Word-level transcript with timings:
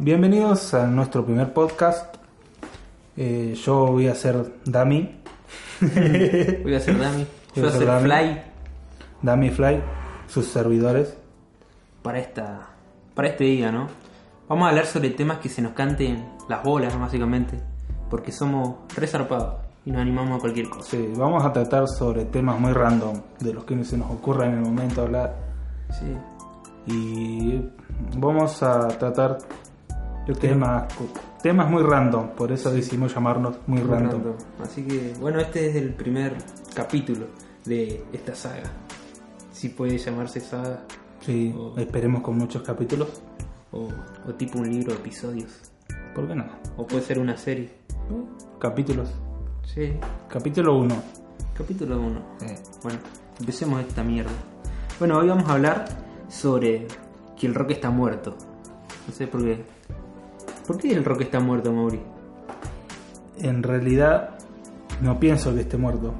bienvenidos 0.00 0.74
a 0.74 0.86
nuestro 0.86 1.24
primer 1.24 1.52
podcast. 1.52 2.16
Eh, 3.16 3.54
yo 3.54 3.86
voy 3.86 4.08
a 4.08 4.14
ser 4.14 4.52
Dami. 4.64 5.20
Voy 6.62 6.74
a 6.74 6.80
ser 6.80 6.98
Dami. 6.98 7.26
Yo 7.54 7.62
voy 7.62 7.70
a 7.70 7.72
ser 7.72 7.86
Dami. 7.86 8.04
Fly 8.04 8.42
Dami 9.22 9.50
Fly, 9.50 9.82
sus 10.26 10.46
servidores. 10.46 11.16
para 12.02 12.18
esta 12.18 12.68
para 13.14 13.28
este 13.28 13.44
día, 13.44 13.70
¿no? 13.70 13.88
Vamos 14.48 14.66
a 14.66 14.70
hablar 14.70 14.86
sobre 14.86 15.10
temas 15.10 15.38
que 15.38 15.48
se 15.48 15.62
nos 15.62 15.72
canten 15.72 16.28
las 16.48 16.62
bolas, 16.62 16.98
básicamente. 16.98 17.60
Porque 18.10 18.32
somos 18.32 18.76
resarpados 18.96 19.56
y 19.84 19.90
nos 19.90 20.02
animamos 20.02 20.38
a 20.38 20.40
cualquier 20.40 20.68
cosa. 20.68 20.90
Sí, 20.90 21.12
vamos 21.16 21.44
a 21.44 21.52
tratar 21.52 21.88
sobre 21.88 22.24
temas 22.24 22.58
muy 22.58 22.72
random, 22.72 23.20
de 23.40 23.54
los 23.54 23.64
que 23.64 23.82
se 23.84 23.96
nos 23.96 24.10
ocurra 24.10 24.46
en 24.46 24.54
el 24.54 24.60
momento 24.60 25.02
hablar. 25.02 25.36
Sí. 25.90 26.16
Y 26.86 27.62
vamos 28.18 28.62
a 28.62 28.88
tratar 28.88 29.38
temas, 30.32 30.84
temas 31.42 31.70
muy 31.70 31.82
random, 31.82 32.30
por 32.30 32.50
eso 32.52 32.70
decidimos 32.72 33.14
llamarnos 33.14 33.56
muy 33.66 33.80
Muy 33.82 33.90
random. 33.90 34.22
random. 34.22 34.34
Así 34.62 34.82
que, 34.84 35.12
bueno, 35.20 35.38
este 35.40 35.68
es 35.68 35.76
el 35.76 35.92
primer 35.94 36.36
capítulo 36.74 37.26
de 37.64 38.02
esta 38.12 38.34
saga. 38.34 38.70
Si 39.52 39.68
puede 39.68 39.98
llamarse 39.98 40.40
saga 40.40 40.80
Sí, 41.20 41.54
esperemos 41.76 42.22
con 42.22 42.36
muchos 42.36 42.62
capítulos. 42.62 43.08
o, 43.72 43.88
o 44.28 44.34
tipo 44.34 44.58
un 44.58 44.68
libro 44.70 44.92
de 44.92 44.98
episodios. 45.00 45.72
¿Por 46.14 46.28
qué 46.28 46.34
no? 46.34 46.44
O 46.76 46.86
puede 46.86 47.02
ser 47.02 47.18
una 47.18 47.36
serie. 47.36 47.70
Capítulos. 48.58 49.10
Sí. 49.64 49.94
Capítulo 50.28 50.78
1. 50.78 50.94
Capítulo 51.56 51.98
1. 52.00 52.20
Bueno, 52.82 52.98
empecemos 53.40 53.80
esta 53.80 54.02
mierda. 54.04 54.30
Bueno, 54.98 55.18
hoy 55.18 55.28
vamos 55.28 55.48
a 55.48 55.54
hablar 55.54 55.86
sobre 56.28 56.86
que 57.36 57.46
el 57.46 57.54
rock 57.54 57.72
está 57.72 57.90
muerto. 57.90 58.36
No 59.08 59.12
sé 59.14 59.26
por 59.26 59.42
qué. 59.42 59.64
¿Por 60.66 60.78
qué 60.78 60.92
el 60.92 61.04
rock 61.04 61.22
está 61.22 61.40
muerto, 61.40 61.72
Mauri? 61.72 62.00
En 63.38 63.62
realidad, 63.62 64.30
no 65.02 65.18
pienso 65.18 65.54
que 65.54 65.60
esté 65.62 65.76
muerto. 65.76 66.14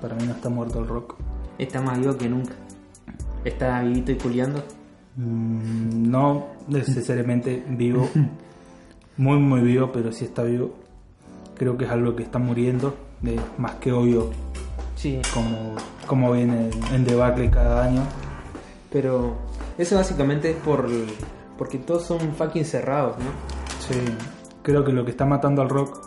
Para 0.00 0.14
mí 0.16 0.24
no 0.26 0.32
está 0.32 0.48
muerto 0.48 0.80
el 0.80 0.88
rock. 0.88 1.14
Está 1.58 1.80
más 1.80 1.98
vivo 1.98 2.16
que 2.16 2.28
nunca. 2.28 2.54
Está 3.44 3.80
vivito 3.82 4.12
y 4.12 4.16
culiando. 4.16 4.62
Mm, 5.16 6.10
No 6.10 6.46
necesariamente 6.66 7.64
vivo, 7.68 8.08
muy 9.16 9.38
muy 9.38 9.60
vivo, 9.60 9.90
pero 9.92 10.10
sí 10.12 10.24
está 10.24 10.42
vivo. 10.42 10.74
Creo 11.56 11.76
que 11.78 11.84
es 11.84 11.90
algo 11.90 12.16
que 12.16 12.24
está 12.24 12.38
muriendo, 12.40 12.96
de 13.22 13.38
más 13.58 13.76
que 13.76 13.92
obvio, 13.92 14.30
Sí. 14.96 15.20
como, 15.32 15.74
como 16.06 16.32
viene 16.32 16.70
en 16.92 17.04
debacle 17.04 17.48
cada 17.50 17.84
año. 17.84 18.02
Pero 18.90 19.36
eso 19.78 19.94
básicamente 19.96 20.50
es 20.50 20.56
por 20.56 20.88
porque 21.56 21.78
todos 21.78 22.04
son 22.04 22.18
fucking 22.34 22.64
cerrados, 22.64 23.16
¿no? 23.18 23.53
Sí, 23.88 24.00
creo 24.62 24.84
que 24.84 24.92
lo 24.92 25.04
que 25.04 25.10
está 25.10 25.26
matando 25.26 25.62
al 25.62 25.68
rock 25.68 25.98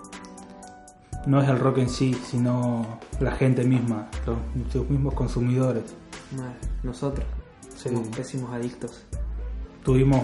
no 1.27 1.41
es 1.41 1.49
el 1.49 1.59
rock 1.59 1.79
en 1.79 1.89
sí, 1.89 2.13
sino 2.13 2.99
la 3.19 3.31
gente 3.31 3.63
misma, 3.63 4.07
los, 4.25 4.89
mismos 4.89 5.13
consumidores. 5.13 5.83
Nosotros 6.83 7.25
Sí. 7.75 7.89
somos 7.89 8.07
pésimos 8.09 8.51
adictos. 8.53 9.03
Tuvimos, 9.83 10.21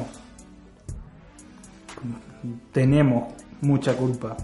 tenemos 2.71 3.33
mucha 3.61 3.95
culpa. 3.95 4.35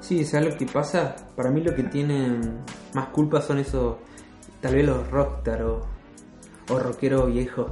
Sí, 0.00 0.24
¿sabes 0.24 0.52
lo 0.52 0.58
que 0.58 0.66
pasa? 0.66 1.14
Para 1.36 1.50
mí 1.50 1.60
lo 1.60 1.74
que 1.74 1.84
tienen 1.84 2.58
más 2.94 3.08
culpa 3.08 3.40
son 3.40 3.58
esos, 3.58 3.96
tal 4.60 4.74
vez 4.74 4.86
los 4.86 5.08
rockstar 5.10 5.62
o, 5.62 5.82
o 6.70 6.78
rockeros 6.78 7.32
viejos 7.32 7.70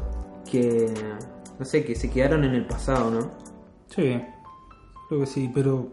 que, 0.51 0.93
no 1.59 1.65
sé, 1.65 1.85
que 1.85 1.95
se 1.95 2.11
quedaron 2.11 2.45
en 2.45 2.55
el 2.55 2.67
pasado, 2.67 3.11
¿no? 3.11 3.31
Sí, 3.89 4.21
creo 5.11 5.21
que 5.23 5.27
sí, 5.27 5.51
pero 5.53 5.89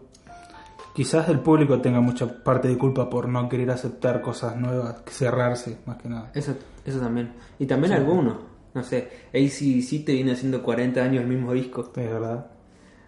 quizás 0.94 1.28
el 1.28 1.40
público 1.40 1.80
tenga 1.80 2.00
mucha 2.00 2.42
parte 2.44 2.68
de 2.68 2.78
culpa 2.78 3.10
por 3.10 3.28
no 3.28 3.48
querer 3.48 3.70
aceptar 3.72 4.22
cosas 4.22 4.56
nuevas, 4.56 5.02
cerrarse 5.06 5.78
más 5.86 5.96
que 5.98 6.08
nada. 6.08 6.30
Eso, 6.34 6.54
eso 6.86 7.00
también. 7.00 7.32
Y 7.58 7.66
también 7.66 7.94
algunos, 7.94 8.36
no 8.74 8.82
sé, 8.84 9.08
ACDC 9.34 10.04
te 10.04 10.12
viene 10.12 10.32
haciendo 10.32 10.62
40 10.62 11.02
años 11.02 11.22
el 11.24 11.28
mismo 11.28 11.52
disco, 11.52 11.90
Es 11.96 12.10
verdad. 12.10 12.46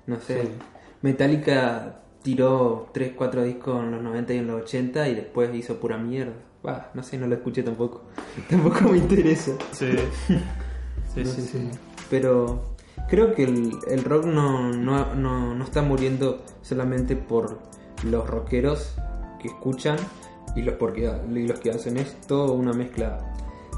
no 0.07 0.19
sé. 0.19 0.43
Sí. 0.43 0.49
Metallica 1.03 2.01
tiró 2.23 2.91
3, 2.93 3.13
4 3.17 3.45
discos 3.45 3.81
en 3.83 3.93
los 3.93 4.03
90 4.03 4.35
y 4.35 4.39
en 4.39 4.47
los 4.49 4.63
80 4.63 5.09
y 5.09 5.15
después 5.15 5.55
hizo 5.55 5.77
pura 5.77 5.97
mierda. 5.97 6.33
Va, 6.67 6.91
no 6.93 7.05
sé, 7.05 7.19
no 7.19 7.29
lo 7.29 7.37
escuché 7.37 7.63
tampoco. 7.63 8.03
tampoco 8.51 8.89
me 8.91 8.99
interesa. 8.99 9.53
Sí, 9.71 9.93
sí, 11.15 11.25
sí, 11.25 11.41
sí. 11.41 11.71
Pero 12.11 12.70
creo 13.11 13.35
que 13.35 13.43
el, 13.45 13.73
el 13.89 14.05
rock 14.05 14.25
no, 14.25 14.73
no, 14.73 15.15
no, 15.15 15.55
no 15.55 15.65
está 15.65 15.83
muriendo 15.83 16.43
solamente 16.63 17.17
por 17.17 17.59
los 18.05 18.27
rockeros 18.29 18.95
que 19.41 19.49
escuchan 19.49 19.97
y 20.57 20.63
los, 20.63 20.75
porque, 20.77 21.11
y 21.31 21.47
los 21.47 21.61
que 21.61 21.71
hacen 21.71 21.97
esto, 21.99 22.53
una 22.55 22.73
mezcla 22.73 23.19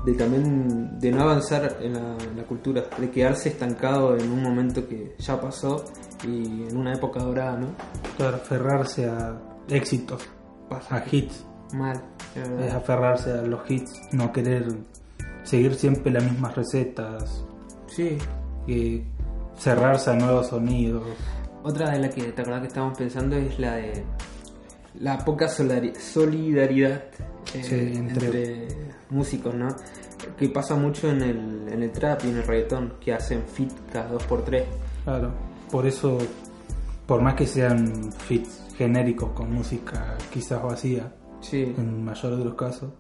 de 0.05 0.15
también 0.15 0.99
de 0.99 1.11
no 1.13 1.23
avanzar 1.23 1.79
en 1.81 1.95
la, 1.95 2.17
en 2.25 2.37
la 2.37 2.43
cultura, 2.45 2.85
de 2.99 3.11
quedarse 3.11 3.51
estancado 3.51 4.17
en 4.17 4.31
un 4.33 4.43
momento 4.43 4.87
que 4.89 5.15
ya 5.19 5.41
pasó 5.41 5.85
y 6.25 6.65
en 6.69 6.77
una 6.77 6.93
época 6.95 7.21
dorada, 7.21 7.57
¿no? 7.57 7.69
Claro, 8.17 8.37
aferrarse 8.37 9.07
a 9.09 9.41
éxitos, 9.69 10.29
Pasa 10.69 10.97
a 10.97 11.05
hits. 11.11 11.45
mal. 11.75 12.03
verdad. 12.35 12.67
Es 12.67 12.75
aferrarse 12.75 13.31
a 13.33 13.43
los 13.43 13.69
hits, 13.71 13.93
no 14.13 14.33
querer 14.33 14.67
seguir 15.45 15.75
siempre 15.75 16.11
las 16.13 16.25
mismas 16.25 16.55
recetas, 16.57 17.45
Sí. 17.87 18.19
y 18.67 19.03
cerrarse 19.63 20.11
a 20.11 20.15
nuevos 20.15 20.49
sonidos. 20.49 21.05
Otra 21.63 21.91
de 21.91 21.99
las 22.01 22.15
que 22.15 22.23
te 22.33 22.43
acordás 22.43 22.63
que 22.63 22.67
estábamos 22.69 22.99
pensando 22.99 23.37
es 23.37 23.59
la 23.59 23.77
de 23.77 24.05
la 24.99 25.19
poca 25.25 25.49
solidaridad 25.49 27.05
eh, 27.55 27.63
Sí, 27.63 27.75
entre- 27.97 28.27
entre... 28.27 28.69
músicos, 29.11 29.55
¿no? 29.55 29.69
Que 30.37 30.49
pasa 30.49 30.75
mucho 30.77 31.11
en 31.11 31.23
el, 31.23 31.69
en 31.73 31.83
el 31.83 31.91
trap 31.93 32.25
y 32.25 32.29
en 32.31 32.37
el 32.39 32.43
reggaetón, 32.45 32.95
que 33.01 33.13
hacen 33.13 33.43
fit 33.47 33.71
cada 33.93 34.09
dos 34.09 34.23
por 34.25 34.45
tres. 34.45 34.65
Claro, 35.05 35.31
por 35.71 35.87
eso, 35.87 36.19
por 37.07 37.21
más 37.23 37.35
que 37.35 37.47
sean 37.47 38.13
fits 38.13 38.63
genéricos 38.77 39.31
con 39.33 39.53
música 39.53 40.17
quizás 40.33 40.63
vacía, 40.63 41.13
Sí, 41.41 41.75
en 41.77 42.05
mayor 42.05 42.37
de 42.37 42.45
los 42.45 42.55
casos, 42.55 42.91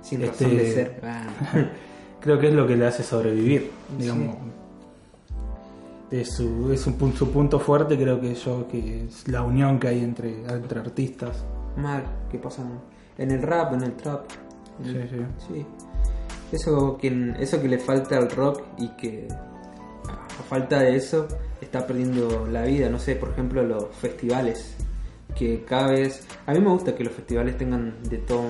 sin 0.00 0.22
este- 0.22 0.44
razón 0.44 0.56
de 0.58 0.72
ser. 0.72 1.00
Ah. 1.02 1.26
creo 2.20 2.38
que 2.38 2.48
es 2.48 2.54
lo 2.54 2.66
que 2.66 2.76
le 2.76 2.86
hace 2.86 3.02
sobrevivir, 3.02 3.70
digamos. 3.98 4.36
Es, 6.12 6.34
su, 6.36 6.70
es 6.72 6.86
un, 6.86 7.12
su 7.14 7.30
punto 7.30 7.58
fuerte, 7.58 7.96
creo 7.98 8.20
que 8.20 8.34
yo, 8.34 8.68
que 8.68 9.04
es 9.06 9.26
la 9.28 9.42
unión 9.42 9.80
que 9.80 9.88
hay 9.88 10.00
entre, 10.04 10.44
entre 10.46 10.78
artistas. 10.80 11.42
Mal, 11.76 12.04
que 12.30 12.38
pasa 12.38 12.62
en 13.18 13.30
el 13.30 13.42
rap, 13.42 13.72
en 13.72 13.82
el 13.82 13.94
trap. 13.94 14.26
en 14.84 14.92
Sí, 14.92 14.96
el- 14.98 15.08
sí. 15.08 15.16
Sí. 15.54 15.66
Eso 16.52 16.98
que, 16.98 17.34
eso 17.40 17.60
que 17.62 17.68
le 17.68 17.78
falta 17.78 18.18
al 18.18 18.30
rock 18.30 18.62
y 18.76 18.88
que 18.90 19.26
a 20.06 20.42
falta 20.50 20.80
de 20.80 20.96
eso 20.96 21.26
está 21.62 21.86
perdiendo 21.86 22.46
la 22.46 22.64
vida. 22.64 22.90
No 22.90 22.98
sé, 22.98 23.16
por 23.16 23.30
ejemplo, 23.30 23.62
los 23.62 23.84
festivales. 23.96 24.76
Que 25.36 25.64
cada 25.64 25.88
vez. 25.88 26.26
A 26.46 26.52
mí 26.52 26.60
me 26.60 26.68
gusta 26.70 26.94
que 26.94 27.04
los 27.04 27.12
festivales 27.12 27.56
tengan 27.56 28.02
de 28.02 28.18
todo, 28.18 28.44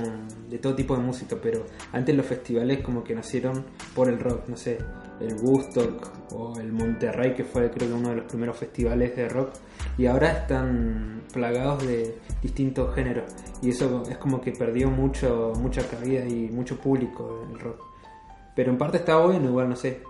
de 0.49 0.59
todo 0.59 0.75
tipo 0.75 0.97
de 0.97 1.03
música, 1.03 1.37
pero 1.41 1.65
antes 1.93 2.15
los 2.15 2.27
festivales 2.27 2.81
como 2.81 3.05
que 3.05 3.15
nacieron 3.15 3.65
por 3.95 4.09
el 4.09 4.19
rock. 4.19 4.49
No 4.49 4.57
sé, 4.57 4.79
el 5.21 5.35
Woodstock 5.35 6.33
o 6.33 6.59
el 6.59 6.73
Monterrey, 6.73 7.35
que 7.35 7.45
fue 7.45 7.71
creo 7.71 7.89
que 7.89 7.95
uno 7.95 8.11
de 8.11 8.17
los 8.17 8.25
primeros 8.25 8.57
festivales 8.57 9.17
de 9.17 9.29
rock. 9.29 9.51
Y 9.99 10.07
ahora 10.07 10.33
están 10.33 11.23
plagados 11.33 11.87
de 11.87 12.19
distintos 12.43 12.95
géneros. 12.95 13.33
Y 13.63 13.71
eso 13.71 14.03
es 14.09 14.17
como 14.19 14.41
que 14.41 14.53
perdió 14.53 14.91
mucho, 14.91 15.53
mucha 15.59 15.87
cabida 15.89 16.25
y 16.27 16.51
mucho 16.51 16.79
público 16.79 17.47
el 17.51 17.59
rock. 17.59 17.85
Pero 18.55 18.71
en 18.73 18.79
parte 18.79 18.99
está 18.99 19.17
bueno, 19.17 19.49
igual, 19.49 19.69
no 19.69 19.77
sé. 19.77 20.03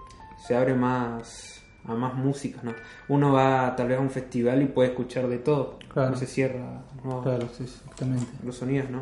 Se 0.46 0.54
abre 0.54 0.74
más 0.74 1.61
a 1.84 1.94
más 1.94 2.14
músicas, 2.14 2.62
¿no? 2.64 2.72
Uno 3.08 3.32
va 3.32 3.74
tal 3.76 3.88
vez 3.88 3.98
a 3.98 4.00
un 4.00 4.10
festival 4.10 4.62
y 4.62 4.66
puede 4.66 4.90
escuchar 4.90 5.28
de 5.28 5.38
todo. 5.38 5.78
Claro. 5.92 6.10
No 6.12 6.16
se 6.16 6.26
cierra 6.26 6.82
no, 7.04 7.22
Claro, 7.22 7.48
sí, 7.48 7.66
sí, 7.66 7.74
exactamente. 7.82 8.26
los 8.44 8.56
sonidos, 8.56 8.88
¿no? 8.90 9.00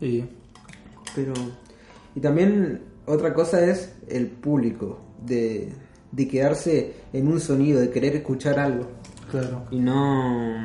Y 0.00 0.24
Pero. 1.14 1.34
Y 2.14 2.20
también 2.20 2.82
otra 3.06 3.34
cosa 3.34 3.64
es 3.64 3.94
el 4.08 4.26
público. 4.28 5.00
De, 5.24 5.72
de 6.12 6.28
quedarse 6.28 6.94
en 7.12 7.26
un 7.28 7.40
sonido, 7.40 7.80
de 7.80 7.90
querer 7.90 8.14
escuchar 8.16 8.58
algo. 8.60 8.86
claro, 9.30 9.64
y 9.70 9.80
no 9.80 10.62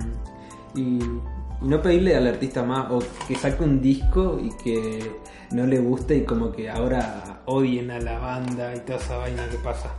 y, 0.76 1.00
y 1.62 1.68
no 1.68 1.82
pedirle 1.82 2.16
al 2.16 2.28
artista 2.28 2.64
más 2.64 2.92
o 2.92 3.00
que 3.28 3.36
saque 3.36 3.64
un 3.64 3.82
disco 3.82 4.40
y 4.42 4.52
que 4.64 5.12
no 5.52 5.66
le 5.66 5.80
guste 5.80 6.18
y 6.18 6.24
como 6.26 6.52
que 6.52 6.70
ahora 6.70 7.42
odien 7.46 7.90
a 7.92 8.00
la 8.00 8.20
banda 8.20 8.76
y 8.76 8.80
toda 8.82 9.00
esa 9.00 9.18
vaina 9.18 9.48
que 9.50 9.58
pasa 9.58 9.90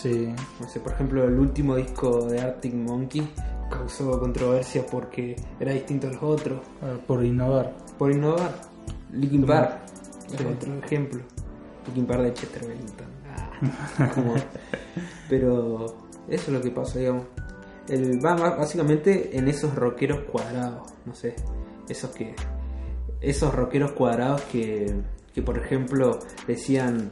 sí, 0.00 0.34
no 0.60 0.68
sé 0.68 0.80
por 0.80 0.92
ejemplo 0.92 1.24
el 1.24 1.38
último 1.38 1.76
disco 1.76 2.26
de 2.26 2.40
Arctic 2.40 2.74
Monkey 2.74 3.28
causó 3.70 4.18
controversia 4.18 4.84
porque 4.90 5.36
era 5.60 5.72
distinto 5.72 6.08
a 6.08 6.12
los 6.12 6.22
otros 6.22 6.60
claro, 6.80 6.98
por 7.06 7.24
innovar. 7.24 7.74
por 7.98 8.10
innovar 8.12 8.54
Linkin 9.12 9.44
Park 9.46 9.80
es 10.26 10.36
Sí. 10.38 10.44
otro 10.44 10.74
ejemplo 10.84 11.20
Linkin 11.86 12.06
Park 12.06 12.22
de 12.22 12.34
Chester 12.34 12.66
Bennington 12.66 13.06
Ah, 13.98 14.10
como- 14.14 14.34
pero 15.28 15.86
Eso 16.28 16.44
es 16.46 16.48
lo 16.48 16.60
que 16.60 16.70
pasa, 16.70 16.98
digamos. 16.98 17.24
El, 17.88 18.22
va 18.24 18.34
va 18.36 18.56
básicamente 18.56 19.36
en 19.38 19.48
esos 19.48 19.74
rockeros 19.74 20.20
cuadrados, 20.30 20.92
no 21.06 21.14
sé. 21.14 21.34
Esos 21.88 22.10
que. 22.10 22.34
Esos 23.22 23.54
rockeros 23.54 23.92
cuadrados 23.92 24.42
que, 24.52 24.94
que 25.32 25.40
por 25.40 25.56
ejemplo, 25.58 26.18
decían 26.46 27.10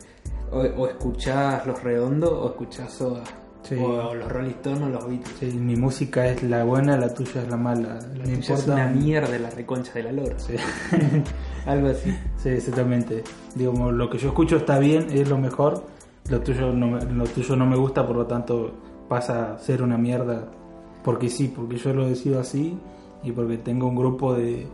o, 0.52 0.58
o 0.58 0.86
escuchás 0.86 1.66
Los 1.66 1.82
Redondos 1.82 2.32
o 2.32 2.46
escuchás 2.48 2.92
Soda. 2.92 3.24
Sí. 3.62 3.74
O, 3.74 4.10
o 4.10 4.14
los 4.14 4.30
Rolling 4.30 4.50
Stones 4.50 4.82
o 4.82 4.88
los 4.88 5.08
Beatles. 5.08 5.36
Sí, 5.40 5.46
mi 5.46 5.74
música 5.74 6.26
es 6.28 6.42
la 6.44 6.62
buena, 6.62 6.96
la 6.96 7.12
tuya 7.12 7.42
es 7.42 7.48
la 7.48 7.56
mala. 7.56 7.98
La 8.16 8.24
no 8.24 8.30
importa. 8.30 8.54
es 8.54 8.66
una 8.68 8.86
mierda 8.86 9.38
la 9.38 9.50
reconcha 9.50 9.92
de 9.94 10.04
la 10.04 10.12
lora. 10.12 10.38
Sí. 10.38 10.54
Algo 11.66 11.88
así. 11.88 12.16
Sí, 12.36 12.50
exactamente. 12.50 13.24
Digamos, 13.56 13.92
lo 13.92 14.08
que 14.08 14.18
yo 14.18 14.28
escucho 14.28 14.58
está 14.58 14.78
bien, 14.78 15.08
es 15.10 15.28
lo 15.28 15.38
mejor. 15.38 15.84
Lo 16.30 16.40
tuyo 16.40 16.72
no 16.72 16.86
me, 16.88 17.04
lo 17.04 17.24
tuyo 17.24 17.56
no 17.56 17.66
me 17.66 17.76
gusta, 17.76 18.06
por 18.06 18.16
lo 18.16 18.26
tanto 18.26 18.72
pasa 19.08 19.54
a 19.54 19.58
ser 19.58 19.82
una 19.82 19.98
mierda. 19.98 20.48
Porque 21.02 21.28
sí, 21.28 21.52
porque 21.54 21.76
yo 21.76 21.92
lo 21.92 22.08
decido 22.08 22.38
así 22.38 22.78
y 23.24 23.32
porque 23.32 23.58
tengo 23.58 23.88
un 23.88 23.96
grupo 23.96 24.34
de, 24.34 24.66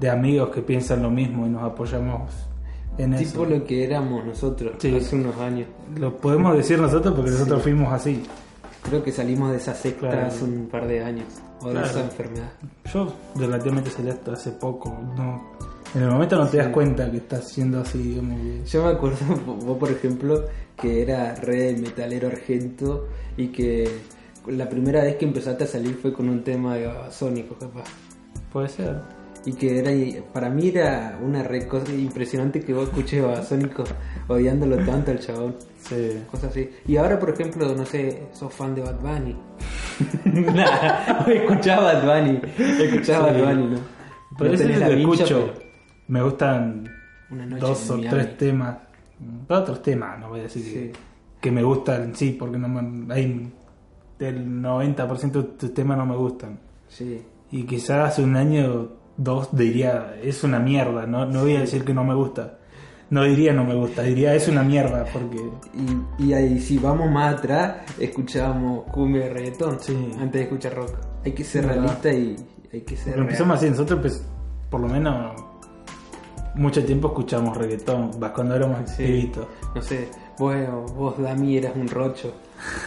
de 0.00 0.10
amigos 0.10 0.50
que 0.50 0.62
piensan 0.62 1.02
lo 1.02 1.10
mismo 1.10 1.46
y 1.46 1.50
nos 1.50 1.62
apoyamos 1.62 2.30
en 2.98 3.16
Tipo 3.16 3.42
eso. 3.42 3.46
lo 3.46 3.64
que 3.64 3.84
éramos 3.84 4.24
nosotros 4.24 4.72
Sí. 4.78 4.94
hace 4.96 5.16
unos 5.16 5.36
años. 5.38 5.68
Lo 5.98 6.16
podemos 6.16 6.56
decir 6.56 6.78
nosotros 6.80 7.14
porque 7.14 7.30
nosotros 7.30 7.58
Sí. 7.58 7.62
fuimos 7.64 7.92
así. 7.92 8.22
Creo 8.82 9.02
que 9.02 9.10
salimos 9.12 9.50
de 9.50 9.56
esa 9.58 9.74
secta 9.74 10.08
Claro. 10.10 10.26
hace 10.28 10.44
un 10.44 10.68
par 10.68 10.86
de 10.86 11.02
años. 11.02 11.26
O 11.60 11.66
de 11.68 11.72
Claro. 11.72 11.86
esa 11.88 12.00
enfermedad. 12.00 12.52
Yo 12.92 13.12
relativamente 13.36 13.90
salí 13.90 14.10
hasta 14.10 14.32
hace 14.32 14.50
poco. 14.52 14.96
No, 15.16 15.42
en 15.94 16.02
el 16.02 16.10
momento 16.10 16.36
no 16.36 16.46
te 16.48 16.58
das 16.58 16.68
cuenta 16.68 17.10
que 17.10 17.16
estás 17.18 17.48
siendo 17.48 17.80
así. 17.80 17.98
digamos, 17.98 18.70
Yo 18.70 18.82
me 18.84 18.90
acuerdo, 18.90 19.16
vos 19.64 19.78
por 19.78 19.90
ejemplo, 19.90 20.44
que 20.76 21.02
era 21.02 21.34
re 21.34 21.72
de 21.72 21.80
metalero 21.80 22.28
argento 22.28 23.08
y 23.36 23.48
que 23.48 23.88
la 24.46 24.68
primera 24.68 25.02
vez 25.02 25.16
que 25.16 25.24
empezaste 25.24 25.64
a 25.64 25.66
salir 25.66 25.94
fue 26.00 26.12
con 26.12 26.28
un 26.28 26.44
tema 26.44 26.76
de 26.76 26.86
Babasónico, 26.86 27.56
capaz. 27.56 27.84
Puede 28.52 28.68
ser. 28.68 29.00
Y 29.46 29.52
que 29.54 29.78
era, 29.78 29.90
para 30.32 30.50
mí 30.50 30.68
era 30.68 31.18
una 31.22 31.42
re 31.42 31.66
cosa 31.68 31.92
impresionante 31.92 32.60
que 32.60 32.74
vos 32.74 32.88
escuches 32.88 33.22
Babasónico 33.22 33.84
odiándolo 34.28 34.76
tanto 34.84 35.12
al 35.12 35.20
chabón. 35.20 35.54
Sí. 35.78 36.18
Cosas 36.30 36.50
así. 36.50 36.68
Y 36.86 36.96
ahora, 36.96 37.18
por 37.18 37.30
ejemplo, 37.30 37.72
no 37.74 37.86
sé, 37.86 38.24
sos 38.32 38.52
fan 38.52 38.74
de 38.74 38.82
Bad 38.82 38.98
Bunny. 39.00 39.36
Nada, 40.24 41.24
escuchaba 41.28 41.92
Bad 41.94 42.22
Bunny. 42.24 42.40
Escuchaba 42.58 43.32
Sí. 43.32 43.40
Bad 43.40 43.54
Bunny, 43.54 43.66
¿no? 43.74 43.78
Pero 44.38 44.52
No 44.52 44.78
lo 44.88 44.94
escucho. 45.14 45.50
pero 45.52 45.66
Me 46.08 46.22
gustan 46.22 46.88
dos 47.60 47.90
o 47.90 48.00
tres 48.00 48.36
temas. 48.36 48.78
Otros 49.48 49.80
temas, 49.82 50.18
no 50.18 50.28
voy 50.30 50.40
a 50.40 50.42
decir 50.42 50.62
Sí. 50.62 50.72
que, 50.74 50.92
que 51.40 51.50
me 51.50 51.62
gustan, 51.62 52.14
sí, 52.14 52.36
porque 52.38 52.58
no 52.58 52.68
me, 52.68 53.14
hay 53.14 53.50
del 54.18 54.46
90% 54.60 55.30
de 55.32 55.42
tus 55.56 55.72
temas 55.72 55.96
no 55.96 56.04
me 56.04 56.16
gustan. 56.16 56.58
Sí. 56.88 57.22
Y 57.52 57.62
quizás 57.64 58.08
hace 58.10 58.22
un 58.22 58.36
año, 58.36 58.88
dos, 59.16 59.48
diría, 59.56 60.16
es 60.22 60.44
una 60.44 60.58
mierda, 60.58 61.06
no, 61.06 61.26
no 61.26 61.42
voy 61.42 61.56
a 61.56 61.60
decir 61.60 61.84
que 61.84 61.94
no 61.94 62.04
me 62.04 62.14
gusta. 62.14 62.58
No 63.08 63.22
diría 63.22 63.52
no 63.52 63.62
me 63.64 63.74
gusta, 63.76 64.02
diría 64.02 64.34
es 64.34 64.48
una 64.48 64.64
mierda, 64.64 65.04
porque 65.12 65.38
Y, 66.18 66.24
y 66.24 66.32
ahí, 66.32 66.58
si 66.58 66.76
vamos 66.76 67.08
más 67.08 67.34
atrás, 67.36 67.76
escuchábamos 68.00 68.84
cumbia 68.90 69.26
y 69.26 69.28
reggaetón 69.28 69.78
Sí. 69.80 69.94
antes 70.14 70.32
de 70.32 70.42
escuchar 70.42 70.74
rock. 70.74 70.96
Hay 71.24 71.32
que 71.32 71.44
ser 71.44 71.66
realista 71.66 72.12
y 72.12 72.34
hay 72.72 72.80
que 72.80 72.96
ser. 72.96 73.12
Pero 73.12 73.22
empezamos 73.22 73.58
así, 73.58 73.70
nosotros 73.70 74.00
pues, 74.00 74.26
por 74.68 74.80
lo 74.80 74.88
menos 74.88 75.40
mucho 76.56 76.84
tiempo 76.84 77.08
escuchamos 77.08 77.56
reggaetón, 77.56 78.10
vas 78.18 78.32
cuando 78.32 78.54
éramos 78.56 78.90
Sí. 78.90 79.04
pibitos. 79.04 79.46
real. 79.46 79.72
No 79.74 79.82
sé, 79.82 80.08
vos, 80.38 80.94
vos 80.94 81.18
Dami, 81.18 81.56
eras 81.56 81.72
un 81.76 81.88
rocho. 81.88 82.32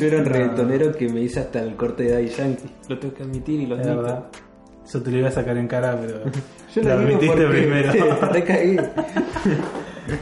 Yo 0.00 0.06
era 0.06 0.18
un 0.18 0.24
No. 0.24 0.28
reggaetonero 0.30 0.92
que 0.92 1.08
me 1.08 1.20
hice 1.20 1.40
hasta 1.40 1.60
el 1.62 1.74
corte 1.76 2.04
de 2.04 2.12
Daddy 2.12 2.28
Yankee. 2.28 2.70
Lo 2.88 2.98
tengo 2.98 3.14
que 3.14 3.22
admitir 3.22 3.60
y 3.60 3.66
lo 3.66 3.76
Es 3.76 3.86
admito. 3.86 4.02
verdad. 4.02 4.24
Eso 4.84 5.00
te 5.02 5.10
lo 5.10 5.18
iba 5.18 5.28
a 5.28 5.32
sacar 5.32 5.56
en 5.56 5.68
cara, 5.68 5.96
pero 6.00 6.20
Yo 6.74 6.82
lo 6.82 6.92
admitiste 6.92 7.46
primero. 7.46 7.92
recaí. 8.32 8.76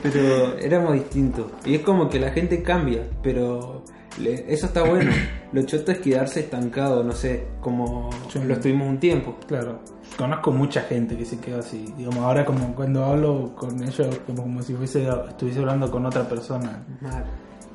Pero 0.02 0.58
éramos 0.58 0.92
distintos. 0.94 1.46
Y 1.64 1.76
es 1.76 1.80
como 1.82 2.08
que 2.08 2.20
la 2.20 2.30
gente 2.30 2.62
cambia, 2.62 3.06
pero 3.22 3.82
eso 4.18 4.66
está 4.66 4.82
bueno. 4.82 5.12
Lo 5.52 5.62
choto 5.62 5.92
es 5.92 5.98
quedarse 5.98 6.40
estancado, 6.40 7.02
no 7.02 7.12
sé, 7.12 7.44
como 7.60 8.08
lo 8.46 8.54
estuvimos 8.54 8.88
un 8.88 9.00
tiempo. 9.00 9.36
Claro, 9.48 9.80
conozco 10.16 10.52
mucha 10.52 10.82
gente 10.82 11.16
que 11.16 11.24
se 11.24 11.40
quedó 11.40 11.58
así. 11.58 11.92
Digamos, 11.96 12.20
ahora 12.20 12.44
como 12.44 12.72
cuando 12.72 13.04
hablo 13.04 13.52
con 13.56 13.82
ellos, 13.82 14.20
como, 14.26 14.42
como 14.42 14.62
si 14.62 14.74
fuese, 14.74 15.08
estuviese 15.28 15.58
hablando 15.58 15.90
con 15.90 16.06
otra 16.06 16.28
persona. 16.28 16.84
Mal. 17.00 17.24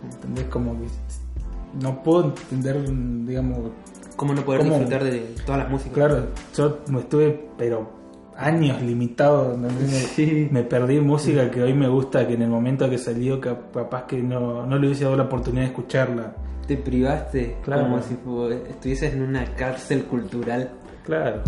¿Entendés? 0.10 0.46
Como 0.46 0.80
que 0.80 0.88
no 1.82 2.02
puedo 2.02 2.26
entender, 2.26 2.82
digamos, 3.26 3.72
¿Cómo 4.16 4.34
no 4.34 4.46
poder 4.46 4.62
¿Cómo? 4.62 4.76
disfrutar 4.76 5.04
de 5.04 5.20
todas 5.46 5.60
las 5.60 5.70
músicas? 5.70 5.94
claro, 5.94 6.28
yo 6.56 6.80
me 6.90 7.00
estuve, 7.00 7.50
pero 7.58 7.90
años 8.38 8.82
limitado, 8.82 9.54
¿entendés? 9.54 9.92
Me- 9.92 10.08
Sí. 10.16 10.48
Me 10.52 10.64
perdí 10.64 11.00
música 11.00 11.50
que 11.52 11.62
hoy 11.64 11.74
me 11.74 11.88
gusta, 11.88 12.28
que 12.28 12.34
en 12.34 12.42
el 12.44 12.50
momento 12.50 12.90
que 12.90 12.98
salió, 12.98 13.40
cap- 13.42 13.74
capaz 13.74 14.04
que 14.06 14.18
no, 14.22 14.66
no 14.66 14.78
le 14.78 14.88
hubiese 14.88 15.04
dado 15.06 15.16
la 15.18 15.24
oportunidad 15.24 15.64
de 15.64 15.68
escucharla. 15.70 16.34
Te 16.68 16.78
privaste 16.78 17.58
Claro. 17.64 17.84
como 17.84 18.02
si 18.02 18.14
estuvieses 18.70 19.14
en 19.14 19.22
una 19.22 19.46
cárcel 19.56 20.04
cultural. 20.06 20.72
Claro. 21.06 21.42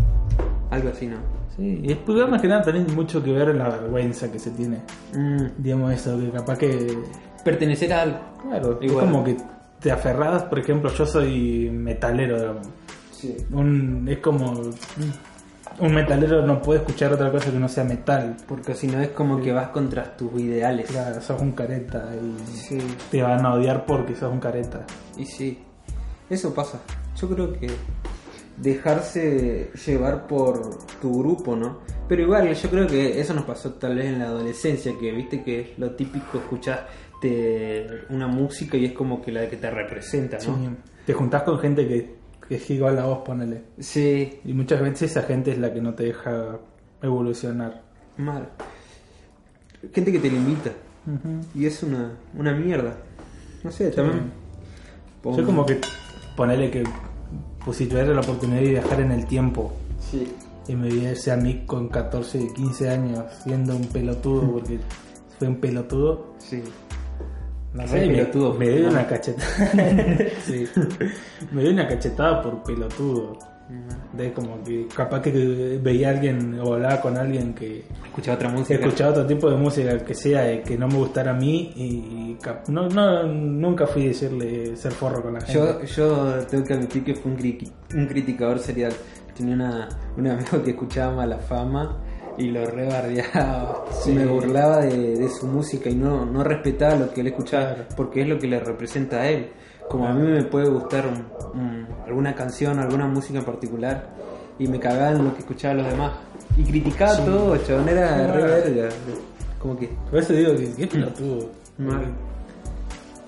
Algo 0.69 0.89
así, 0.89 1.07
¿no? 1.07 1.17
Sí, 1.55 1.79
y 1.83 1.87
después 1.87 2.29
más 2.29 2.39
que 2.39 2.47
nada 2.47 2.61
también 2.61 2.85
mucho 2.93 3.23
que 3.23 3.31
ver 3.31 3.49
en 3.49 3.57
la 3.57 3.69
vergüenza 3.69 4.31
que 4.31 4.37
se 4.37 4.51
tiene. 4.51 4.77
Mm, 5.15 5.45
Digamos 5.57 5.91
eso, 5.93 6.19
que 6.19 6.29
capaz 6.29 6.57
que 6.59 6.95
pertenecer 7.43 7.91
a 7.93 8.01
algo. 8.03 8.19
Claro, 8.47 8.77
Igual. 8.79 9.05
es 9.05 9.11
como 9.11 9.23
que 9.23 9.37
te 9.79 9.91
aferras, 9.91 10.43
por 10.43 10.59
ejemplo, 10.59 10.91
yo 10.93 11.05
soy 11.07 11.71
metalero, 11.71 12.37
digamos. 12.39 12.67
Sí. 13.11 13.35
Un, 13.51 14.05
es 14.07 14.19
como 14.19 14.53
un 15.79 15.93
metalero 15.93 16.45
no 16.45 16.61
puede 16.61 16.79
escuchar 16.79 17.13
otra 17.13 17.31
cosa 17.31 17.51
que 17.51 17.59
no 17.59 17.67
sea 17.69 17.83
metal. 17.83 18.35
Porque 18.47 18.73
si 18.73 18.87
no 18.87 18.99
es 19.01 19.09
como 19.09 19.41
que 19.41 19.51
vas 19.51 19.69
contra 19.69 20.15
tus 20.17 20.39
ideales. 20.41 20.89
Claro, 20.89 21.21
sos 21.21 21.41
un 21.41 21.51
careta 21.51 22.09
y 22.15 22.55
Sí. 22.57 22.77
te 23.11 23.21
van 23.21 23.45
a 23.45 23.53
odiar 23.53 23.85
porque 23.85 24.15
sos 24.15 24.31
un 24.31 24.39
careta. 24.39 24.85
Y 25.17 25.25
sí, 25.25 25.59
eso 26.29 26.53
pasa. 26.53 26.79
Yo 27.15 27.29
creo 27.29 27.53
que 27.53 27.67
dejarse 28.57 29.71
llevar 29.85 30.27
por 30.27 30.77
tu 30.99 31.19
grupo, 31.19 31.55
¿no? 31.55 31.79
Pero 32.07 32.23
igual, 32.23 32.53
yo 32.53 32.69
creo 32.69 32.87
que 32.87 33.19
eso 33.19 33.33
nos 33.33 33.43
pasó 33.45 33.73
tal 33.73 33.95
vez 33.95 34.05
en 34.05 34.19
la 34.19 34.25
adolescencia, 34.25 34.93
que 34.99 35.11
viste 35.11 35.43
que 35.43 35.59
es 35.59 35.79
lo 35.79 35.91
típico 35.91 36.37
escuchar 36.39 36.87
una 38.09 38.27
música 38.27 38.77
y 38.77 38.85
es 38.85 38.93
como 38.93 39.21
que 39.21 39.31
la 39.31 39.49
que 39.49 39.57
te 39.57 39.69
representa, 39.69 40.39
Sí. 40.39 40.49
¿no? 40.51 40.75
Te 41.05 41.13
juntás 41.13 41.43
con 41.43 41.57
gente 41.59 41.87
que, 41.87 42.16
que 42.47 42.55
es 42.55 42.69
igual 42.69 42.97
a 42.99 43.05
vos, 43.05 43.19
ponele. 43.25 43.63
Sí, 43.79 44.39
Y 44.45 44.53
muchas 44.53 44.81
veces 44.81 45.11
esa 45.11 45.23
gente 45.23 45.51
es 45.51 45.57
la 45.57 45.73
que 45.73 45.81
no 45.81 45.93
te 45.93 46.03
deja 46.05 46.57
evolucionar. 47.01 47.81
mal. 48.17 48.49
Gente 49.93 50.11
que 50.11 50.19
te 50.19 50.29
limita 50.29 50.71
y 51.55 51.65
es 51.65 51.83
una, 51.83 52.11
una 52.37 52.53
mierda. 52.53 52.95
No 53.63 53.71
sé, 53.71 53.89
también. 53.91 54.31
Yo 55.23 55.45
como 55.45 55.65
que 55.65 55.79
ponele 56.35 56.69
que 56.71 56.83
pues, 57.63 57.77
si 57.77 57.85
tuviera 57.85 58.13
la 58.13 58.21
oportunidad 58.21 58.61
de 58.61 58.69
viajar 58.69 59.01
en 59.01 59.11
el 59.11 59.25
tiempo 59.25 59.73
Sí. 59.99 60.31
y 60.67 60.75
me 60.75 60.87
viese 60.89 61.31
a 61.31 61.37
mí 61.37 61.63
con 61.65 61.89
14, 61.89 62.53
15 62.53 62.89
años 62.89 63.25
siendo 63.43 63.75
un 63.75 63.85
pelotudo 63.87 64.51
porque 64.53 64.79
fue 65.37 65.47
un 65.49 65.57
pelotudo. 65.57 66.33
Sí. 66.39 66.63
No 67.77 67.83
Sí, 67.83 67.89
sé, 67.89 68.07
me, 68.07 68.13
pelotudo, 68.15 68.53
me 68.55 68.69
dio 68.69 68.83
¿no? 68.85 68.89
una 68.91 69.07
cachetada. 69.07 69.47
Sí. 70.45 70.67
Me 71.51 71.61
dio 71.61 71.71
una 71.71 71.87
cachetada 71.87 72.41
por 72.41 72.63
pelotudo. 72.63 73.37
De 74.13 74.31
como 74.31 74.63
que 74.63 74.87
capaz 74.95 75.21
que 75.21 75.77
veía 75.83 76.07
a 76.07 76.11
alguien 76.11 76.57
o 76.61 76.73
hablaba 76.75 77.01
con 77.01 77.17
alguien 77.17 77.53
que 77.53 77.83
Escuchaba 78.05 78.35
otra 78.37 78.49
música. 78.49 78.75
escuchaba 78.79 79.11
otro 79.11 79.25
tipo 79.27 79.49
de 79.51 79.57
música 79.57 79.97
que 80.05 80.13
sea 80.13 80.49
eh, 80.49 80.63
que 80.63 80.77
no 80.77 80.87
me 80.87 80.95
gustara 80.95 81.31
a 81.31 81.33
mí 81.33 81.73
y 81.75 82.37
no, 82.69 82.87
no 82.87 83.23
nunca 83.23 83.85
fui 83.85 84.05
a 84.05 84.07
decirle 84.07 84.73
ser 84.77 84.93
forro 84.93 85.21
con 85.21 85.33
la 85.33 85.41
gente. 85.41 85.53
Yo, 85.53 85.83
yo 85.83 86.45
tengo 86.49 86.63
que 86.63 86.73
admitir 86.75 87.03
que 87.03 87.13
fue 87.15 87.29
un, 87.33 87.37
cri- 87.37 87.69
un 87.93 88.07
criticador 88.07 88.57
serial. 88.59 88.93
Tenía 89.35 89.55
una, 89.55 89.89
un 90.15 90.27
amigo 90.27 90.63
que 90.63 90.71
escuchaba 90.71 91.13
mala 91.17 91.37
fama 91.37 91.97
y 92.37 92.47
lo 92.51 92.65
rebardeaba. 92.65 93.85
Sí. 93.91 94.11
Me 94.13 94.25
burlaba 94.25 94.77
de, 94.81 95.15
de 95.17 95.29
su 95.29 95.47
música 95.47 95.89
y 95.89 95.95
no, 95.95 96.25
no 96.25 96.43
respetaba 96.43 96.95
lo 96.95 97.11
que 97.13 97.21
él 97.21 97.27
escuchaba 97.27 97.75
porque 97.95 98.21
es 98.21 98.27
lo 98.27 98.37
que 98.39 98.47
le 98.47 98.59
representa 98.59 99.17
a 99.21 99.27
él. 99.29 99.49
Como 99.89 100.07
a 100.07 100.13
mí 100.13 100.21
me 100.27 100.43
puede 100.43 100.69
gustar 100.69 101.05
un- 101.07 101.59
un- 101.59 101.87
alguna 102.05 102.35
canción, 102.35 102.77
alguna 102.79 103.07
música 103.07 103.39
en 103.39 103.45
particular 103.45 104.09
y 104.59 104.67
me 104.67 104.79
cagaba 104.79 105.11
en 105.11 105.23
lo 105.25 105.33
que 105.33 105.39
escuchaba 105.39 105.73
los 105.75 105.87
demás. 105.89 106.11
Y 106.57 106.63
criticaba 106.63 107.15
Sí. 107.15 107.21
todo, 107.25 107.57
chabón, 107.57 107.89
era 107.89 108.27
re 108.33 108.43
verga. 108.43 108.89
Como 109.59 109.77
que... 109.77 109.89
Por 110.09 110.19
eso 110.19 110.33
digo 110.33 110.55
que 110.55 110.71
qué 110.73 110.87
pelotudo. 110.87 111.49
Mal. 111.79 112.05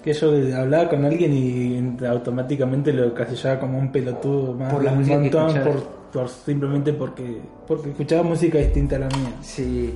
Que 0.03 0.13
yo 0.13 0.31
hablaba 0.57 0.89
con 0.89 1.03
alguien 1.05 1.33
y 1.33 2.05
automáticamente 2.05 2.93
lo 2.93 3.13
casillaba 3.13 3.59
como 3.59 3.77
un 3.79 3.91
pelotudo 3.91 4.53
más 4.53 4.71
Por 4.73 4.83
la 4.83 4.91
un 4.91 4.99
música 4.99 5.15
que 5.17 5.21
montón 5.23 5.63
por, 5.63 5.98
por- 6.11 6.29
simplemente 6.29 6.93
porque 6.93 7.41
porque 7.67 7.89
escuchaba 7.91 8.23
música 8.23 8.57
distinta 8.57 8.95
a 8.97 8.99
la 8.99 9.07
mía. 9.07 9.33
Sí, 9.41 9.95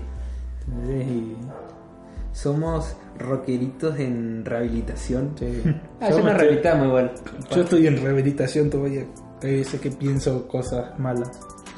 somos 2.32 2.96
rockeritos 3.20 4.00
en 4.00 4.44
rehabilitación. 4.46 5.34
Sí. 5.38 5.62
Ah, 6.02 6.10
Yo 6.10 6.18
me 6.18 6.24
nos 6.24 6.32
estoy- 6.34 6.38
rehabilitamos 6.40 6.88
igual. 6.88 7.12
Yo 7.56 7.62
estoy 7.62 7.88
en 7.88 8.04
rehabilitación 8.04 8.70
todavía. 8.70 9.06
Hay 9.42 9.58
veces 9.58 9.80
que 9.80 9.90
pienso 9.92 10.48
cosas 10.50 11.00
malas. 11.00 11.32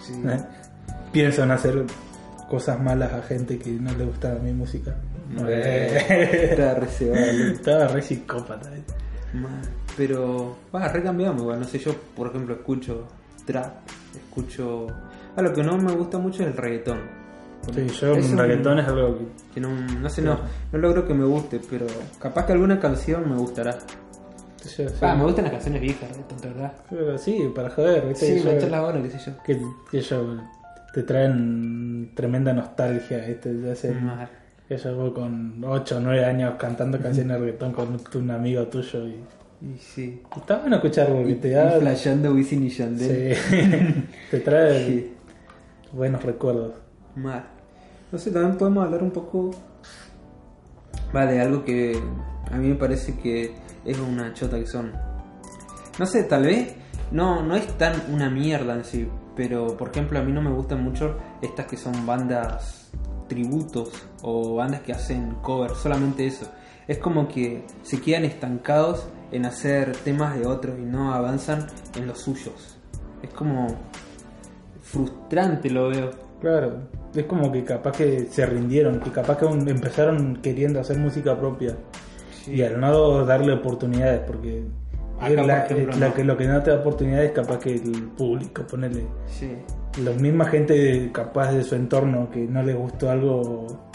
Sí. 0.03 0.13
¿eh? 0.25 0.39
Pienso 1.11 1.43
en 1.43 1.51
hacer 1.51 1.83
cosas 2.49 2.79
malas 2.81 3.13
a 3.13 3.21
gente 3.21 3.59
que 3.59 3.69
no 3.71 3.91
le 3.93 4.05
gusta 4.05 4.35
mi 4.41 4.51
música. 4.51 4.95
Eh, 5.47 6.47
Está 6.51 6.73
re 6.75 6.87
cebado. 6.87 7.21
Estaba 7.51 7.87
re 7.89 8.01
psicópata. 8.01 8.75
eh. 8.75 8.81
Pero, 9.97 10.57
va, 10.73 10.87
recambiamos 10.87 11.41
igual. 11.43 11.59
No 11.59 11.65
sé, 11.67 11.77
yo 11.77 11.93
por 12.15 12.27
ejemplo 12.29 12.55
escucho 12.55 13.07
trap, 13.45 13.73
escucho. 14.17 14.87
Ah, 15.35 15.41
lo 15.41 15.53
que 15.53 15.63
no 15.63 15.77
me 15.77 15.91
gusta 15.93 16.17
mucho 16.17 16.43
es 16.43 16.49
el 16.49 16.57
reggaetón. 16.57 16.99
Sí, 17.73 17.87
yo 17.87 18.13
Es 18.15 18.29
un 18.31 18.37
reggaetón 18.37 18.79
es 18.79 18.87
algo 18.87 19.17
que... 19.17 19.25
Que 19.55 19.61
no, 19.61 19.69
no 19.69 20.09
sé, 20.09 20.21
no, 20.21 20.37
no 20.71 20.77
logro 20.79 21.07
que 21.07 21.13
me 21.13 21.25
guste, 21.25 21.59
pero 21.69 21.87
capaz 22.19 22.45
que 22.45 22.51
alguna 22.53 22.79
canción 22.79 23.27
me 23.29 23.35
gustará. 23.37 23.77
sí. 24.61 24.85
Ah, 25.01 25.15
me 25.15 25.23
gustan 25.23 25.45
las 25.45 25.53
canciones 25.53 25.81
viejas, 25.81 26.09
de 26.41 26.47
verdad. 26.49 26.73
Pero 26.89 27.17
sí, 27.17 27.51
para 27.55 27.69
joder, 27.69 28.07
¿viste? 28.07 28.39
Sí, 28.39 28.45
me 28.45 28.55
echas 28.57 28.69
la 28.71 28.83
hora, 28.83 29.01
qué 29.01 29.09
sé 29.09 29.19
yo. 29.31 29.43
que, 29.43 29.59
que 29.89 29.97
ellos 29.99 30.39
te 30.93 31.03
traen 31.03 32.11
tremenda 32.15 32.53
nostalgia, 32.53 33.17
¿viste? 33.25 33.59
Ya 33.61 33.75
sé, 33.75 33.91
Ma- 33.91 34.29
que 34.67 34.77
yo 34.77 35.13
con 35.13 35.63
8 35.63 35.97
o 35.97 35.99
9 35.99 36.25
años 36.25 36.53
cantando 36.57 36.99
canciones 36.99 37.33
de 37.33 37.45
reggaetón 37.45 37.71
con 37.73 37.97
un 38.15 38.31
amigo 38.31 38.63
tuyo 38.67 39.07
y, 39.07 39.15
Y 39.61 39.77
sí. 39.79 40.21
está 40.35 40.57
bueno 40.59 40.75
escuchar 40.75 41.07
porque 41.07 41.31
Y, 41.31 41.35
te 41.35 41.47
y 41.49 41.51
da... 41.51 41.79
flasheando 41.79 42.33
Wisin 42.33 42.63
y 42.65 42.69
Yandel. 42.69 43.35
Sí. 43.35 44.03
te 44.31 44.39
trae 44.41 44.85
Sí. 44.85 45.13
buenos 45.93 46.23
recuerdos. 46.23 46.73
Mal. 47.15 47.45
No 48.11 48.19
sé, 48.19 48.31
también 48.31 48.57
podemos 48.57 48.83
hablar 48.85 49.01
un 49.03 49.11
poco 49.11 49.51
va, 51.15 51.25
de 51.25 51.41
algo 51.41 51.63
que 51.63 51.97
a 52.51 52.57
mí 52.57 52.67
me 52.69 52.75
parece 52.75 53.15
que 53.17 53.53
es 53.85 53.99
una 53.99 54.33
chota 54.33 54.59
que 54.59 54.67
son. 54.67 54.91
No 55.97 56.05
sé, 56.05 56.23
tal 56.23 56.43
vez 56.43 56.73
no, 57.11 57.41
no 57.43 57.55
es 57.55 57.65
tan 57.77 57.93
una 58.11 58.29
mierda 58.29 58.75
en 58.75 58.83
sí, 58.83 59.07
pero 59.35 59.77
por 59.77 59.89
ejemplo 59.89 60.19
a 60.19 60.23
mí 60.23 60.31
no 60.31 60.41
me 60.41 60.51
gustan 60.51 60.83
mucho 60.83 61.15
estas 61.41 61.65
que 61.67 61.77
son 61.77 62.05
bandas 62.05 62.89
tributos 63.27 63.89
o 64.21 64.55
bandas 64.55 64.81
que 64.81 64.91
hacen 64.91 65.35
cover, 65.41 65.71
solamente 65.71 66.27
eso. 66.27 66.47
Es 66.87 66.97
como 66.99 67.27
que 67.27 67.63
se 67.83 67.99
quedan 68.01 68.25
estancados 68.25 69.07
en 69.31 69.45
hacer 69.45 69.95
temas 69.97 70.37
de 70.37 70.45
otros 70.45 70.75
y 70.79 70.83
no 70.83 71.13
avanzan 71.13 71.67
en 71.95 72.07
los 72.07 72.19
suyos. 72.19 72.77
Es 73.23 73.29
como 73.31 73.67
frustrante 74.81 75.69
lo 75.69 75.89
veo. 75.89 76.11
Claro, 76.41 76.81
es 77.13 77.23
como 77.25 77.51
que 77.51 77.63
capaz 77.63 77.93
que 77.93 78.25
se 78.29 78.45
rindieron, 78.45 78.99
que 78.99 79.09
capaz 79.11 79.37
que 79.37 79.45
un- 79.45 79.67
empezaron 79.67 80.37
queriendo 80.37 80.79
hacer 80.79 80.97
música 80.97 81.37
propia 81.39 81.75
y 82.45 82.61
al 82.61 82.79
no 82.79 83.25
darle 83.25 83.53
oportunidades, 83.53 84.21
porque 84.27 84.63
Acá, 85.19 85.35
por 85.35 85.45
la- 85.45 85.65
ejemplo, 85.65 85.95
la 85.97 86.07
no. 86.09 86.13
que, 86.13 86.23
lo 86.23 86.37
que 86.37 86.45
no 86.45 86.61
te 86.61 86.69
da 86.71 86.79
oportunidades 86.81 87.31
capaz 87.31 87.57
que 87.59 87.73
el 87.73 88.09
público, 88.15 88.63
ponerle 88.67 89.05
Sí. 89.27 89.51
la 90.03 90.11
misma 90.11 90.45
gente 90.45 91.09
capaz 91.11 91.51
de 91.53 91.63
su 91.63 91.73
entorno 91.75 92.29
que 92.29 92.41
no 92.45 92.61
les 92.61 92.75
gustó 92.75 93.09
algo 93.09 93.89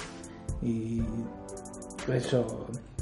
y 0.62 1.02
ellos 2.08 2.44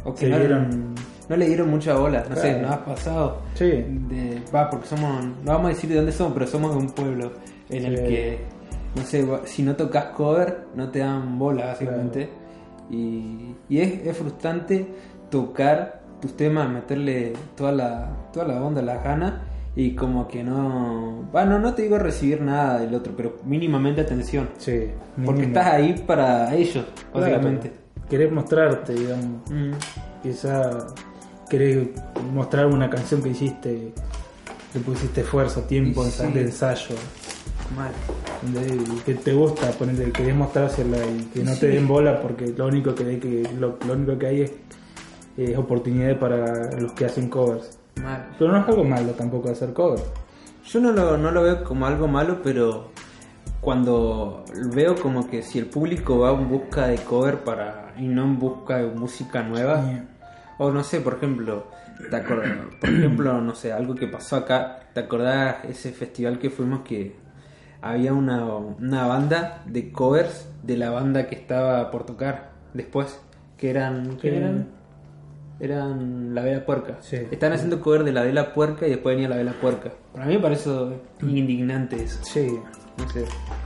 O 0.05 0.14
que 0.14 0.21
se 0.26 0.28
no, 0.28 0.38
dieron 0.38 0.95
no 1.28 1.37
le 1.37 1.47
dieron 1.47 1.69
mucha 1.71 1.95
bola, 1.95 2.25
no 2.28 2.35
sé, 2.37 2.59
nos 2.61 2.71
ha 2.71 2.85
pasado. 2.85 3.43
sí 3.55 3.67
De, 3.67 4.43
va, 4.55 4.71
porque 4.71 4.87
somos, 4.87 5.25
no 5.45 5.52
vamos 5.52 5.67
a 5.67 5.69
decir 5.75 5.90
de 5.90 5.97
dónde 5.97 6.12
somos, 6.12 6.33
pero 6.33 6.47
somos 6.47 6.71
de 6.73 6.78
un 6.78 6.90
pueblo 6.90 7.33
en 7.69 7.85
el 7.85 7.95
que, 7.97 8.38
no 8.97 9.02
sé, 9.02 9.26
si 9.45 9.62
no 9.62 9.76
tocas 9.76 10.07
cover, 10.07 10.64
no 10.75 10.88
te 10.90 11.00
dan 11.00 11.38
bola, 11.38 11.67
básicamente. 11.67 12.31
Y, 12.90 13.55
y 13.69 13.78
es, 13.81 14.07
es 14.07 14.17
frustrante 14.17 14.87
tocar 15.31 16.00
tus 16.21 16.35
temas, 16.35 16.71
meterle 16.71 17.35
toda 17.55 17.73
la, 17.73 18.09
toda 18.33 18.47
la 18.47 18.62
onda, 18.64 18.81
la 18.81 18.97
gana, 19.02 19.43
y 19.76 19.95
como 19.95 20.26
que 20.26 20.43
no. 20.43 21.28
Bueno, 21.31 21.59
no 21.59 21.75
te 21.75 21.83
digo 21.83 21.99
recibir 21.99 22.40
nada 22.40 22.78
del 22.81 22.95
otro, 22.95 23.12
pero 23.14 23.37
mínimamente 23.45 24.00
atención. 24.00 24.49
sí 24.57 24.87
Porque 25.25 25.43
mínimo. 25.43 25.59
estás 25.59 25.67
ahí 25.75 26.02
para 26.07 26.55
ellos, 26.55 26.87
Claro, 27.12 27.37
básicamente. 27.37 27.73
Querés 28.08 28.32
mostrarte 28.32 28.94
digamos 28.94 29.42
Mm. 29.50 29.72
quizá 30.22 30.86
querés 31.48 31.88
mostrar 32.32 32.66
una 32.66 32.88
canción 32.90 33.22
que 33.22 33.30
hiciste 33.30 33.92
le 34.74 34.80
pusiste 34.80 35.22
esfuerzo 35.22 35.62
tiempo 35.62 36.04
sí. 36.04 36.26
de 36.32 36.42
ensayo 36.42 36.94
Mal. 37.76 37.92
y 38.46 39.00
que 39.00 39.14
te 39.14 39.32
gusta 39.32 39.70
ponerle 39.72 40.10
querés 40.12 40.34
mostrársela 40.34 40.98
y 41.06 41.24
que 41.32 41.42
no 41.44 41.54
Sí. 41.54 41.60
te 41.60 41.68
den 41.68 41.86
bola 41.88 42.20
porque 42.20 42.48
lo 42.56 42.66
único 42.66 42.94
que 42.94 43.04
hay 43.04 43.18
que 43.18 43.48
lo, 43.58 43.78
lo 43.86 43.92
único 43.94 44.18
que 44.18 44.26
hay 44.26 44.40
es, 44.42 44.52
es 45.36 45.56
oportunidades 45.56 46.16
para 46.18 46.72
los 46.78 46.92
que 46.92 47.04
hacen 47.06 47.28
covers 47.28 47.78
Mal. 48.02 48.28
pero 48.38 48.52
no 48.52 48.58
es 48.62 48.68
algo 48.68 48.84
malo 48.84 49.12
tampoco 49.12 49.50
hacer 49.50 49.72
covers 49.72 50.02
Yo 50.66 50.80
no 50.80 50.92
lo, 50.92 51.16
no 51.16 51.30
lo 51.30 51.42
veo 51.42 51.64
como 51.64 51.86
algo 51.86 52.06
malo, 52.08 52.40
pero 52.42 52.90
cuando 53.60 54.44
veo 54.72 54.94
como 54.96 55.28
que 55.28 55.42
si 55.42 55.58
el 55.58 55.66
público 55.66 56.18
va 56.20 56.32
en 56.32 56.48
busca 56.48 56.86
de 56.86 56.96
cover 56.98 57.38
para 57.40 57.92
y 57.98 58.06
no 58.06 58.24
en 58.24 58.38
busca 58.38 58.78
de 58.78 58.86
música 58.94 59.42
nueva, 59.42 59.84
o 60.58 60.70
no 60.70 60.84
sé, 60.84 61.00
por 61.00 61.14
ejemplo, 61.14 61.66
¿te 62.10 62.16
acordás? 62.16 62.52
por 62.80 62.90
ejemplo, 62.90 63.40
no 63.40 63.54
sé, 63.54 63.72
algo 63.72 63.94
que 63.94 64.06
pasó 64.06 64.36
acá, 64.36 64.80
¿te 64.94 65.00
acordás 65.00 65.64
ese 65.64 65.92
festival 65.92 66.38
que 66.38 66.50
fuimos 66.50 66.80
que 66.80 67.16
había 67.82 68.12
una, 68.12 68.44
una 68.44 69.06
banda 69.06 69.62
de 69.66 69.92
covers 69.92 70.48
de 70.62 70.76
la 70.76 70.90
banda 70.90 71.26
que 71.26 71.34
estaba 71.34 71.90
por 71.90 72.04
tocar 72.06 72.50
después, 72.74 73.20
que 73.56 73.70
eran, 73.70 74.16
¿qué 74.20 74.30
Sí. 74.30 74.36
eran? 74.36 74.66
Eran 75.60 76.36
la 76.36 76.42
Vela 76.42 76.64
Puerca. 76.64 76.98
Sí. 77.00 77.16
Estaban 77.32 77.54
haciendo 77.56 77.80
cover 77.80 78.04
de 78.04 78.12
la 78.12 78.22
Vela 78.22 78.54
Puerca 78.54 78.86
y 78.86 78.90
después 78.90 79.16
venía 79.16 79.28
la 79.28 79.36
Vela 79.36 79.54
Puerca. 79.60 79.90
Para 80.12 80.26
mí 80.26 80.34
me 80.36 80.40
parece 80.40 80.70
indignante 81.20 81.96
eso. 81.96 82.20
sí 82.22 82.60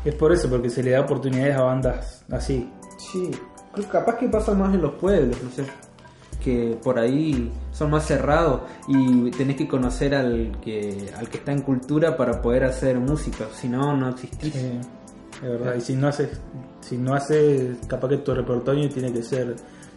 Es 0.05 0.15
por 0.15 0.33
eso 0.33 0.49
porque 0.49 0.71
se 0.71 0.83
le 0.83 0.91
da 0.93 1.01
oportunidades 1.01 1.57
a 1.57 1.63
bandas 1.63 2.25
así 2.31 2.71
Sí, 3.11 3.31
creo 3.73 3.87
que 3.87 3.93
capaz 3.93 4.17
que 4.17 4.29
pasa 4.29 4.55
más 4.55 4.75
en 4.75 4.83
los 4.83 4.93
pueblos, 4.93 5.37
no 5.43 5.51
sé. 5.51 5.65
Que 6.43 6.77
por 6.83 6.99
ahí 6.99 7.53
son 7.73 7.91
más 7.91 8.07
cerrados 8.07 8.63
y 8.89 9.31
tenés 9.33 9.57
que 9.57 9.69
conocer 9.69 10.15
al 10.15 10.59
que 10.61 11.13
al 11.17 11.29
que 11.29 11.39
está 11.39 11.53
en 11.53 11.63
cultura 11.63 12.17
para 12.17 12.41
poder 12.43 12.65
hacer 12.65 12.99
música, 12.99 13.47
si 13.53 13.69
no, 13.69 13.97
no 13.97 14.09
existís. 14.11 14.53
Sí, 14.53 14.81
es 15.35 15.43
verdad. 15.43 15.75
Y 15.77 15.81
si 15.81 15.95
no 15.95 16.09
haces, 16.09 16.41
si 16.81 16.97
no 16.97 17.15
haces, 17.15 17.77
capaz 17.87 18.09
que 18.09 18.19
tu 18.19 18.35
repertorio 18.35 18.89
tiene 18.89 19.13
que 19.13 19.23
ser, 19.23 19.55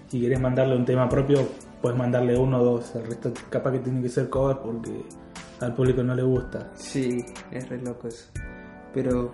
si 0.08 0.22
querés 0.22 0.40
mandarle 0.40 0.76
un 0.76 0.86
tema 0.86 1.10
propio, 1.10 1.48
puedes 1.82 1.98
mandarle 1.98 2.38
uno 2.38 2.60
o 2.60 2.66
dos. 2.66 2.96
El 2.96 3.08
resto 3.08 3.34
capaz 3.50 3.72
que 3.72 3.80
tiene 3.80 4.02
que 4.02 4.10
ser 4.10 4.30
cover 4.30 4.58
porque 4.58 5.04
al 5.62 5.74
público 5.74 6.04
no 6.04 6.14
le 6.14 6.24
gusta. 6.24 6.72
Sí, 6.76 7.26
es 7.52 7.70
re 7.70 7.82
loco 7.82 8.08
eso. 8.08 8.26
Pero 8.96 9.32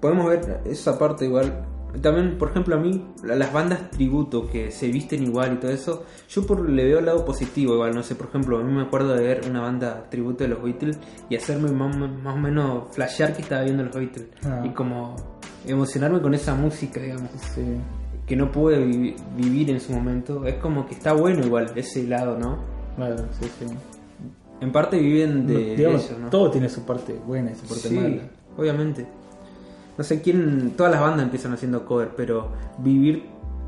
podemos 0.00 0.28
ver 0.30 0.60
esa 0.64 0.98
parte 0.98 1.26
igual. 1.26 1.66
También, 2.00 2.38
por 2.38 2.48
ejemplo, 2.48 2.74
a 2.74 2.78
mí, 2.78 3.04
la- 3.22 3.34
las 3.36 3.52
bandas 3.52 3.90
tributo 3.90 4.48
que 4.48 4.70
se 4.70 4.88
visten 4.88 5.22
igual 5.22 5.52
y 5.52 5.56
todo 5.56 5.70
eso, 5.72 6.04
yo 6.30 6.46
por, 6.46 6.66
le 6.70 6.84
veo 6.84 7.00
el 7.00 7.04
lado 7.04 7.22
positivo 7.26 7.74
igual. 7.74 7.94
No 7.94 8.02
sé, 8.02 8.14
por 8.14 8.28
ejemplo, 8.28 8.56
a 8.58 8.62
mí 8.64 8.72
me 8.72 8.80
acuerdo 8.80 9.12
de 9.14 9.22
ver 9.22 9.42
una 9.46 9.60
banda 9.60 10.06
tributo 10.08 10.44
de 10.44 10.48
los 10.48 10.62
Beatles 10.62 10.98
y 11.28 11.36
hacerme 11.36 11.70
más, 11.70 11.94
más 11.94 12.34
o 12.34 12.38
menos 12.38 12.84
flashear 12.92 13.34
que 13.36 13.42
estaba 13.42 13.62
viendo 13.64 13.82
los 13.84 13.94
Beatles. 13.94 14.28
Ah. 14.42 14.62
Y 14.64 14.70
como 14.70 15.16
emocionarme 15.66 16.22
con 16.22 16.32
esa 16.32 16.54
música, 16.54 16.98
digamos, 16.98 17.28
Sí, 17.54 17.60
que 18.26 18.36
no 18.36 18.50
pude 18.50 18.78
vi- 18.86 19.14
vivir 19.36 19.68
en 19.70 19.78
su 19.80 19.92
momento. 19.92 20.46
Es 20.46 20.54
como 20.54 20.86
que 20.86 20.94
está 20.94 21.12
bueno 21.12 21.44
igual 21.44 21.72
ese 21.76 22.04
lado, 22.06 22.38
¿no? 22.38 22.56
claro, 22.96 23.16
sí, 23.38 23.46
sí. 23.58 23.66
En 24.62 24.70
parte 24.72 24.96
viven 24.98 25.46
de, 25.46 25.76
Digamos, 25.76 26.04
eso, 26.04 26.18
¿no? 26.18 26.30
Todo 26.30 26.50
tiene 26.50 26.68
su 26.70 26.84
parte 26.86 27.14
buena 27.26 27.50
y 27.50 27.54
su 27.56 27.66
parte 27.66 27.88
Sí, 27.88 27.94
mala. 27.96 28.22
Obviamente. 28.56 29.06
No 29.98 30.04
sé 30.04 30.22
quién. 30.22 30.72
Todas 30.76 30.92
las 30.92 31.00
bandas 31.00 31.24
empiezan 31.24 31.52
haciendo 31.52 31.84
cover, 31.84 32.10
pero 32.16 32.48
vivir 32.78 33.26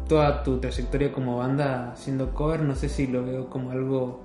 toda 0.08 0.42
tu 0.42 0.58
trayectoria 0.58 1.12
como 1.12 1.38
banda 1.38 1.92
haciendo 1.92 2.32
cover, 2.32 2.60
no 2.62 2.74
sé 2.74 2.88
si 2.88 3.06
lo 3.06 3.24
veo 3.24 3.48
como 3.48 3.70
algo. 3.70 4.20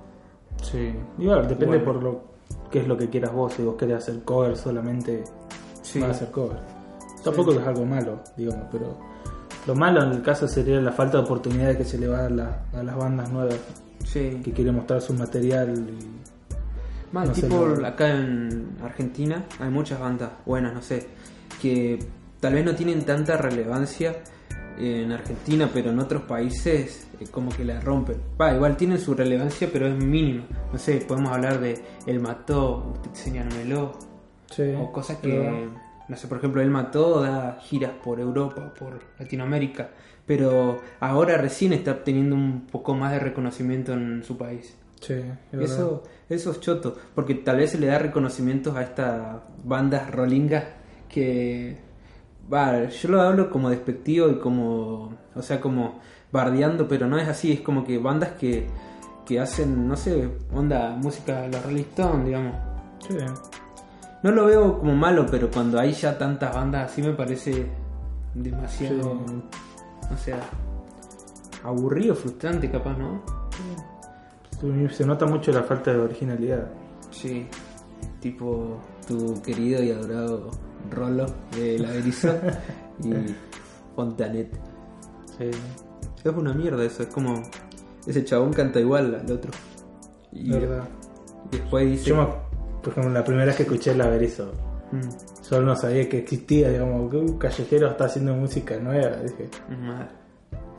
Sí. 0.62 0.92
Igual, 1.18 1.48
depende 1.48 1.78
Bueno. 1.78 1.92
por 1.92 2.02
lo 2.02 2.20
qué 2.70 2.80
es 2.80 2.86
lo 2.88 2.96
que 2.96 3.08
quieras 3.10 3.32
vos. 3.32 3.52
Si 3.54 3.62
vos 3.62 3.76
querés 3.76 3.96
hacer 3.98 4.22
cover 4.24 4.56
solamente, 4.56 5.24
Sí. 5.82 5.98
vas 6.00 6.10
a 6.10 6.12
hacer 6.12 6.30
cover. 6.30 6.58
Tampoco 7.24 7.52
es 7.52 7.66
algo 7.66 7.84
malo, 7.84 8.20
digamos, 8.36 8.66
pero 8.72 8.96
lo 9.66 9.74
malo 9.74 10.02
en 10.02 10.12
el 10.12 10.22
caso 10.22 10.48
sería 10.48 10.80
la 10.80 10.92
falta 10.92 11.18
de 11.18 11.24
oportunidades 11.24 11.76
que 11.76 11.84
se 11.84 11.98
le 11.98 12.08
va 12.08 12.18
a, 12.18 12.22
dar 12.22 12.32
la- 12.32 12.62
a 12.72 12.82
las 12.82 12.96
bandas 12.96 13.30
nuevas 13.30 13.56
Sí. 14.04 14.40
que 14.42 14.52
quieren 14.52 14.74
mostrar 14.76 15.00
su 15.02 15.12
material. 15.14 15.74
y- 15.78 16.20
Más 17.12 17.28
no 17.28 17.34
tipo 17.34 17.66
acá 17.84 18.10
en 18.10 18.76
Argentina 18.82 19.44
hay 19.58 19.70
muchas 19.70 19.98
bandas 19.98 20.30
buenas, 20.46 20.72
no 20.72 20.82
sé, 20.82 21.08
que 21.60 21.98
tal 22.38 22.54
vez 22.54 22.64
no 22.64 22.74
tienen 22.74 23.04
tanta 23.04 23.36
relevancia 23.36 24.16
en 24.78 25.12
Argentina, 25.12 25.68
pero 25.72 25.90
en 25.90 25.98
otros 25.98 26.22
países 26.22 27.08
eh, 27.20 27.26
como 27.30 27.50
que 27.50 27.64
la 27.64 27.80
rompen. 27.80 28.16
Va, 28.40 28.54
igual 28.54 28.76
tienen 28.76 28.98
su 28.98 29.14
relevancia, 29.14 29.68
pero 29.72 29.86
es 29.86 29.94
mínima. 29.94 30.44
No 30.72 30.78
sé, 30.78 31.04
podemos 31.06 31.32
hablar 31.32 31.60
de 31.60 31.82
El 32.06 32.20
Mató, 32.20 32.92
Usted 32.94 33.10
señálmelo, 33.12 33.98
Sí, 34.50 34.72
o 34.76 34.90
cosas 34.90 35.18
que 35.18 35.68
no 36.10 36.16
sé, 36.16 36.26
por 36.26 36.38
ejemplo, 36.38 36.60
él 36.60 36.70
mató, 36.70 37.20
da 37.20 37.58
giras 37.60 37.92
por 38.02 38.18
Europa, 38.18 38.74
por 38.76 38.98
Latinoamérica, 39.20 39.90
pero 40.26 40.82
ahora 40.98 41.36
recién 41.36 41.72
está 41.72 42.02
teniendo 42.02 42.34
un 42.34 42.66
poco 42.66 42.94
más 42.94 43.12
de 43.12 43.20
reconocimiento 43.20 43.92
en 43.92 44.24
su 44.24 44.36
país. 44.36 44.76
Sí, 45.00 45.14
es. 45.52 45.60
Eso, 45.60 46.02
eso 46.28 46.50
es 46.50 46.60
choto, 46.60 46.96
porque 47.14 47.34
tal 47.34 47.56
vez 47.56 47.70
se 47.70 47.78
le 47.78 47.86
da 47.86 47.98
reconocimientos 47.98 48.76
a 48.76 48.82
estas 48.82 49.38
bandas 49.64 50.10
rolingas 50.10 50.64
que, 51.08 51.78
yo 52.50 53.08
lo 53.08 53.20
hablo 53.20 53.50
como 53.50 53.70
despectivo 53.70 54.28
y 54.28 54.38
como, 54.38 55.16
o 55.34 55.42
sea, 55.42 55.60
como 55.60 56.00
bardeando, 56.32 56.86
pero 56.88 57.06
no 57.06 57.18
es 57.18 57.28
así, 57.28 57.52
es 57.52 57.60
como 57.60 57.84
que 57.84 57.98
bandas 57.98 58.30
que, 58.32 58.66
que 59.24 59.40
hacen, 59.40 59.88
no 59.88 59.96
sé, 59.96 60.28
onda, 60.54 60.96
música 60.96 61.42
de 61.42 61.48
los 61.48 61.64
Rolling 61.64 61.82
Stones, 61.82 62.26
digamos. 62.26 62.54
Sí. 63.08 63.16
No 64.22 64.30
lo 64.32 64.46
veo 64.46 64.78
como 64.78 64.94
malo, 64.94 65.26
pero 65.30 65.50
cuando 65.50 65.78
hay 65.78 65.92
ya 65.92 66.18
tantas 66.18 66.54
bandas 66.54 66.90
así 66.90 67.02
me 67.02 67.12
parece 67.12 67.66
demasiado, 68.34 69.18
Sí. 69.26 69.42
o 70.12 70.16
sea, 70.16 70.40
aburrido, 71.64 72.14
frustrante 72.14 72.70
capaz, 72.70 72.98
¿no? 72.98 73.39
Se 74.90 75.06
nota 75.06 75.26
mucho 75.26 75.52
la 75.52 75.62
falta 75.62 75.92
de 75.92 75.98
originalidad. 75.98 76.68
Sí, 77.10 77.46
tipo 78.20 78.78
tu 79.06 79.40
querido 79.42 79.82
y 79.82 79.90
adorado 79.90 80.50
Rolo 80.90 81.26
de 81.56 81.78
La 81.78 81.90
Berizo 81.90 82.28
y 83.04 83.12
Fontanet. 83.96 84.52
Sí. 85.38 85.50
Es 86.24 86.32
una 86.36 86.52
mierda 86.52 86.84
eso, 86.84 87.02
es 87.02 87.08
como 87.08 87.42
ese 88.06 88.24
chabón 88.24 88.52
canta 88.52 88.78
igual 88.80 89.14
al 89.14 89.32
otro. 89.32 89.50
Y 90.32 90.50
verdad. 90.52 90.84
después 91.50 91.86
dice... 91.90 92.10
Yo, 92.10 92.16
me- 92.16 92.26
por 92.82 92.92
ejemplo, 92.92 93.12
la 93.12 93.24
primera 93.24 93.46
vez 93.46 93.56
que 93.56 93.62
escuché 93.64 93.92
el 93.92 94.00
Averizo, 94.00 94.52
Mm, 94.92 95.08
solo 95.40 95.66
no 95.66 95.76
sabía 95.76 96.08
que 96.08 96.18
existía, 96.18 96.68
digamos, 96.68 97.08
que 97.12 97.16
un 97.16 97.38
callejero 97.38 97.90
está 97.90 98.06
haciendo 98.06 98.34
música 98.34 98.76
nueva. 98.76 99.18
Dije, 99.18 99.48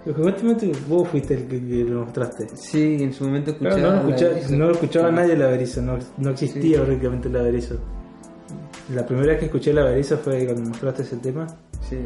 mal. 0.06 0.16
justamente 0.24 0.72
vos 0.88 1.08
fuiste 1.08 1.34
el 1.36 1.48
que, 1.48 1.60
que 1.66 1.84
lo 1.84 2.02
mostraste. 2.06 2.48
Sí, 2.56 2.98
en 3.02 3.14
su 3.14 3.26
momento 3.26 3.56
Claro, 3.58 3.76
escuchaba... 3.78 3.94
no, 3.96 4.02
lo 4.02 4.08
La 4.08 4.10
escuchaba, 4.16 4.34
Berizo. 4.34 4.56
no 4.58 4.66
lo 4.66 4.72
escuchaba 4.72 5.12
nadie 5.12 5.34
el 5.34 5.42
Averizo, 5.44 5.82
no, 5.82 5.98
no 6.18 6.30
existía 6.32 6.78
Sí. 6.80 6.84
prácticamente 6.86 7.28
el 7.30 7.36
Averizo. 7.38 7.76
La 8.94 9.06
primera 9.06 9.28
vez 9.28 9.40
que 9.40 9.46
escuché 9.46 9.72
el 9.72 9.78
Averizo 9.80 10.18
fue 10.18 10.46
cuando 10.46 10.70
mostraste 10.70 11.04
ese 11.04 11.18
tema. 11.18 11.48
Sí, 11.88 11.98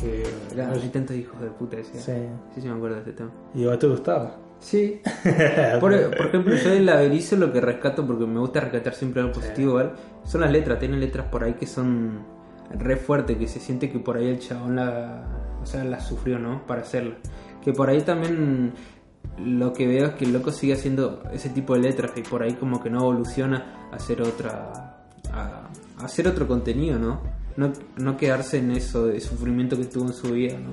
Que, 0.00 0.24
eran 0.52 0.70
así 0.72 0.88
tantos 0.88 1.14
hijos 1.16 1.40
de 1.40 1.46
puta 1.48 1.76
decía. 1.76 2.00
Sí. 2.00 2.12
sí, 2.54 2.60
sí 2.62 2.68
me 2.68 2.74
acuerdo 2.74 2.96
de 2.96 3.02
ese 3.02 3.12
tema. 3.12 3.30
Y 3.54 3.64
a 3.64 3.68
vos 3.68 3.78
te 3.78 3.86
gustaba. 3.86 4.36
Sí. 4.58 5.00
Por, 5.80 6.16
por 6.16 6.26
ejemplo, 6.26 6.54
yo 6.56 6.70
del 6.70 6.86
laberizo 6.86 7.36
lo 7.36 7.52
que 7.52 7.60
rescato, 7.60 8.06
porque 8.06 8.26
me 8.26 8.38
gusta 8.40 8.60
rescatar 8.60 8.94
siempre 8.94 9.20
algo 9.22 9.32
positivo, 9.34 9.70
igual, 9.72 9.92
son 10.24 10.40
las 10.40 10.50
letras. 10.52 10.78
Tienen 10.78 11.00
letras 11.00 11.26
por 11.28 11.42
ahí 11.44 11.54
que 11.54 11.66
son 11.66 12.20
re 12.70 12.96
fuertes, 12.96 13.36
que 13.36 13.48
se 13.48 13.60
siente 13.60 13.90
que 13.90 13.98
por 13.98 14.16
ahí 14.16 14.28
el 14.28 14.38
chabón 14.38 14.76
la, 14.76 15.24
o 15.62 15.66
sea, 15.66 15.84
la 15.84 16.00
sufrió, 16.00 16.38
¿no? 16.38 16.66
Para 16.66 16.82
hacerla. 16.82 17.16
Que 17.62 17.72
por 17.72 17.88
ahí 17.88 18.02
también 18.02 18.72
lo 19.38 19.72
que 19.72 19.86
veo 19.86 20.06
es 20.06 20.14
que 20.14 20.24
el 20.24 20.32
loco 20.32 20.52
sigue 20.52 20.74
haciendo 20.74 21.22
ese 21.32 21.48
tipo 21.48 21.74
de 21.74 21.80
letras 21.80 22.12
y 22.16 22.22
por 22.22 22.42
ahí 22.42 22.54
como 22.54 22.82
que 22.82 22.90
no 22.90 23.00
evoluciona 23.00 23.88
a 23.92 23.96
hacer 23.96 24.22
otra, 24.22 25.06
a, 25.32 25.68
a 25.98 26.04
hacer 26.04 26.28
otro 26.28 26.46
contenido, 26.46 26.98
¿no? 26.98 27.20
No, 27.56 27.72
no 27.98 28.16
quedarse 28.16 28.58
en 28.58 28.70
eso 28.70 29.06
de 29.06 29.20
sufrimiento 29.20 29.76
que 29.76 29.84
tuvo 29.84 30.06
en 30.06 30.12
su 30.14 30.32
vida, 30.32 30.58
¿no? 30.58 30.72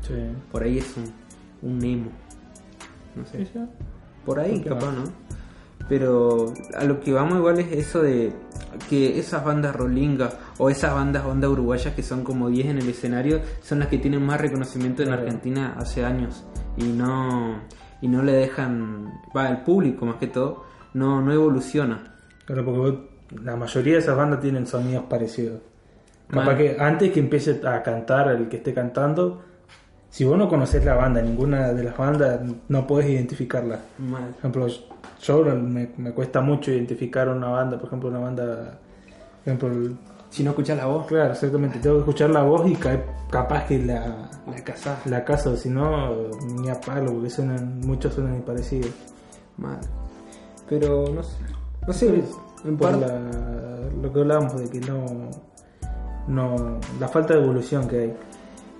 Sí. 0.00 0.14
Por 0.50 0.62
ahí 0.62 0.78
es 0.78 0.96
un, 0.96 1.70
un 1.70 1.84
emo. 1.84 2.10
No 3.14 3.26
sé. 3.26 3.46
Por 4.24 4.40
ahí, 4.40 4.52
¿Por 4.54 4.62
qué 4.62 4.68
capaz, 4.70 4.92
no? 4.92 5.04
¿no? 5.04 5.27
Pero 5.88 6.52
a 6.76 6.84
lo 6.84 7.00
que 7.00 7.12
vamos 7.12 7.38
igual 7.38 7.58
es 7.60 7.72
eso 7.72 8.02
de 8.02 8.32
que 8.90 9.18
esas 9.18 9.44
bandas 9.44 9.74
rolingas 9.74 10.36
o 10.58 10.68
esas 10.70 10.94
bandas 10.94 11.24
onda 11.24 11.48
uruguayas 11.48 11.94
que 11.94 12.02
son 12.02 12.24
como 12.24 12.48
10 12.50 12.66
en 12.68 12.78
el 12.78 12.88
escenario 12.88 13.40
son 13.62 13.78
las 13.78 13.88
que 13.88 13.98
tienen 13.98 14.24
más 14.24 14.40
reconocimiento 14.40 15.02
en 15.02 15.08
Claro. 15.08 15.22
Argentina 15.22 15.74
hace 15.78 16.04
años 16.04 16.44
y 16.76 16.84
no 16.84 17.60
y 18.02 18.08
no 18.08 18.22
le 18.22 18.32
dejan 18.32 19.12
va 19.36 19.48
el 19.48 19.58
público 19.62 20.04
más 20.06 20.16
que 20.16 20.26
todo 20.26 20.64
no 20.94 21.20
no 21.22 21.32
evoluciona 21.32 22.14
Claro, 22.44 22.64
porque 22.64 22.78
vos- 22.80 23.42
la 23.42 23.56
mayoría 23.56 23.94
de 23.94 23.98
esas 24.00 24.16
bandas 24.16 24.40
tienen 24.40 24.66
sonidos 24.66 25.04
parecidos. 25.04 25.60
Capaz 26.30 26.56
que 26.56 26.76
antes 26.78 27.12
que 27.12 27.20
empiece 27.20 27.60
a 27.66 27.82
cantar 27.82 28.30
el 28.30 28.48
que 28.48 28.56
esté 28.58 28.72
cantando, 28.72 29.42
si 30.10 30.24
vos 30.24 30.38
no 30.38 30.48
conocés 30.48 30.82
la 30.84 30.94
banda, 30.94 31.20
ninguna 31.20 31.72
de 31.74 31.84
las 31.84 31.96
bandas, 31.96 32.40
no 32.68 32.86
podés 32.86 33.10
identificarla. 33.10 33.80
mal 33.98 34.28
Por 34.30 34.38
ejemplo, 34.38 34.66
yo 35.22 35.42
me, 35.44 35.90
me 35.96 36.12
cuesta 36.12 36.40
mucho 36.40 36.70
identificar 36.70 37.28
una 37.28 37.48
banda, 37.48 37.78
por 37.78 37.88
ejemplo, 37.88 38.08
una 38.08 38.20
banda. 38.20 38.78
Por 39.44 39.54
ejemplo, 39.54 39.68
el- 39.68 39.96
si 40.30 40.44
no 40.44 40.50
escuchas 40.50 40.76
la 40.76 40.84
voz 40.86 41.06
claro, 41.06 41.32
exactamente, 41.32 41.78
tengo 41.78 41.96
que 41.96 42.00
escuchar 42.00 42.28
la 42.30 42.42
voz 42.42 42.68
y 42.68 42.74
ca- 42.74 43.02
capaz 43.30 43.64
que 43.64 43.78
la, 43.78 44.28
la 44.46 44.62
casa 44.62 44.98
la 45.06 45.24
caso, 45.24 45.56
si 45.56 45.70
no, 45.70 46.10
ni 46.60 46.68
a 46.68 46.78
palo, 46.78 47.12
porque 47.14 47.30
suenan, 47.30 47.80
muchos 47.80 48.12
suenan 48.14 48.42
parecidos. 48.42 48.90
mal 49.56 49.78
pero 50.68 51.06
no 51.14 51.22
sé 51.22 51.36
no 51.86 51.92
sé 51.94 52.22
en 52.66 52.76
por 52.76 52.94
la- 52.98 53.88
lo 54.02 54.12
que 54.12 54.20
hablábamos 54.20 54.60
de 54.60 54.68
que 54.68 54.80
no, 54.80 55.30
no. 56.26 56.78
la 57.00 57.08
falta 57.08 57.32
de 57.34 57.42
evolución 57.42 57.88
que 57.88 57.98
hay. 57.98 58.14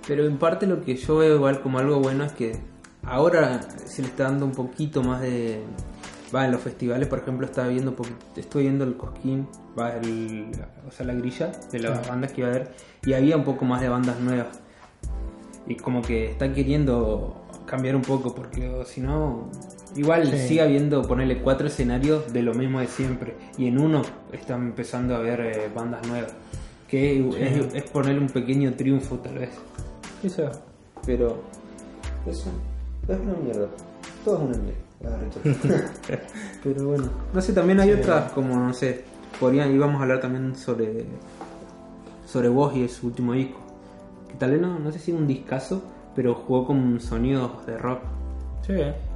Pero 0.07 0.25
en 0.25 0.37
parte 0.37 0.67
lo 0.67 0.81
que 0.83 0.95
yo 0.95 1.17
veo 1.17 1.35
igual 1.35 1.61
como 1.61 1.79
algo 1.79 1.99
bueno 1.99 2.23
es 2.25 2.31
que 2.33 2.59
ahora 3.03 3.59
se 3.85 4.03
le 4.03 4.07
está 4.09 4.25
dando 4.25 4.45
un 4.45 4.51
poquito 4.51 5.01
más 5.01 5.21
de... 5.21 5.63
Va, 6.33 6.45
en 6.45 6.51
los 6.51 6.61
festivales, 6.61 7.07
por 7.07 7.19
ejemplo, 7.19 7.45
estaba 7.45 7.67
viendo, 7.67 7.95
estoy 8.35 8.63
viendo 8.63 8.83
el 8.83 8.95
Cosquín, 8.97 9.47
va, 9.77 9.95
el, 9.95 10.51
o 10.87 10.91
sea, 10.91 11.05
la 11.05 11.13
grilla 11.13 11.51
de 11.71 11.79
las 11.79 12.07
bandas 12.07 12.31
que 12.33 12.41
iba 12.41 12.49
a 12.49 12.53
haber, 12.53 12.71
y 13.03 13.13
había 13.13 13.35
un 13.35 13.43
poco 13.43 13.65
más 13.65 13.81
de 13.81 13.89
bandas 13.89 14.19
nuevas. 14.19 14.59
Y 15.67 15.75
como 15.75 16.01
que 16.01 16.31
están 16.31 16.53
queriendo 16.53 17.35
cambiar 17.65 17.95
un 17.95 18.03
poco, 18.03 18.35
porque 18.35 18.83
si 18.85 19.01
no, 19.01 19.49
igual 19.95 20.27
Sí. 20.27 20.47
sigue 20.49 20.61
habiendo, 20.61 21.01
ponerle 21.03 21.41
cuatro 21.41 21.67
escenarios 21.67 22.31
de 22.31 22.43
lo 22.43 22.53
mismo 22.53 22.79
de 22.79 22.87
siempre, 22.87 23.35
y 23.57 23.67
en 23.67 23.79
uno 23.79 24.03
están 24.31 24.61
empezando 24.67 25.15
a 25.15 25.19
ver 25.19 25.39
eh, 25.41 25.71
bandas 25.73 26.07
nuevas. 26.07 26.33
Que 26.87 27.19
es, 27.19 27.73
es 27.75 27.83
ponerle 27.89 28.19
un 28.19 28.29
pequeño 28.29 28.73
triunfo, 28.73 29.17
tal 29.17 29.37
vez. 29.39 29.51
Eso. 30.23 30.49
Pero 31.05 31.41
eso 32.25 32.49
es 33.07 33.19
una 33.19 33.33
mierda. 33.33 33.67
Todo 34.25 34.37
es 34.37 34.41
una 34.41 34.57
mierda. 34.57 34.79
Pero 36.63 36.87
bueno, 36.87 37.09
no 37.33 37.41
sé, 37.41 37.53
también 37.53 37.79
hay 37.79 37.91
otras 37.91 38.31
como, 38.33 38.55
no 38.55 38.73
sé, 38.73 39.05
podrían, 39.39 39.73
íbamos 39.73 39.99
a 39.99 40.03
hablar 40.03 40.19
también 40.19 40.55
sobre 40.55 41.05
sobre 42.25 42.49
vos 42.49 42.75
y 42.75 42.87
su 42.89 43.07
último 43.07 43.33
disco. 43.33 43.59
Que 44.27 44.35
tal 44.35 44.51
vez 44.51 44.61
no, 44.61 44.77
no 44.77 44.91
sé 44.91 44.99
si 44.99 45.11
un 45.11 45.25
discazo, 45.25 45.81
pero 46.15 46.35
jugó 46.35 46.67
con 46.67 46.99
sonidos 46.99 47.65
de 47.65 47.77
rock 47.77 47.99
Sí. 48.67 48.73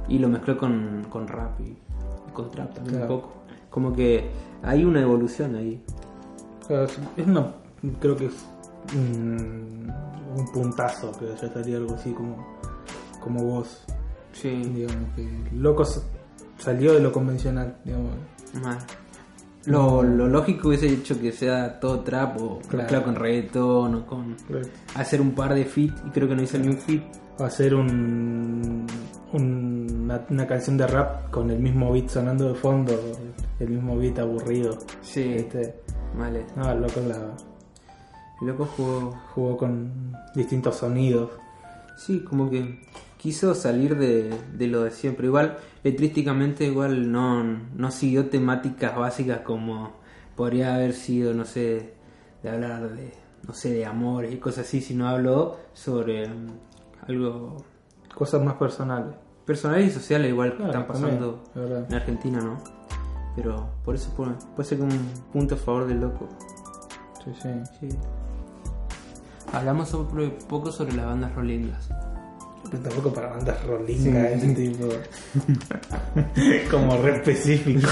y 0.08 0.18
lo 0.18 0.28
mezcló 0.28 0.58
con, 0.58 1.06
con 1.10 1.28
rap 1.28 1.60
y, 1.60 1.64
y 1.64 2.32
con 2.32 2.50
trap 2.50 2.74
también 2.74 2.96
Claro. 2.98 3.14
un 3.14 3.20
poco. 3.20 3.32
Como 3.70 3.92
que 3.94 4.28
hay 4.62 4.84
una 4.84 5.00
evolución 5.02 5.54
ahí. 5.54 5.80
Es 7.16 7.26
una. 7.26 7.52
Creo 8.00 8.16
que 8.16 8.26
es 8.26 8.34
un, 8.96 9.92
un 10.36 10.52
puntazo, 10.52 11.12
que 11.18 11.26
ya 11.40 11.46
estaría 11.46 11.76
algo 11.76 11.94
así 11.94 12.10
como, 12.12 12.36
como 13.20 13.44
vos. 13.44 13.84
Sí, 14.34 14.50
Digamos 14.50 15.14
que 15.16 15.26
loco 15.56 15.84
salió 16.58 16.92
de 16.92 17.00
lo 17.00 17.10
convencional, 17.12 17.76
digamos. 17.84 18.12
Mal. 18.62 18.78
Lo, 19.66 20.02
lo 20.02 20.28
lógico 20.28 20.68
hubiese 20.68 20.88
hecho 20.88 21.18
que 21.18 21.32
sea 21.32 21.80
todo 21.80 22.00
trap 22.00 22.38
o 22.40 22.58
Claro. 22.68 23.02
con 23.04 23.14
reggaetón 23.14 23.94
o 23.94 24.06
con 24.06 24.36
hacer 24.94 25.20
un 25.22 25.32
par 25.34 25.54
de 25.54 25.64
feat 25.64 25.90
y 26.06 26.10
creo 26.10 26.28
que 26.28 26.36
no 26.36 26.42
hizo 26.42 26.58
ni 26.58 26.68
un 26.68 26.76
feat. 26.76 27.02
O 27.38 27.44
hacer 27.44 27.74
un, 27.74 28.86
un- 29.32 30.00
una, 30.04 30.20
una 30.28 30.46
canción 30.46 30.76
de 30.76 30.86
rap 30.86 31.30
con 31.30 31.50
el 31.50 31.58
mismo 31.58 31.90
beat 31.92 32.08
sonando 32.08 32.48
de 32.48 32.54
fondo, 32.54 32.92
el 33.58 33.68
mismo 33.70 33.96
beat 33.96 34.18
aburrido. 34.18 34.78
Sí, 35.00 35.32
Este, 35.34 35.80
vale. 36.16 36.44
no, 36.56 36.70
el 36.70 36.80
loco 36.82 37.00
la, 37.00 37.16
El 38.42 38.46
loco 38.48 38.66
jugó. 38.76 39.14
jugó 39.34 39.56
con 39.56 40.12
distintos 40.34 40.76
sonidos. 40.76 41.30
Sí, 41.96 42.20
como 42.20 42.50
que 42.50 42.80
quiso 43.24 43.54
salir 43.54 43.96
de, 43.96 44.38
de 44.52 44.66
lo 44.66 44.82
de 44.84 44.90
siempre. 44.90 45.26
Igual, 45.28 45.56
letrísticamente, 45.82 46.66
igual 46.66 47.10
no, 47.10 47.42
no 47.42 47.90
siguió 47.90 48.28
temáticas 48.28 48.94
básicas 48.98 49.38
como 49.40 49.92
podría 50.36 50.74
haber 50.74 50.92
sido, 50.92 51.32
no 51.32 51.46
sé, 51.46 51.94
de 52.42 52.50
hablar 52.50 52.90
de, 52.90 53.14
no 53.48 53.54
sé, 53.54 53.72
de 53.72 53.86
amores 53.86 54.30
y 54.30 54.36
cosas 54.36 54.66
así, 54.66 54.82
sino 54.82 55.08
habló 55.08 55.56
sobre 55.72 56.28
mm, 56.28 56.46
algo 57.08 57.56
Cosas 58.14 58.44
más 58.44 58.56
personales. 58.56 59.14
personal 59.46 59.80
y 59.80 59.90
social 59.90 60.26
igual 60.26 60.50
que 60.50 60.56
Claro, 60.58 60.72
están 60.72 60.86
pasando 60.86 61.42
también, 61.54 61.86
en 61.88 61.94
Argentina, 61.94 62.40
¿no? 62.42 62.58
Pero 63.36 63.70
por 63.86 63.94
eso 63.94 64.12
puede, 64.14 64.32
puede 64.54 64.68
ser 64.68 64.78
como 64.80 64.92
un 64.92 65.08
punto 65.32 65.54
a 65.54 65.58
favor 65.58 65.86
del 65.86 66.00
loco. 66.02 66.28
Sí, 67.24 67.30
sí. 67.40 67.48
Sí. 67.80 67.88
Hablamos 69.50 69.88
sobre, 69.88 70.28
poco 70.28 70.70
sobre 70.70 70.92
las 70.92 71.06
bandas 71.06 71.34
rolingas. 71.34 71.88
Pero 72.74 72.88
tampoco 72.88 73.12
para 73.14 73.28
bandas 73.28 73.64
rolingas, 73.66 74.32
ese 74.32 74.48
tipo. 74.54 74.88
Como 76.70 76.96
re 76.96 77.16
específico. 77.16 77.88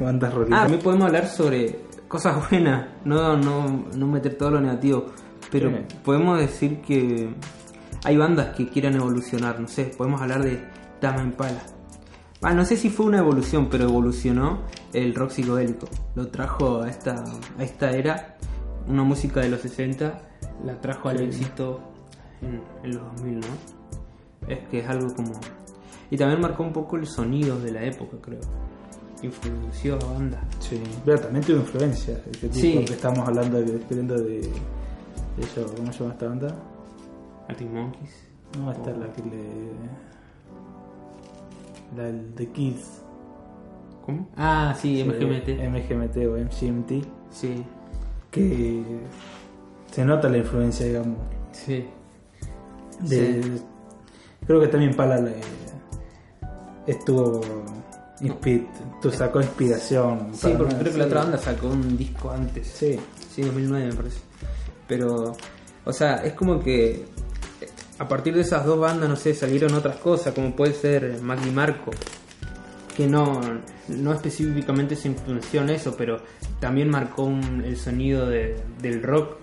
Bandas 0.00 0.32
Ah, 0.32 0.34
rockeras. 0.36 0.60
también 0.62 0.82
podemos 0.82 1.06
hablar 1.06 1.26
sobre 1.28 1.80
cosas 2.08 2.48
buenas, 2.50 2.86
no, 3.04 3.36
no, 3.36 3.86
no 3.94 4.06
meter 4.06 4.34
todo 4.34 4.52
lo 4.52 4.60
negativo, 4.60 5.06
pero 5.50 5.70
Sí. 5.70 5.76
podemos 6.04 6.38
decir 6.38 6.80
que 6.80 7.28
hay 8.04 8.16
bandas 8.16 8.54
que 8.56 8.68
quieran 8.68 8.94
evolucionar, 8.94 9.58
no 9.60 9.68
sé, 9.68 9.84
podemos 9.96 10.22
hablar 10.22 10.42
de 10.44 10.60
Tama 11.00 11.22
Impala. 11.22 11.60
Ah, 12.42 12.54
no 12.54 12.64
sé 12.64 12.76
si 12.76 12.88
fue 12.90 13.06
una 13.06 13.18
evolución, 13.18 13.68
pero 13.70 13.84
evolucionó 13.84 14.62
el 14.92 15.14
rock 15.14 15.30
psicodélico. 15.30 15.88
Lo 16.14 16.28
trajo 16.28 16.82
a 16.82 16.88
esta, 16.88 17.24
a 17.58 17.62
esta 17.64 17.90
era, 17.90 18.36
una 18.86 19.02
música 19.02 19.40
de 19.40 19.48
los 19.48 19.60
60, 19.60 20.22
la 20.64 20.80
trajo 20.80 21.08
al 21.08 21.18
Sí. 21.18 21.24
éxito 21.24 21.80
en, 22.42 22.60
en 22.84 22.94
los 22.96 23.02
2000, 23.16 23.40
¿no? 23.40 23.46
Es 24.48 24.58
que 24.68 24.78
es 24.80 24.88
algo 24.88 25.14
como... 25.14 25.32
Y 26.10 26.16
también 26.16 26.40
marcó 26.40 26.62
un 26.62 26.72
poco 26.72 26.96
el 26.96 27.06
sonido 27.06 27.58
de 27.60 27.72
la 27.72 27.82
época, 27.84 28.16
creo. 28.20 28.40
Influenció 29.22 29.94
a 29.96 30.12
bandas. 30.12 30.40
Sí, 30.60 30.80
pero 31.04 31.18
también 31.20 31.44
tuvo 31.44 31.56
influencia. 31.56 32.20
Ese 32.30 32.48
tipo 32.48 32.54
Sí. 32.54 32.84
que 32.84 32.92
estamos 32.92 33.26
hablando 33.26 33.58
de, 33.58 33.64
de, 33.78 34.02
de 34.02 34.40
eso, 35.40 35.66
¿cómo 35.76 35.92
se 35.92 35.98
llama 36.00 36.12
esta 36.12 36.28
banda? 36.28 36.54
Arctic 37.48 37.68
Monkeys. 37.70 38.26
No, 38.58 38.70
esta 38.70 38.90
es 38.90 38.98
la 38.98 39.12
que 39.12 39.22
le. 39.22 39.72
La 41.96 42.12
The 42.36 42.46
Kids. 42.52 43.02
¿Cómo? 44.04 44.28
Ah, 44.36 44.74
sí, 44.78 45.02
MGMT. 45.02 45.48
MGMT 45.68 46.16
o 46.26 46.36
MGMT. 46.38 47.04
Sí, 47.30 47.64
Que 48.30 48.84
se 49.96 50.04
nota 50.04 50.28
la 50.28 50.36
influencia, 50.36 50.84
digamos. 50.84 51.16
sí. 51.52 51.88
De, 53.00 53.42
Creo 54.46 54.60
que 54.60 54.68
también 54.68 54.94
Pala 54.94 55.16
le- 55.18 55.40
estuvo. 56.86 57.40
tú 59.02 59.10
sacó 59.10 59.40
inspiración. 59.40 60.30
Sí, 60.34 60.54
porque 60.56 60.74
creo 60.76 60.92
que 60.92 60.98
la 60.98 61.06
otra 61.06 61.20
banda 61.22 61.38
sacó 61.38 61.68
un 61.68 61.96
disco 61.96 62.30
antes. 62.30 62.66
Sí, 62.68 62.98
Sí, 63.34 63.42
2009 63.42 63.86
me 63.88 63.92
parece. 63.94 64.18
Pero, 64.86 65.36
o 65.84 65.92
sea, 65.92 66.24
es 66.24 66.32
como 66.34 66.60
que 66.60 67.06
a 67.98 68.06
partir 68.08 68.34
de 68.34 68.42
esas 68.42 68.64
dos 68.64 68.78
bandas, 68.78 69.08
no 69.08 69.16
sé, 69.16 69.34
salieron 69.34 69.74
otras 69.74 69.96
cosas, 69.96 70.32
como 70.34 70.54
puede 70.54 70.72
ser 70.74 71.20
Maggie 71.22 71.50
Marco, 71.50 71.90
que 72.96 73.06
no, 73.06 73.40
no 73.88 74.12
específicamente 74.12 74.94
se 74.96 75.08
influenció 75.08 75.60
en 75.62 75.70
eso, 75.70 75.94
pero 75.98 76.18
también 76.60 76.88
marcó 76.88 77.24
un- 77.24 77.62
el 77.64 77.76
sonido 77.76 78.26
de- 78.26 78.56
del 78.80 79.02
rock, 79.02 79.36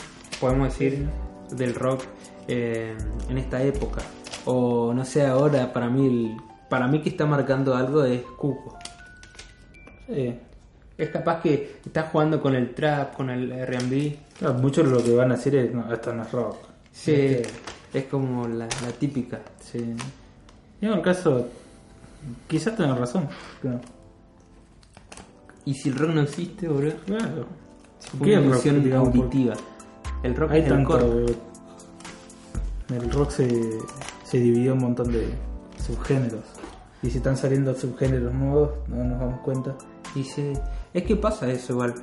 podemos 0.43 0.67
decir, 0.67 1.08
del 1.51 1.73
rock 1.73 2.03
eh, 2.49 2.95
en 3.29 3.38
esta 3.38 3.62
época. 3.63 4.01
O 4.45 4.93
no 4.93 5.06
sé, 5.06 5.25
ahora 5.25 5.71
para 5.71 5.89
mí, 5.89 6.36
para 6.69 6.86
mí 6.88 7.01
que 7.01 7.10
está 7.10 7.25
marcando 7.25 7.75
algo 7.75 8.03
es 8.03 8.21
Cuco. 8.38 8.77
sí. 10.08 10.38
Es 10.95 11.10
capaz 11.10 11.41
que 11.41 11.77
está 11.84 12.03
jugando 12.03 12.39
con 12.39 12.53
el 12.56 12.75
trap, 12.75 13.15
con 13.15 13.29
el 13.32 13.51
R&B, 13.51 14.15
Claro, 14.38 14.53
muchos 14.56 14.88
lo 14.88 15.03
que 15.03 15.15
van 15.15 15.32
a 15.32 15.36
decir 15.38 15.56
es: 15.56 15.73
no, 15.73 15.91
esto 15.91 16.13
no 16.13 16.21
es 16.21 16.32
rock. 16.32 16.58
Sí, 16.91 17.38
es 17.93 18.03
como 18.12 18.47
la, 18.47 18.65
la 18.65 18.91
típica. 18.99 19.39
Sí. 19.60 19.79
Y 20.82 20.86
en 20.86 20.93
el 20.93 21.01
caso, 21.01 21.47
quizás 22.47 22.75
tengan 22.75 22.99
razón. 22.99 23.27
Claro. 23.62 23.79
Y 25.65 25.73
si 25.73 25.89
el 25.89 25.95
rock 25.95 26.12
no 26.12 26.21
existe, 26.21 26.67
boludo, 26.67 26.93
Claro. 27.08 27.45
fue 28.19 28.27
¿Qué 28.27 28.38
una 28.38 28.97
auditiva. 28.97 29.56
El 30.23 30.36
rock 30.36 30.51
Hay 30.51 30.59
es 30.62 30.65
el 30.67 30.71
tanto. 30.73 30.89
core. 30.99 31.36
El 32.89 33.12
rock 33.12 33.29
se, 33.31 33.79
se 34.23 34.38
dividió 34.39 34.71
en 34.71 34.77
un 34.77 34.83
montón 34.83 35.12
de 35.12 35.27
subgéneros. 35.86 36.43
Y 37.01 37.09
si 37.09 37.17
están 37.17 37.36
saliendo 37.38 37.73
subgéneros 37.75 38.33
nuevos, 38.33 38.71
no 38.88 39.03
nos 39.03 39.19
damos 39.19 39.41
cuenta. 39.41 39.75
Y 40.15 40.23
sí, 40.23 40.53
es 40.93 41.03
que 41.03 41.15
pasa 41.15 41.49
eso 41.51 41.73
igual. 41.73 41.93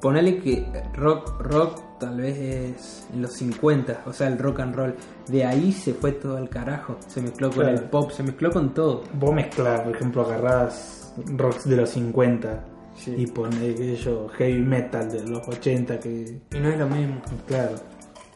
Ponele 0.00 0.38
que 0.38 0.66
rock, 0.94 1.40
rock 1.40 1.98
tal 2.00 2.16
vez 2.22 2.38
es 2.38 3.06
en 3.12 3.20
los 3.20 3.32
50, 3.34 4.02
o 4.06 4.12
sea, 4.14 4.28
el 4.28 4.38
rock 4.38 4.60
and 4.60 4.74
roll. 4.74 4.94
De 5.28 5.44
ahí 5.44 5.72
se 5.72 5.92
fue 5.92 6.12
todo 6.12 6.38
al 6.38 6.48
carajo. 6.48 6.96
Se 7.06 7.20
mezcló 7.20 7.50
con 7.50 7.58
Claro. 7.64 7.76
el 7.78 7.84
pop, 7.84 8.10
se 8.10 8.22
mezcló 8.22 8.50
con 8.50 8.72
todo. 8.72 9.04
Vos 9.12 9.34
mezclas, 9.34 9.82
por 9.82 9.94
ejemplo, 9.94 10.22
agarrás 10.22 11.12
rocks 11.36 11.68
de 11.68 11.76
los 11.76 11.90
50 11.90 12.64
Sí. 13.02 13.14
y 13.16 13.26
ponés 13.28 13.74
aquello 13.74 14.28
heavy 14.28 14.60
metal 14.60 15.10
de 15.10 15.22
los 15.26 15.46
80 15.48 16.00
que. 16.00 16.38
Y 16.54 16.58
no 16.58 16.68
es 16.68 16.78
lo 16.78 16.86
mismo. 16.86 17.22
Claro. 17.46 17.76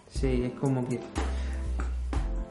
Sí, 0.08 0.44
es 0.44 0.58
como 0.58 0.88
que. 0.88 1.00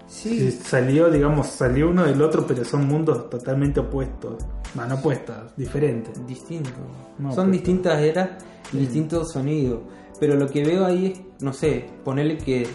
Sí, 0.08 0.52
Salió, 0.52 1.10
digamos, 1.10 1.47
salió 1.47 1.89
uno 1.89 2.04
del 2.04 2.21
otro, 2.21 2.45
pero 2.45 2.63
son 2.63 2.88
mundos 2.88 3.30
totalmente 3.30 3.80
opuestos. 3.80 4.43
No 4.76 4.95
opuestos, 4.95 5.36
diferentes. 5.58 6.26
distinto. 6.28 6.69
No, 7.19 7.34
Son 7.34 7.52
distintas 7.52 7.99
eras 8.02 8.30
y 8.71 8.78
distintos 8.78 9.32
sonidos. 9.32 9.82
Pero 10.19 10.36
lo 10.36 10.47
que 10.47 10.63
veo 10.63 10.86
ahí 10.86 11.08
es, 11.08 11.43
no 11.43 11.52
sé, 11.54 11.86
ponerle 12.04 12.38
que 12.38 12.67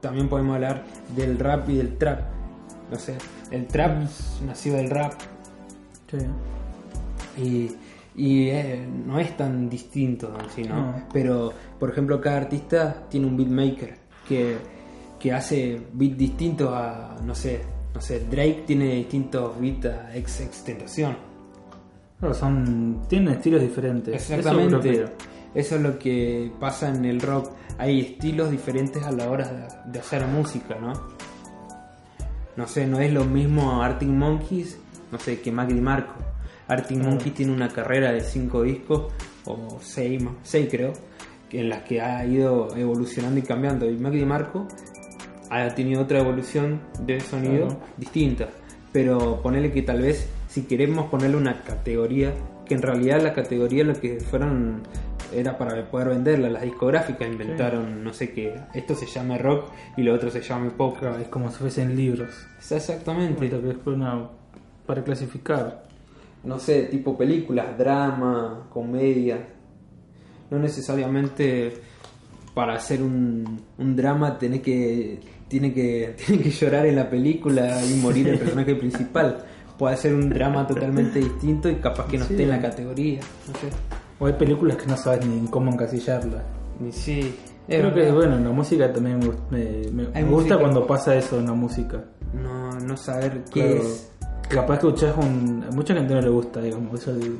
también 0.00 0.28
podemos 0.28 0.54
hablar 0.54 0.84
del 1.16 1.38
rap 1.38 1.68
y 1.68 1.76
del 1.76 1.96
trap. 1.98 2.20
No 2.90 2.98
sé, 2.98 3.16
el 3.50 3.66
trap 3.66 4.08
nació 4.46 4.74
del 4.74 4.90
rap 4.90 5.14
Sí. 6.10 6.18
y, 7.42 7.76
y, 8.18 8.48
eh, 8.48 8.86
no 9.06 9.18
es 9.18 9.36
tan 9.36 9.70
distinto 9.70 10.36
en 10.38 10.50
sí, 10.50 10.62
¿no? 10.64 10.74
No. 10.74 11.04
Pero, 11.12 11.52
por 11.78 11.90
ejemplo, 11.90 12.20
cada 12.20 12.38
artista 12.38 13.04
tiene 13.08 13.26
un 13.26 13.36
beatmaker 13.36 13.96
que, 14.28 14.56
que 15.18 15.32
hace 15.32 15.80
beats 15.92 16.18
distintos 16.18 16.70
a, 16.74 17.16
no 17.24 17.34
sé, 17.34 17.60
no 17.94 18.00
sé, 18.00 18.20
Drake 18.20 18.64
tiene 18.66 18.96
distintos 18.96 19.58
beats 19.60 19.86
a 19.86 20.16
ex 20.16 20.40
extentación. 20.40 21.16
Claro, 22.18 22.34
son, 22.34 23.04
tienen 23.08 23.34
estilos 23.34 23.62
diferentes. 23.62 24.14
Exactamente. 24.14 25.06
Eso 25.54 25.76
es 25.76 25.80
lo 25.80 25.98
que 25.98 26.52
pasa 26.60 26.88
en 26.88 27.04
el 27.04 27.20
rock. 27.20 27.52
Hay 27.78 28.00
estilos 28.00 28.50
diferentes 28.50 29.02
a 29.04 29.12
la 29.12 29.30
hora 29.30 29.84
de, 29.86 29.98
hacer 29.98 30.26
música, 30.26 30.76
¿no? 30.80 30.92
No 32.56 32.66
sé, 32.66 32.86
no 32.86 32.98
es 32.98 33.12
lo 33.12 33.24
mismo 33.24 33.80
Arctic 33.80 34.08
Monkeys, 34.08 34.78
no 35.12 35.18
sé, 35.18 35.40
que 35.40 35.52
Mac 35.52 35.70
Marco. 35.70 36.27
Arctic 36.68 36.98
Claro. 36.98 37.10
Monkeys 37.12 37.34
tiene 37.34 37.52
una 37.52 37.68
carrera 37.68 38.12
de 38.12 38.20
cinco 38.20 38.62
discos, 38.62 39.12
o 39.46 39.78
seis, 39.80 40.22
seis 40.42 40.68
creo, 40.70 40.92
en 41.50 41.68
las 41.70 41.82
que 41.82 42.00
ha 42.00 42.24
ido 42.26 42.76
evolucionando 42.76 43.38
y 43.38 43.42
cambiando. 43.42 43.88
Y 43.90 43.96
Mac 43.96 44.12
Marco 44.26 44.68
ha 45.50 45.68
tenido 45.74 46.02
otra 46.02 46.18
evolución 46.20 46.80
de 47.00 47.20
sonido 47.20 47.66
Claro. 47.68 47.80
distinta. 47.96 48.48
Pero 48.92 49.40
ponerle 49.42 49.72
que 49.72 49.82
tal 49.82 50.02
vez, 50.02 50.28
si 50.48 50.62
queremos 50.64 51.06
ponerle 51.10 51.36
una 51.36 51.62
categoría, 51.62 52.32
que 52.66 52.74
en 52.74 52.82
realidad 52.82 53.22
la 53.22 53.32
categoría 53.32 53.84
lo 53.84 53.94
que 53.98 54.20
fueron 54.20 54.82
era 55.34 55.56
para 55.58 55.90
poder 55.90 56.08
venderla. 56.08 56.48
Las 56.50 56.62
discográficas 56.62 57.28
inventaron, 57.28 58.02
no 58.04 58.12
sé 58.14 58.32
qué, 58.32 58.54
esto 58.74 58.94
se 58.94 59.06
llama 59.06 59.36
rock 59.38 59.70
y 59.96 60.02
lo 60.02 60.14
otro 60.14 60.30
se 60.30 60.40
llama 60.42 60.70
pop. 60.76 60.98
Claro, 60.98 61.18
es 61.18 61.28
como 61.28 61.50
si 61.50 61.56
fuesen 61.58 61.96
libros. 61.96 62.30
Exactamente. 62.70 63.48
Lo 63.48 63.62
que 63.62 63.70
es 63.70 63.76
una- 63.86 64.28
para 64.86 65.02
clasificar. 65.04 65.87
No 66.44 66.58
sé, 66.58 66.82
tipo 66.84 67.16
películas, 67.16 67.76
drama, 67.78 68.68
comedia. 68.70 69.48
No 70.50 70.58
necesariamente 70.58 71.74
para 72.54 72.74
hacer 72.74 73.02
un, 73.02 73.60
un 73.78 73.96
drama 73.96 74.38
tenés 74.38 74.62
que, 74.62 75.20
tiene 75.48 75.72
que, 75.72 76.16
tiene 76.26 76.42
que 76.42 76.50
llorar 76.50 76.86
en 76.86 76.96
la 76.96 77.08
película 77.08 77.80
y 77.84 77.94
morir 78.00 78.28
el 78.28 78.38
personaje 78.38 78.74
principal. 78.76 79.44
Puede 79.78 79.96
ser 79.96 80.14
un 80.14 80.28
drama 80.28 80.66
totalmente 80.66 81.20
distinto 81.20 81.68
y 81.68 81.76
capaz 81.76 82.06
que 82.08 82.18
no 82.18 82.24
Sí. 82.24 82.32
esté 82.32 82.42
en 82.44 82.50
la 82.50 82.60
categoría. 82.60 83.20
No 83.46 83.54
sé. 83.60 83.68
O 84.18 84.26
hay 84.26 84.32
películas 84.32 84.76
que 84.76 84.86
no 84.86 84.96
sabes 84.96 85.24
ni 85.24 85.46
cómo 85.48 85.70
encasillarlas. 85.70 86.42
Y 86.84 86.90
sí, 86.90 87.34
es 87.68 87.80
Creo 87.80 87.94
que, 87.94 88.10
bueno, 88.10 88.36
en 88.36 88.44
la 88.44 88.50
música 88.50 88.92
también 88.92 89.20
me, 89.20 89.56
me- 89.56 89.90
me- 89.92 90.04
gusta 90.04 90.24
música- 90.24 90.58
cuando 90.58 90.84
pasa 90.86 91.14
eso 91.14 91.38
en 91.38 91.46
la 91.46 91.52
música. 91.52 92.04
no, 92.34 92.70
no 92.80 92.96
saber 92.96 93.44
qué 93.52 93.60
Claro, 93.60 93.82
es. 93.82 94.12
Capaz 94.48 94.78
que 94.78 94.86
escuchás 94.88 95.16
un. 95.16 95.64
A 95.68 95.72
mucha 95.72 95.94
gente 95.94 96.14
no 96.14 96.20
le 96.20 96.28
gusta, 96.28 96.60
digamos, 96.60 97.00
eso 97.00 97.14
de, 97.14 97.32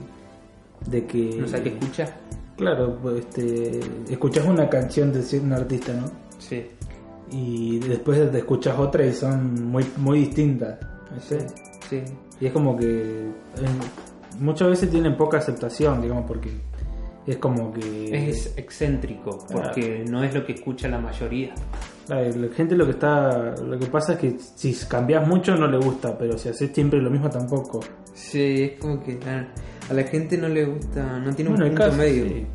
de 0.87 1.07
que. 1.07 1.37
No 1.41 1.49
sé 1.49 1.63
qué 1.63 1.69
escucha. 1.71 2.15
Claro, 2.57 2.99
pues, 3.01 3.21
este, 3.21 3.81
escuchás 4.11 4.45
una 4.47 4.69
canción 4.69 5.13
de 5.13 5.41
un 5.41 5.53
artista, 5.53 5.93
¿no? 5.93 6.11
Sí. 6.39 6.67
Y 7.31 7.79
después 7.79 8.31
te 8.31 8.39
escuchas 8.39 8.79
otra 8.79 9.05
y 9.07 9.13
son 9.13 9.71
muy, 9.71 9.87
muy 9.97 10.21
distintas. 10.21 10.79
Sí. 11.21 11.37
Sí. 11.89 12.03
Y 12.41 12.47
es 12.47 12.53
como 12.53 12.77
que 12.77 13.27
muchas 14.41 14.69
veces 14.69 14.91
tienen 14.91 15.17
poca 15.17 15.39
aceptación, 15.39 16.01
digamos, 16.01 16.25
porque 16.27 16.51
es 17.27 17.37
como 17.37 17.73
que... 17.73 18.29
Es 18.29 18.55
excéntrico 18.57 19.47
porque 19.51 20.05
no 20.09 20.25
es 20.25 20.35
lo 20.35 20.45
que 20.45 20.53
escucha 20.53 20.89
la 20.89 20.99
mayoría. 20.99 21.55
La 22.09 22.49
gente 22.55 22.75
lo 22.75 22.87
que 22.87 22.93
está 22.93 23.55
lo 23.57 23.79
que 23.79 23.87
pasa 23.87 24.15
es 24.15 24.19
que 24.19 24.37
si 24.55 24.73
cambias 24.89 25.27
mucho 25.29 25.55
no 25.57 25.67
le 25.67 25.77
gusta, 25.77 26.17
pero 26.17 26.39
si 26.39 26.49
haces 26.49 26.71
siempre 26.73 27.01
lo 27.03 27.11
mismo 27.11 27.29
tampoco. 27.29 27.81
Sí, 28.15 28.63
es 28.63 28.81
como 28.81 29.03
que 29.03 29.19
a, 29.27 29.47
a 29.91 29.93
la 29.95 30.03
gente 30.05 30.39
no 30.39 30.49
le 30.49 30.65
gusta, 30.65 31.19
no 31.19 31.35
tiene 31.35 31.51
Bueno, 31.51 31.67
un 31.67 31.71
punto 31.73 31.85
caso, 31.85 31.97
medio. 31.99 32.25
sí. 32.25 32.47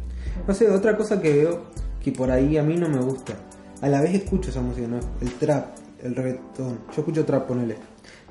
No 0.48 0.54
sé, 0.56 0.70
otra 0.72 0.98
cosa 0.98 1.22
que 1.22 1.32
veo 1.34 1.66
que 2.04 2.12
por 2.12 2.32
ahí 2.32 2.58
a 2.58 2.64
mí 2.64 2.76
no 2.78 2.90
me 2.90 2.98
gusta. 2.98 3.34
A 3.82 3.90
la 3.90 4.02
vez 4.02 4.16
escucho 4.16 4.50
esa 4.50 4.62
música, 4.62 4.88
¿no? 4.88 5.00
El 5.22 5.32
trap, 5.34 5.76
el 6.02 6.16
reggaetón. 6.16 6.80
Yo 6.88 7.00
escucho 7.02 7.24
trap, 7.24 7.48
ponele. 7.48 7.76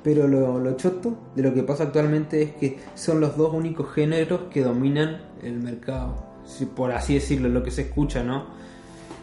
Pero 0.02 0.26
lo, 0.26 0.58
lo 0.58 0.72
choto 0.76 1.16
de 1.36 1.42
lo 1.42 1.54
que 1.54 1.62
pasa 1.62 1.84
actualmente 1.84 2.42
es 2.42 2.50
que 2.56 2.78
son 2.96 3.20
los 3.20 3.36
dos 3.36 3.54
únicos 3.54 3.92
géneros 3.92 4.40
que 4.50 4.62
dominan 4.62 5.22
el 5.42 5.60
mercado. 5.60 6.26
Si, 6.44 6.66
por 6.66 6.90
así 6.90 7.14
decirlo, 7.14 7.48
lo 7.48 7.62
que 7.62 7.70
se 7.70 7.82
escucha, 7.82 8.24
¿no? 8.24 8.60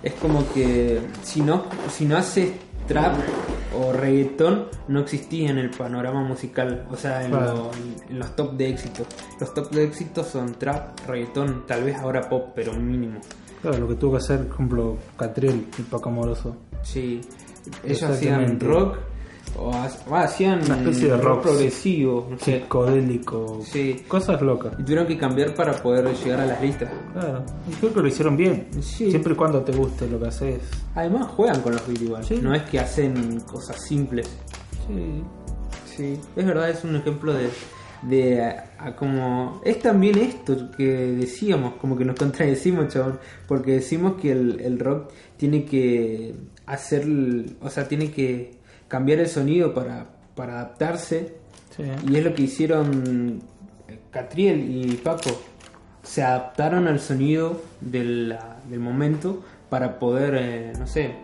Es 0.03 0.13
como 0.13 0.47
que 0.53 1.01
si 1.23 1.41
no, 1.41 1.65
si 1.91 2.05
no 2.05 2.17
haces 2.17 2.51
trap 2.88 3.15
o 3.77 3.91
reggaetón, 3.93 4.67
no 4.88 5.01
existía 5.01 5.49
en 5.49 5.57
el 5.57 5.69
panorama 5.69 6.23
musical. 6.23 6.88
O 6.89 6.95
sea, 6.95 7.23
en, 7.23 7.31
Claro. 7.31 7.53
lo- 7.55 7.71
en 8.09 8.17
los 8.19 8.35
top 8.35 8.53
de 8.53 8.69
éxito. 8.69 9.03
Los 9.39 9.53
top 9.53 9.69
de 9.71 9.83
éxito 9.83 10.23
son 10.23 10.53
trap, 10.55 10.99
reggaetón, 11.07 11.65
tal 11.67 11.83
vez 11.83 11.97
ahora 11.97 12.27
pop, 12.29 12.49
pero 12.55 12.73
mínimo. 12.73 13.19
Claro, 13.62 13.77
lo 13.77 13.88
que 13.89 13.95
tuvo 13.95 14.12
que 14.13 14.17
hacer, 14.17 14.45
por 14.45 14.53
ejemplo, 14.55 14.97
Catriel 15.17 15.67
y 15.77 15.81
Paco 15.83 16.09
Amoroso. 16.09 16.55
Sí, 16.81 17.19
ellos 17.83 18.03
hacían 18.03 18.59
rock 18.59 18.97
o 19.62 19.74
ha- 19.74 19.89
o 20.10 20.15
hacían 20.15 20.63
Una 20.65 20.78
especie 20.78 21.08
de 21.10 21.17
rock, 21.17 21.41
progresivo, 21.43 22.28
no 22.30 22.38
sé. 22.39 22.62
Psicodélico. 22.62 23.62
Sí. 23.63 24.04
Cosas 24.08 24.41
locas. 24.41 24.74
Y 24.80 24.84
tuvieron 24.84 25.08
que 25.08 25.17
cambiar 25.17 25.54
para 25.54 25.74
poder 25.74 26.06
llegar 26.15 26.39
a 26.41 26.45
las 26.45 26.62
listas. 26.62 26.89
Claro. 27.13 27.43
Y 27.69 27.74
creo 27.76 27.93
que 27.93 28.02
lo 28.02 28.08
hicieron 28.08 28.38
bien. 28.38 28.67
Sí. 28.82 29.10
Siempre 29.10 29.34
y 29.34 29.36
cuando 29.36 29.62
te 29.62 29.72
guste 29.72 30.08
lo 30.08 30.19
que 30.19 30.28
haces. 30.28 30.62
Además 30.95 31.28
juegan 31.28 31.62
con 31.62 31.74
los 31.74 31.82
igual, 32.02 32.24
Sí. 32.24 32.39
no 32.41 32.54
es 32.54 32.63
que 32.63 32.80
hacen 32.80 33.41
cosas 33.41 33.82
simples. 33.86 34.28
Sí. 34.88 35.24
Sí, 35.95 36.19
es 36.36 36.45
verdad, 36.45 36.69
es 36.69 36.84
un 36.86 36.95
ejemplo 36.95 37.34
de, 37.34 37.50
de 38.04 38.41
a- 38.41 38.72
a 38.80 38.95
como... 38.95 39.60
Es 39.65 39.80
también 39.80 40.17
esto 40.17 40.72
que 40.72 40.86
decíamos, 40.86 41.74
como 41.76 41.98
que 41.98 42.06
nos 42.06 42.15
contradecimos, 42.17 42.88
chabón, 42.88 43.19
porque 43.48 43.74
decimos 43.74 44.13
que 44.22 44.32
el, 44.32 44.62
el 44.62 44.80
rock 44.80 45.12
tiene 45.36 45.65
que 45.65 46.34
hacer, 46.65 47.06
o 47.62 47.69
sea, 47.69 47.88
tiene 47.88 48.12
que 48.12 48.59
cambiar 48.89 49.19
el 49.19 49.28
sonido 49.30 49.73
para, 49.73 50.08
para 50.36 50.56
adaptarse, 50.56 51.38
Sí. 51.78 51.84
y 52.10 52.17
es 52.17 52.23
lo 52.25 52.34
que 52.34 52.41
hicieron 52.43 53.41
eh, 53.88 53.99
Catriel 54.12 54.60
y 54.69 54.95
Paco, 54.97 55.30
se 56.04 56.21
adaptaron 56.23 56.88
al 56.88 56.99
sonido 56.99 57.62
del, 57.80 58.36
del 58.69 58.80
momento 58.82 59.41
para 59.69 59.97
poder, 59.99 60.34
eh, 60.38 60.73
no 60.78 60.86
sé, 60.88 61.15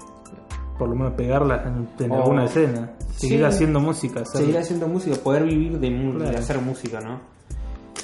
Por 0.78 0.90
lo 0.90 0.96
menos 0.96 1.14
pegarlas 1.14 1.66
en, 1.66 1.88
en 2.06 2.12
O- 2.12 2.16
alguna 2.18 2.46
escena. 2.46 2.92
Seguir 3.16 3.40
Sí. 3.40 3.44
haciendo 3.46 3.80
música. 3.80 4.22
hacer- 4.22 4.42
seguir 4.42 4.58
haciendo 4.58 4.88
música, 4.90 5.16
poder 5.18 5.44
vivir 5.44 5.80
de, 5.80 5.90
mu- 5.90 6.14
de 6.14 6.26
Claro. 6.26 6.38
hacer 6.40 6.60
música, 6.60 7.00
¿no? 7.02 7.20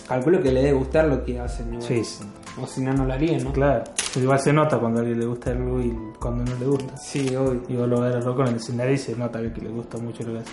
Calculo 0.07 0.41
que 0.41 0.51
le 0.51 0.61
debe 0.61 0.77
gustar 0.77 1.05
lo 1.05 1.23
que 1.25 1.39
hacen, 1.39 1.67
igual. 1.73 1.81
Sí, 1.87 2.03
sí. 2.03 2.23
O 2.59 2.65
si 2.67 2.81
no, 2.81 2.93
no 2.93 3.05
lo 3.05 3.13
harían, 3.13 3.43
¿no? 3.43 3.53
Claro. 3.53 3.83
Igual 4.15 4.39
se 4.39 4.51
nota 4.53 4.79
cuando 4.79 4.99
a 4.99 5.01
alguien 5.03 5.19
le 5.19 5.25
gusta 5.25 5.51
algo 5.51 5.79
y 5.79 5.95
cuando 6.19 6.43
no 6.43 6.59
le 6.59 6.65
gusta. 6.65 6.97
Sí, 6.97 7.35
obvio. 7.35 7.63
Y 7.69 7.75
vos 7.75 7.87
lo 7.87 8.01
ves 8.01 8.23
loco 8.25 8.41
en 8.41 8.47
el 8.49 8.55
escenario 8.55 8.93
y 8.93 8.97
se 8.97 9.15
nota 9.15 9.39
que 9.53 9.61
le 9.61 9.69
gusta 9.69 9.97
mucho 9.97 10.23
lo 10.23 10.33
que 10.33 10.39
hace. 10.39 10.51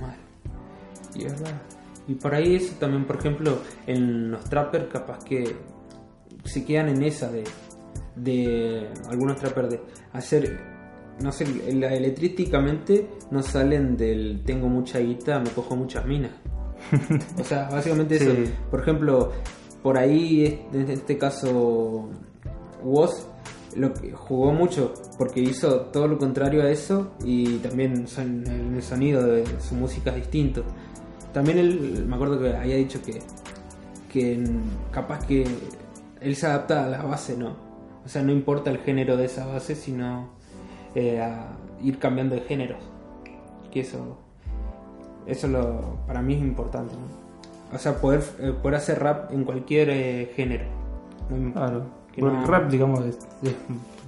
Mal. 0.00 0.16
Y 1.14 1.24
es 1.24 1.32
verdad. 1.40 1.60
Y 2.06 2.14
por 2.14 2.34
ahí 2.34 2.56
eso 2.56 2.74
también, 2.78 3.04
por 3.04 3.16
ejemplo, 3.16 3.58
en 3.86 4.30
los 4.30 4.44
trappers 4.44 4.86
capaz 4.92 5.24
que 5.24 5.56
se 6.44 6.64
quedan 6.64 6.88
en 6.88 7.02
esa 7.02 7.30
de, 7.30 7.44
de 8.16 8.88
algunos 9.08 9.36
trappers 9.36 9.70
de 9.70 9.80
hacer, 10.12 10.60
no 11.20 11.30
sé, 11.32 11.44
el- 11.68 11.82
electrísticamente 11.84 13.08
no 13.30 13.42
salen 13.42 13.96
del 13.96 14.42
tengo 14.44 14.68
mucha 14.68 14.98
guita, 14.98 15.38
me 15.40 15.50
cojo 15.50 15.76
muchas 15.76 16.04
minas. 16.06 16.32
O 17.38 17.44
sea, 17.44 17.68
básicamente 17.70 18.16
eso. 18.16 18.32
Por 18.70 18.80
ejemplo, 18.80 19.32
por 19.82 19.98
ahí, 19.98 20.66
en 20.72 20.90
este 20.90 21.16
caso, 21.16 22.08
Woz 22.82 23.26
lo 23.76 23.92
que 23.94 24.10
jugó 24.12 24.52
mucho 24.52 24.94
porque 25.16 25.40
hizo 25.40 25.82
todo 25.92 26.08
lo 26.08 26.18
contrario 26.18 26.62
a 26.62 26.70
eso 26.70 27.12
y 27.24 27.58
también 27.58 28.08
son, 28.08 28.44
el, 28.46 28.82
sonido 28.82 29.26
de 29.26 29.44
su 29.60 29.74
música 29.74 30.10
es 30.10 30.16
distinto. 30.16 30.64
También 31.32 31.58
él, 31.58 32.04
me 32.06 32.16
acuerdo 32.16 32.40
que 32.40 32.54
había 32.54 32.76
dicho 32.76 33.00
que, 33.02 33.20
que 34.12 34.44
capaz 34.90 35.24
que 35.26 35.46
él 36.20 36.36
se 36.36 36.46
adapta 36.46 36.84
a 36.84 36.88
la 36.88 37.02
base, 37.02 37.36
¿no? 37.36 37.56
O 38.04 38.08
sea, 38.08 38.22
no 38.22 38.32
importa 38.32 38.70
el 38.70 38.78
género 38.78 39.16
de 39.16 39.26
esa 39.26 39.46
base, 39.46 39.76
sino 39.76 40.30
eh, 40.94 41.20
a 41.20 41.52
ir 41.82 41.98
cambiando 41.98 42.34
de 42.34 42.40
géneros. 42.42 42.82
Que 43.70 43.80
eso, 43.80 44.18
eso 45.26 45.46
lo, 45.46 45.98
para 46.06 46.20
mí 46.22 46.34
es 46.34 46.40
importante, 46.40 46.94
¿no? 46.94 47.19
O 47.72 47.78
sea, 47.78 47.96
poder, 48.00 48.22
eh, 48.40 48.52
poder 48.60 48.76
hacer 48.76 48.98
rap 48.98 49.32
en 49.32 49.44
cualquier 49.44 49.90
eh, 49.90 50.32
género. 50.34 50.64
No 51.30 51.52
Claro. 51.52 51.86
que 52.12 52.20
Bueno, 52.20 52.36
no- 52.38 52.42
el 52.42 52.48
rap, 52.48 52.70
digamos, 52.70 53.00
es, 53.04 53.18
es 53.42 53.54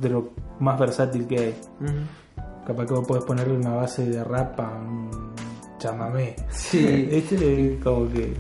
de 0.01 0.09
lo 0.09 0.31
más 0.61 0.79
versátil 0.79 1.27
que 1.27 1.39
hay. 1.39 1.55
Capaz 2.67 2.87
que 2.87 2.95
vos 2.95 3.07
podés 3.07 3.25
ponerle 3.25 3.55
una 3.57 3.75
base 3.75 4.05
de 4.07 4.23
rap 4.25 4.59
a 4.61 4.69
un 4.79 5.11
chamamé. 5.79 6.35
Sí. 6.51 7.09
Este 7.11 7.79
como 7.83 8.09
que... 8.11 8.35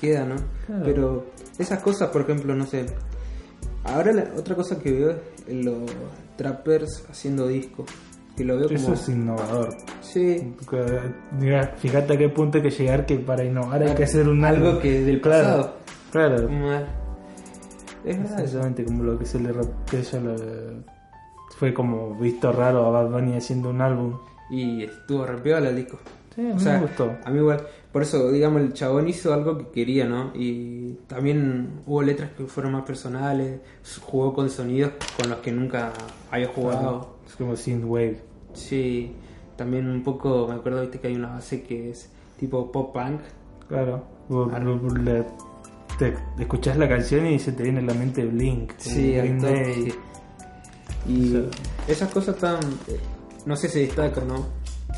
queda, 0.00 0.24
¿no? 0.24 0.36
Claro. 0.66 0.82
Pero 0.84 1.26
esas 1.58 1.80
cosas, 1.82 2.08
por 2.10 2.22
ejemplo, 2.22 2.54
no 2.54 2.66
sé. 2.66 2.86
Ahora 3.84 4.12
la 4.12 4.24
otra 4.36 4.54
cosa 4.54 4.78
que 4.78 4.92
veo 4.92 5.10
es 5.46 5.64
los 5.64 5.90
trappers 6.36 7.04
haciendo 7.10 7.48
discos. 7.48 7.86
Que 8.36 8.44
lo 8.44 8.56
veo 8.56 8.68
Eso 8.70 8.84
como. 8.84 8.94
es 8.94 9.08
innovador. 9.08 9.76
Sí, 10.00 10.54
mira, 11.38 11.74
fíjate 11.76 12.14
a 12.14 12.18
qué 12.18 12.28
punto 12.28 12.58
hay 12.58 12.62
que 12.64 12.70
llegar 12.70 13.04
que 13.06 13.16
para 13.16 13.44
innovar 13.44 13.82
hay 13.82 13.94
que 13.94 14.04
hacer 14.04 14.28
un 14.28 14.44
algo 14.44 14.78
que 14.78 15.00
del 15.02 15.20
Claro, 15.20 15.44
pasado. 15.44 15.74
Claro. 16.10 16.46
Como- 16.46 16.72
Es. 18.04 18.18
Exactamente 18.18 18.84
como 18.84 19.04
lo 19.04 19.18
que 19.18 19.26
se 19.26 19.38
le 19.38 19.50
que 19.90 20.02
lo- 20.20 20.82
fue 21.56 21.72
como 21.72 22.14
visto 22.18 22.50
raro 22.52 22.86
a 22.86 22.90
Bad 22.90 23.10
Bunny 23.10 23.36
haciendo 23.36 23.70
un 23.70 23.80
álbum. 23.80 24.18
Y 24.50 24.82
estuvo 24.84 25.24
rapeado 25.24 25.66
el 25.68 25.76
disco. 25.76 25.98
Sí, 26.34 26.40
a 26.40 26.44
mí 26.44 26.52
O 26.54 26.58
sea, 26.58 26.72
me 26.74 26.80
gustó. 26.86 27.12
a 27.24 27.30
mí 27.30 27.38
igual. 27.38 27.64
Por 27.92 28.02
eso, 28.02 28.32
digamos, 28.32 28.62
el 28.62 28.72
chabón 28.72 29.06
hizo 29.08 29.32
algo 29.34 29.58
que 29.58 29.68
quería, 29.68 30.06
¿no? 30.06 30.32
Y 30.34 30.94
también 31.06 31.82
hubo 31.86 32.02
letras 32.02 32.30
que 32.36 32.44
fueron 32.46 32.72
más 32.72 32.82
personales. 32.84 33.60
Jugó 34.00 34.32
con 34.32 34.48
sonidos 34.50 34.92
con 35.20 35.28
los 35.30 35.38
que 35.40 35.52
nunca 35.52 35.92
había 36.30 36.48
jugado. 36.48 37.11
Es 37.32 37.36
como 37.38 37.56
synthwave. 37.56 38.20
Sí, 38.52 39.12
también 39.56 39.88
un 39.88 40.02
poco, 40.02 40.46
me 40.48 40.54
acuerdo, 40.56 40.82
viste 40.82 41.00
que 41.00 41.06
hay 41.08 41.14
una 41.16 41.30
base 41.30 41.62
que 41.62 41.88
es 41.90 42.10
tipo 42.38 42.70
pop 42.70 42.92
punk. 42.92 43.20
Claro. 43.68 44.04
Vos 44.28 44.52
le- 44.98 45.24
te, 45.98 46.14
escuchás 46.38 46.76
la 46.76 46.86
canción 46.88 47.26
y 47.26 47.38
se 47.38 47.52
te 47.52 47.62
viene 47.62 47.78
a 47.78 47.82
la 47.84 47.94
mente 47.94 48.24
Blink. 48.26 48.72
Sí, 48.76 49.14
toque, 49.16 49.32
Day. 49.40 49.74
sí. 49.74 49.94
Y 51.08 51.36
O 51.36 51.40
sea- 51.40 51.50
esas 51.88 52.12
cosas 52.12 52.36
tan, 52.36 52.56
eh, 52.88 53.00
no 53.46 53.56
sé, 53.56 53.68
se 53.70 53.78
destacan, 53.80 54.28
¿no? 54.28 54.44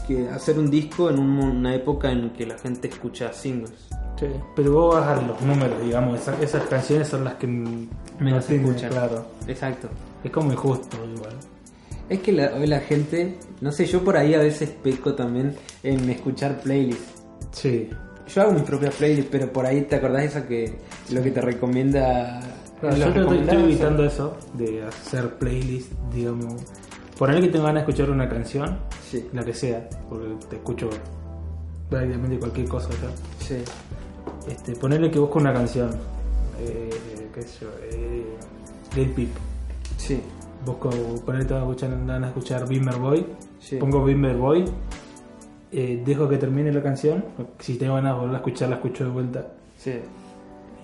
Que 0.09 0.29
hacer 0.29 0.59
un 0.59 0.69
disco 0.71 1.11
en 1.11 1.21
un- 1.21 1.39
una 1.39 1.73
época 1.73 2.11
en 2.11 2.31
que 2.31 2.47
la 2.47 2.59
gente 2.59 2.89
escucha 2.89 3.33
singles. 3.33 3.89
Sí, 4.19 4.27
Pero 4.57 4.73
vos 4.73 4.95
vas 4.97 5.19
a 5.19 5.23
los 5.23 5.41
números, 5.41 5.81
digamos, 5.83 6.19
esas, 6.21 6.41
esas 6.43 6.65
canciones 6.65 7.07
son 7.09 7.23
las 7.25 7.35
que 7.35 7.47
m- 7.47 7.87
Menos 8.19 8.49
no 8.51 8.57
escuchan. 8.57 8.91
claro. 8.91 9.25
Exacto. 9.47 9.89
Es 10.25 10.31
como 10.31 10.53
injusto 10.53 10.97
igual. 11.15 11.35
Es 12.09 12.21
que 12.21 12.33
la- 12.33 12.53
hoy 12.55 12.67
la 12.67 12.81
gente, 12.81 13.39
no 13.61 13.73
sé, 13.73 13.87
yo 13.87 14.05
por 14.05 14.17
ahí 14.17 14.35
a 14.35 14.39
veces 14.39 14.71
peco 14.71 15.15
también 15.15 15.55
en 15.83 16.09
escuchar 16.11 16.61
playlists. 16.61 17.23
Sí. 17.53 17.89
Yo 18.35 18.43
hago 18.43 18.53
mis 18.53 18.63
propias 18.63 18.95
playlists, 18.95 19.29
pero 19.31 19.53
por 19.53 19.67
ahí 19.67 19.83
te 19.83 19.97
acordás 19.97 20.25
esa 20.25 20.47
que 20.47 20.75
lo 21.13 21.23
que 21.23 21.31
te 21.31 21.41
recomienda. 21.41 22.41
Claro, 22.81 22.97
yo 22.97 23.13
te- 23.13 23.41
estoy, 23.41 23.63
evitando 23.65 24.05
eso, 24.05 24.37
de 24.55 24.83
hacer 24.85 25.35
playlist, 25.39 25.93
digamos. 26.13 26.55
Ponerle 27.19 27.43
que 27.43 27.49
tengo 27.49 27.65
ganas 27.67 27.87
de 27.87 27.91
escuchar 27.93 28.11
una 28.11 28.29
canción, 28.29 28.79
Sí, 29.11 29.27
la 29.33 29.45
que 29.45 29.55
sea, 29.55 29.89
porque 30.09 30.35
te 30.51 30.57
escucho 30.57 30.91
prácticamente 31.89 32.39
cualquier 32.39 32.69
cosa 32.69 32.89
ya. 32.91 33.47
sí. 33.47 33.57
Este, 34.51 34.75
ponerle 34.77 35.11
que 35.11 35.19
busco 35.19 35.39
una 35.39 35.53
canción, 35.55 35.91
eh, 36.61 36.91
qué 37.33 37.43
sé 37.43 37.61
yo, 37.63 37.69
eh, 37.91 38.25
Lil 38.97 39.11
Peep. 39.11 39.29
Sí, 39.97 40.21
Busco, 40.65 40.89
tengo 40.91 41.23
ganas 41.27 41.49
de 41.49 41.59
escuchar, 41.59 41.91
de 41.91 42.27
escuchar 42.27 42.69
Bimmer 42.69 42.97
Boy, 42.97 43.27
sí. 43.59 43.77
pongo 43.77 44.05
Bimmer 44.05 44.37
Boy, 44.37 44.65
eh, 45.73 46.03
dejo 46.05 46.29
que 46.29 46.39
termine 46.39 46.73
la 46.73 46.83
canción, 46.83 47.25
si 47.59 47.77
tengo 47.77 47.95
ganas 47.95 48.15
de 48.15 48.21
volver 48.21 48.35
a 48.35 48.39
escuchar, 48.39 48.69
la 48.71 48.77
escucho 48.77 49.05
de 49.05 49.11
vuelta. 49.11 49.53
sí. 49.77 50.01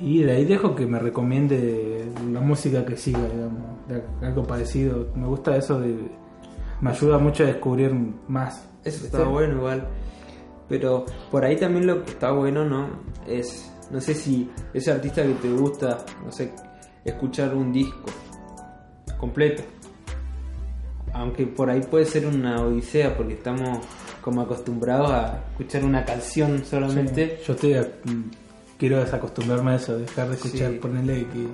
Y 0.02 0.22
de 0.22 0.32
ahí 0.32 0.46
dejo 0.46 0.74
que 0.74 0.86
me 0.86 0.98
recomiende 0.98 2.06
la 2.32 2.40
música 2.40 2.86
que 2.86 2.96
siga, 2.96 3.18
digamos, 3.18 3.60
algo 4.22 4.44
parecido. 4.44 5.08
Me 5.14 5.26
gusta 5.26 5.54
eso 5.58 5.78
de... 5.78 5.94
Me 6.80 6.88
ayuda 6.88 7.18
mucho 7.18 7.42
a 7.42 7.48
descubrir 7.48 7.94
más. 8.26 8.66
Eso 8.82 9.04
está 9.04 9.24
bueno 9.24 9.56
igual. 9.56 9.86
Pero 10.70 11.04
por 11.30 11.44
ahí 11.44 11.56
también 11.56 11.86
lo 11.86 12.02
que 12.02 12.12
está 12.12 12.32
bueno, 12.32 12.64
¿no? 12.64 12.88
Es, 13.26 13.70
no 13.90 14.00
sé 14.00 14.14
si 14.14 14.50
ese 14.72 14.90
artista 14.90 15.22
que 15.22 15.34
te 15.34 15.52
gusta, 15.52 15.98
no 16.24 16.32
sé, 16.32 16.50
escuchar 17.04 17.54
un 17.54 17.70
disco 17.70 18.06
completo. 19.20 19.62
Aunque 21.12 21.46
por 21.46 21.68
ahí 21.70 21.80
puede 21.80 22.06
ser 22.06 22.26
una 22.26 22.62
odisea 22.62 23.16
porque 23.16 23.34
estamos 23.34 23.78
como 24.20 24.42
acostumbrados 24.42 25.10
a 25.10 25.44
escuchar 25.52 25.84
una 25.84 26.04
canción 26.04 26.64
solamente. 26.64 27.40
Yo 27.46 27.54
estoy... 27.54 27.74
a- 27.74 27.88
quiero 28.78 28.98
desacostumbrarme 29.00 29.72
a 29.72 29.74
eso, 29.76 29.98
dejar 29.98 30.28
de 30.28 30.34
escuchar, 30.36 30.72
Sí. 30.72 30.78
ponerle 30.78 31.26
que... 31.26 31.46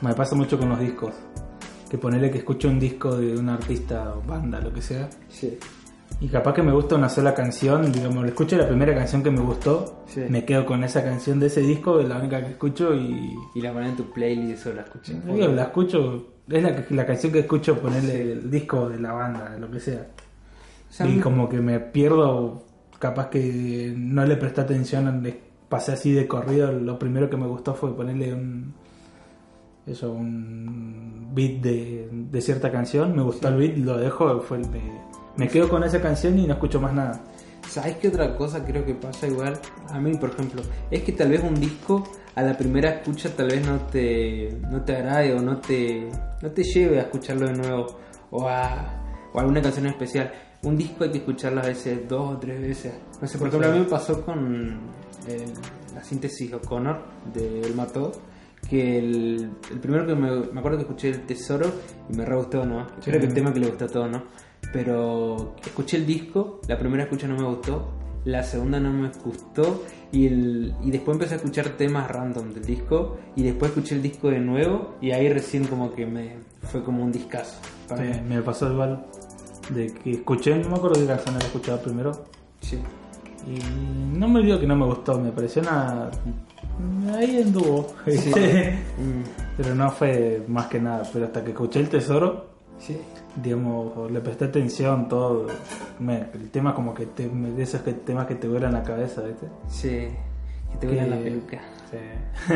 Me 0.00 0.14
pasa 0.14 0.34
mucho 0.34 0.58
con 0.58 0.68
los 0.70 0.80
discos. 0.80 1.12
Que 1.90 1.96
ponerle 1.98 2.30
que 2.30 2.38
escucho 2.38 2.68
un 2.68 2.80
disco 2.80 3.16
de 3.16 3.36
un 3.38 3.48
artista 3.48 4.14
o 4.16 4.22
banda, 4.22 4.60
lo 4.60 4.72
que 4.72 4.82
sea. 4.82 5.08
Sí. 5.28 5.58
Y 6.20 6.28
capaz 6.28 6.54
que 6.54 6.62
me 6.62 6.72
gusta 6.72 6.94
una 6.96 7.08
sola 7.08 7.34
canción, 7.34 7.92
digamos, 7.92 8.24
escucho 8.26 8.56
la 8.56 8.66
primera 8.66 8.94
canción 8.94 9.22
que 9.22 9.30
me 9.30 9.40
gustó, 9.40 10.04
Sí. 10.06 10.22
me 10.28 10.44
quedo 10.44 10.64
con 10.66 10.82
esa 10.84 11.02
canción 11.04 11.38
de 11.38 11.46
ese 11.46 11.60
disco, 11.60 12.00
es 12.00 12.08
la 12.08 12.18
única 12.18 12.40
que 12.44 12.52
escucho 12.52 12.94
y 12.94 13.32
Y 13.54 13.60
la 13.60 13.72
pones 13.72 13.90
en 13.90 13.96
tu 13.96 14.10
playlist 14.12 14.66
o 14.66 14.74
la 14.74 14.82
escuchas. 14.82 15.16
la 15.24 15.62
escucho, 15.62 16.33
es 16.48 16.62
la, 16.62 16.84
la 16.90 17.06
canción 17.06 17.32
que 17.32 17.40
escucho 17.40 17.78
ponerle 17.80 18.32
el 18.32 18.50
disco 18.50 18.88
de 18.88 18.98
la 19.00 19.12
banda, 19.12 19.50
de 19.50 19.60
lo 19.60 19.70
que 19.70 19.80
sea. 19.80 20.06
O 20.88 20.92
sea, 20.92 21.06
y 21.06 21.18
como 21.20 21.48
que 21.48 21.60
me 21.60 21.80
pierdo, 21.80 22.64
capaz 22.98 23.28
que 23.28 23.92
no 23.96 24.24
le 24.24 24.36
presté 24.36 24.60
atención, 24.60 25.22
le 25.22 25.40
pasé 25.68 25.92
así 25.92 26.12
de 26.12 26.26
corrido, 26.28 26.72
lo 26.72 26.98
primero 26.98 27.28
que 27.30 27.36
me 27.36 27.46
gustó 27.46 27.74
fue 27.74 27.96
ponerle 27.96 28.32
un 28.34 28.74
eso, 29.86 30.12
un 30.12 31.28
beat 31.34 31.60
de, 31.60 32.08
de 32.30 32.40
cierta 32.40 32.70
canción, 32.72 33.14
me 33.14 33.22
gustó 33.22 33.48
el 33.48 33.56
beat, 33.56 33.76
lo 33.76 33.98
dejo, 33.98 34.40
fue 34.40 34.58
el- 34.58 34.68
me, 34.70 34.80
me 35.36 35.48
quedo 35.48 35.68
con 35.68 35.84
esa 35.84 36.00
canción 36.00 36.38
y 36.38 36.46
no 36.46 36.54
escucho 36.54 36.80
más 36.80 36.94
nada. 36.94 37.20
¿Sabes 37.68 37.96
qué 37.96 38.08
otra 38.08 38.36
cosa 38.36 38.64
creo 38.64 38.84
que 38.86 38.94
pasa 38.94 39.26
igual? 39.26 39.58
A 39.90 39.98
mí, 40.00 40.14
por 40.16 40.30
ejemplo, 40.30 40.62
es 40.90 41.02
que 41.02 41.12
tal 41.12 41.30
vez 41.30 41.42
un 41.42 41.54
disco 41.54 42.04
a 42.34 42.42
la 42.42 42.56
primera 42.56 42.90
escucha 42.90 43.30
tal 43.34 43.48
vez 43.48 43.66
no 43.66 43.78
te, 43.86 44.58
no 44.70 44.82
te 44.82 44.96
agrade 44.96 45.34
o 45.34 45.40
no 45.40 45.58
te, 45.58 46.08
no 46.42 46.50
te 46.50 46.62
lleve 46.62 46.98
a 46.98 47.02
escucharlo 47.02 47.46
de 47.46 47.54
nuevo 47.54 47.98
o 48.30 48.48
a 48.48 49.00
o 49.34 49.40
alguna 49.40 49.60
canción 49.60 49.86
especial. 49.86 50.32
Un 50.62 50.78
disco 50.78 51.04
hay 51.04 51.10
que 51.10 51.18
escucharlo 51.18 51.60
a 51.60 51.66
veces 51.66 52.08
dos 52.08 52.36
o 52.36 52.38
tres 52.38 52.60
veces. 52.60 52.94
No 53.20 53.28
sé, 53.28 53.36
por 53.36 53.48
ejemplo, 53.48 53.68
a 53.68 53.72
mí 53.72 53.80
me 53.80 53.84
pasó 53.84 54.24
con 54.24 54.78
eh, 55.28 55.44
la 55.94 56.02
síntesis 56.02 56.52
O'Connor 56.54 57.02
de 57.34 57.60
El 57.60 57.74
Mató, 57.74 58.12
que 58.70 58.98
el, 58.98 59.50
el 59.70 59.80
primero 59.80 60.06
que 60.06 60.14
me, 60.14 60.30
me 60.52 60.58
acuerdo 60.58 60.78
que 60.78 60.84
escuché 60.84 61.08
El 61.10 61.26
Tesoro 61.26 61.70
y 62.08 62.16
me 62.16 62.24
re 62.24 62.36
gustó, 62.36 62.64
¿no? 62.64 62.86
Sí. 63.00 63.10
Creo 63.10 63.20
que 63.20 63.26
el 63.26 63.34
tema 63.34 63.52
que 63.52 63.60
le 63.60 63.66
gustó 63.66 63.84
a 63.84 63.88
todos, 63.88 64.10
¿no? 64.10 64.22
Pero 64.72 65.54
escuché 65.62 65.98
el 65.98 66.06
disco, 66.06 66.60
la 66.68 66.78
primera 66.78 67.02
escucha 67.02 67.26
no 67.26 67.36
me 67.36 67.44
gustó, 67.44 67.92
la 68.24 68.42
segunda 68.42 68.80
no 68.80 68.92
me 68.92 69.10
gustó 69.24 69.82
y, 70.12 70.26
el, 70.26 70.74
y 70.82 70.90
después 70.90 71.14
empecé 71.16 71.34
a 71.34 71.36
escuchar 71.38 71.70
temas 71.70 72.10
random 72.10 72.52
del 72.54 72.64
disco 72.64 73.18
y 73.36 73.42
después 73.42 73.70
escuché 73.72 73.94
el 73.96 74.02
disco 74.02 74.30
de 74.30 74.38
nuevo 74.40 74.94
y 75.00 75.10
ahí 75.10 75.28
recién 75.28 75.64
como 75.66 75.92
que 75.92 76.06
me 76.06 76.36
fue 76.62 76.82
como 76.82 77.04
un 77.04 77.12
discazo. 77.12 77.58
para 77.88 78.02
Sí, 78.14 78.20
mí. 78.20 78.34
me 78.36 78.42
pasó 78.42 78.72
igual 78.72 79.04
de 79.70 79.92
que 79.92 80.12
escuché, 80.12 80.56
no 80.58 80.68
me 80.70 80.76
acuerdo 80.76 81.00
qué 81.00 81.06
canción 81.06 81.34
había 81.34 81.46
escuchado 81.46 81.80
primero, 81.82 82.24
Sí. 82.60 82.78
y 83.46 84.16
no 84.18 84.28
me 84.28 84.42
digo 84.42 84.58
que 84.58 84.66
no 84.66 84.76
me 84.76 84.86
gustó, 84.86 85.18
me 85.20 85.30
pareció 85.32 85.60
una... 85.62 86.10
ahí 87.14 87.42
anduvo, 87.42 87.88
Sí. 88.06 88.30
Mm, 88.98 89.22
pero 89.56 89.74
no 89.74 89.90
fue 89.90 90.42
más 90.48 90.66
que 90.66 90.80
nada, 90.80 91.02
pero 91.12 91.26
hasta 91.26 91.42
que 91.44 91.50
escuché 91.50 91.80
el 91.80 91.88
tesoro, 91.88 92.46
sí. 92.78 92.96
Digamos, 93.42 94.10
le 94.10 94.20
presté 94.20 94.44
atención, 94.46 95.08
todo, 95.08 95.46
me- 95.98 96.26
el 96.34 96.50
tema 96.50 96.74
como 96.74 96.94
que 96.94 97.06
te, 97.06 97.28
de 97.28 97.62
esos 97.62 97.82
que, 97.82 97.92
temas 97.92 98.26
que 98.26 98.34
te 98.36 98.48
vuelan 98.48 98.72
la 98.72 98.82
cabeza, 98.82 99.22
¿viste? 99.22 99.46
Sí. 99.68 100.08
Que 100.72 100.78
te 100.80 100.86
vuelan 100.86 101.10
la 101.10 101.16
peluca. 101.18 101.60
Sí. 101.90 102.52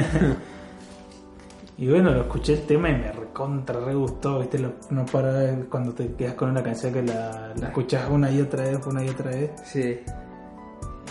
y 1.78 1.88
bueno, 1.88 2.10
lo 2.12 2.22
escuché 2.22 2.54
el 2.54 2.62
tema 2.66 2.90
y 2.90 2.94
me 2.94 3.12
recontra, 3.12 3.78
re 3.80 3.94
gustó, 3.94 4.40
¿viste? 4.40 4.58
Lo- 4.58 4.72
no 4.90 5.04
para 5.06 5.56
cuando 5.70 5.92
te 5.92 6.12
quedas 6.14 6.34
con 6.34 6.50
una 6.50 6.62
canción 6.62 6.92
que 6.92 7.02
la, 7.02 7.52
la 7.56 7.66
escuchas 7.68 8.08
una 8.10 8.30
y 8.30 8.40
otra 8.40 8.64
vez, 8.64 8.84
una 8.86 9.04
y 9.04 9.08
otra 9.08 9.30
vez. 9.30 9.50
Sí. 9.64 9.98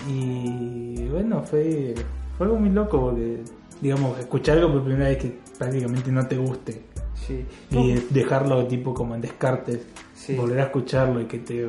Y 0.09 1.07
bueno, 1.09 1.41
fue, 1.43 1.93
fue 2.37 2.45
algo 2.47 2.59
muy 2.59 2.69
loco 2.69 2.99
porque, 3.01 3.41
digamos, 3.81 4.17
escuchar 4.19 4.57
algo 4.57 4.73
por 4.73 4.83
primera 4.85 5.09
vez 5.09 5.17
que 5.17 5.39
prácticamente 5.57 6.11
no 6.11 6.25
te 6.27 6.37
guste 6.37 6.81
Sí. 7.25 7.45
y 7.71 7.93
dejarlo 8.11 8.65
tipo 8.67 8.93
como 8.93 9.15
en 9.15 9.21
descartes, 9.21 9.81
Sí. 10.13 10.35
volver 10.35 10.59
a 10.59 10.63
escucharlo 10.63 11.19
y 11.21 11.25
que 11.25 11.39
te, 11.39 11.67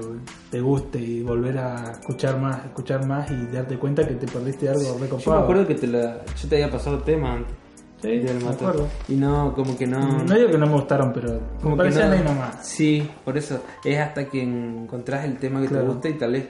te 0.51 0.61
guste 0.61 0.99
y 0.99 1.23
volver 1.23 1.59
a 1.59 1.93
escuchar 1.93 2.39
más, 2.41 2.65
escuchar 2.65 3.07
más 3.07 3.31
y 3.31 3.47
darte 3.47 3.77
cuenta 3.79 4.07
que 4.07 4.15
te 4.15 4.27
perdiste 4.27 4.69
algo 4.69 4.97
recopado. 4.99 5.19
Yo 5.19 5.33
me 5.37 5.43
acuerdo 5.43 5.67
que 5.67 5.75
te 5.75 5.87
la, 5.87 6.25
yo 6.25 6.49
te 6.49 6.57
había 6.57 6.71
pasado 6.71 6.99
tema 7.03 7.35
antes. 7.35 7.55
Sí, 8.01 8.19
del 8.19 8.43
me 8.45 8.51
acuerdo. 8.51 8.87
Y 9.09 9.17
no, 9.17 9.53
como 9.55 9.77
que 9.77 9.87
no. 9.87 9.99
No 10.23 10.35
digo 10.35 10.51
que 10.51 10.59
no 10.59 10.67
me 10.67 10.73
gustaron, 10.75 11.13
pero 11.13 11.41
Como 11.61 11.75
me 11.77 11.83
que 11.83 11.91
parecían 11.91 12.11
no- 12.11 12.17
ahí 12.17 12.23
nomás. 12.23 12.65
Sí, 12.67 13.11
por 13.25 13.37
eso. 13.37 13.61
Es 13.85 13.99
hasta 13.99 14.29
que 14.29 14.41
encontrás 14.43 15.25
el 15.25 15.37
tema 15.39 15.61
que 15.61 15.67
Claro. 15.67 15.85
te 15.87 15.91
gusta 15.93 16.09
y 16.09 16.13
tal 16.15 16.33
vez 16.33 16.49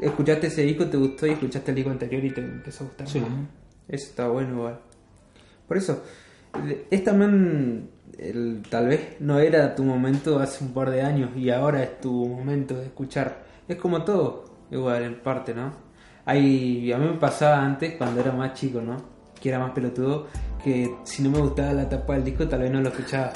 escuchaste 0.00 0.48
ese 0.48 0.62
disco, 0.62 0.86
te 0.86 0.98
gustó 0.98 1.26
y 1.26 1.30
escuchaste 1.30 1.70
el 1.70 1.74
disco 1.76 1.90
anterior 1.90 2.22
y 2.24 2.30
te 2.34 2.40
empezó 2.42 2.84
a 2.84 2.86
gustar 2.88 3.08
Sí. 3.08 3.20
más. 3.20 3.30
Eso 3.88 4.06
está 4.10 4.28
bueno 4.28 4.52
igual. 4.56 4.78
Por 5.66 5.78
eso, 5.78 6.02
es 6.90 7.04
también, 7.04 7.90
el- 8.18 8.62
tal 8.68 8.88
vez 8.88 9.16
no 9.20 9.38
era 9.38 9.74
tu 9.74 9.82
momento 9.84 10.38
hace 10.38 10.64
un 10.64 10.72
par 10.72 10.90
de 10.90 11.02
años 11.02 11.30
y 11.36 11.50
ahora 11.50 11.82
es 11.82 12.00
tu 12.00 12.26
momento 12.26 12.74
de 12.76 12.86
escuchar. 12.86 13.44
Es 13.68 13.76
como 13.76 14.02
todo, 14.04 14.44
igual 14.70 15.02
en 15.04 15.20
parte, 15.20 15.54
¿no? 15.54 15.72
Hay, 16.24 16.92
a 16.92 16.98
mí 16.98 17.06
me 17.06 17.18
pasaba 17.18 17.64
antes 17.64 17.94
cuando 17.96 18.20
era 18.20 18.32
más 18.32 18.54
chico, 18.54 18.80
¿no? 18.80 18.96
Que 19.40 19.48
era 19.48 19.58
más 19.58 19.70
pelotudo, 19.72 20.26
que 20.62 20.94
si 21.04 21.22
no 21.22 21.30
me 21.30 21.38
gustaba 21.40 21.72
la 21.72 21.88
tapa 21.88 22.14
del 22.14 22.24
disco 22.24 22.46
tal 22.46 22.60
vez 22.60 22.70
no 22.70 22.80
lo 22.80 22.88
escuchaba. 22.88 23.32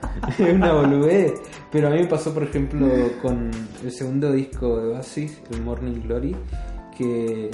es 0.38 0.54
una 0.54 0.72
boludez. 0.72 1.32
Pero 1.72 1.88
a 1.88 1.90
mí 1.90 1.98
me 2.00 2.06
pasó, 2.06 2.32
por 2.32 2.44
ejemplo, 2.44 2.86
con 3.20 3.50
el 3.82 3.90
segundo 3.90 4.30
disco 4.32 4.80
de 4.80 4.88
Oasis, 4.94 5.42
el 5.50 5.62
Morning 5.62 6.00
Glory, 6.02 6.36
que 6.96 7.50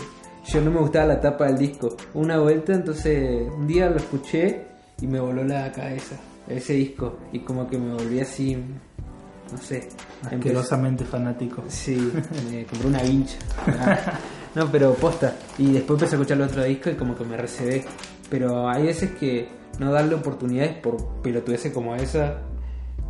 yo 0.46 0.60
no 0.60 0.70
me 0.70 0.78
gustaba 0.80 1.06
la 1.06 1.20
tapa 1.20 1.46
del 1.46 1.58
disco. 1.58 1.96
Una 2.12 2.38
vuelta, 2.38 2.74
entonces 2.74 3.48
un 3.56 3.66
día 3.66 3.88
lo 3.88 3.96
escuché 3.96 4.66
y 5.04 5.06
me 5.06 5.20
voló 5.20 5.44
la 5.44 5.70
cabeza 5.70 6.16
ese 6.48 6.72
disco. 6.74 7.18
Y 7.32 7.40
como 7.40 7.68
que 7.68 7.76
me 7.78 7.92
volví 7.94 8.20
así, 8.20 8.56
no 8.56 9.58
sé. 9.58 9.88
empecé- 10.22 10.36
Asquerosamente 10.36 11.04
fanático. 11.04 11.62
Sí, 11.68 12.12
me 12.50 12.64
compré 12.64 12.88
una 12.88 13.02
vincha. 13.02 13.36
Ah, 13.66 14.18
No, 14.54 14.70
pero 14.70 14.94
posta. 14.94 15.34
Y 15.58 15.72
después 15.72 15.96
empecé 15.98 16.14
a 16.14 16.18
escuchar 16.18 16.38
el 16.38 16.44
otro 16.44 16.62
disco 16.64 16.88
y 16.90 16.94
como 16.94 17.14
que 17.16 17.24
me 17.24 17.36
recebé. 17.36 17.84
Pero 18.30 18.68
hay 18.68 18.84
veces 18.84 19.10
que 19.12 19.48
no 19.78 19.90
darle 19.92 20.14
oportunidades 20.14 20.74
por 20.78 20.96
pelotudeces 21.22 21.72
como 21.72 21.94
esa 21.96 22.38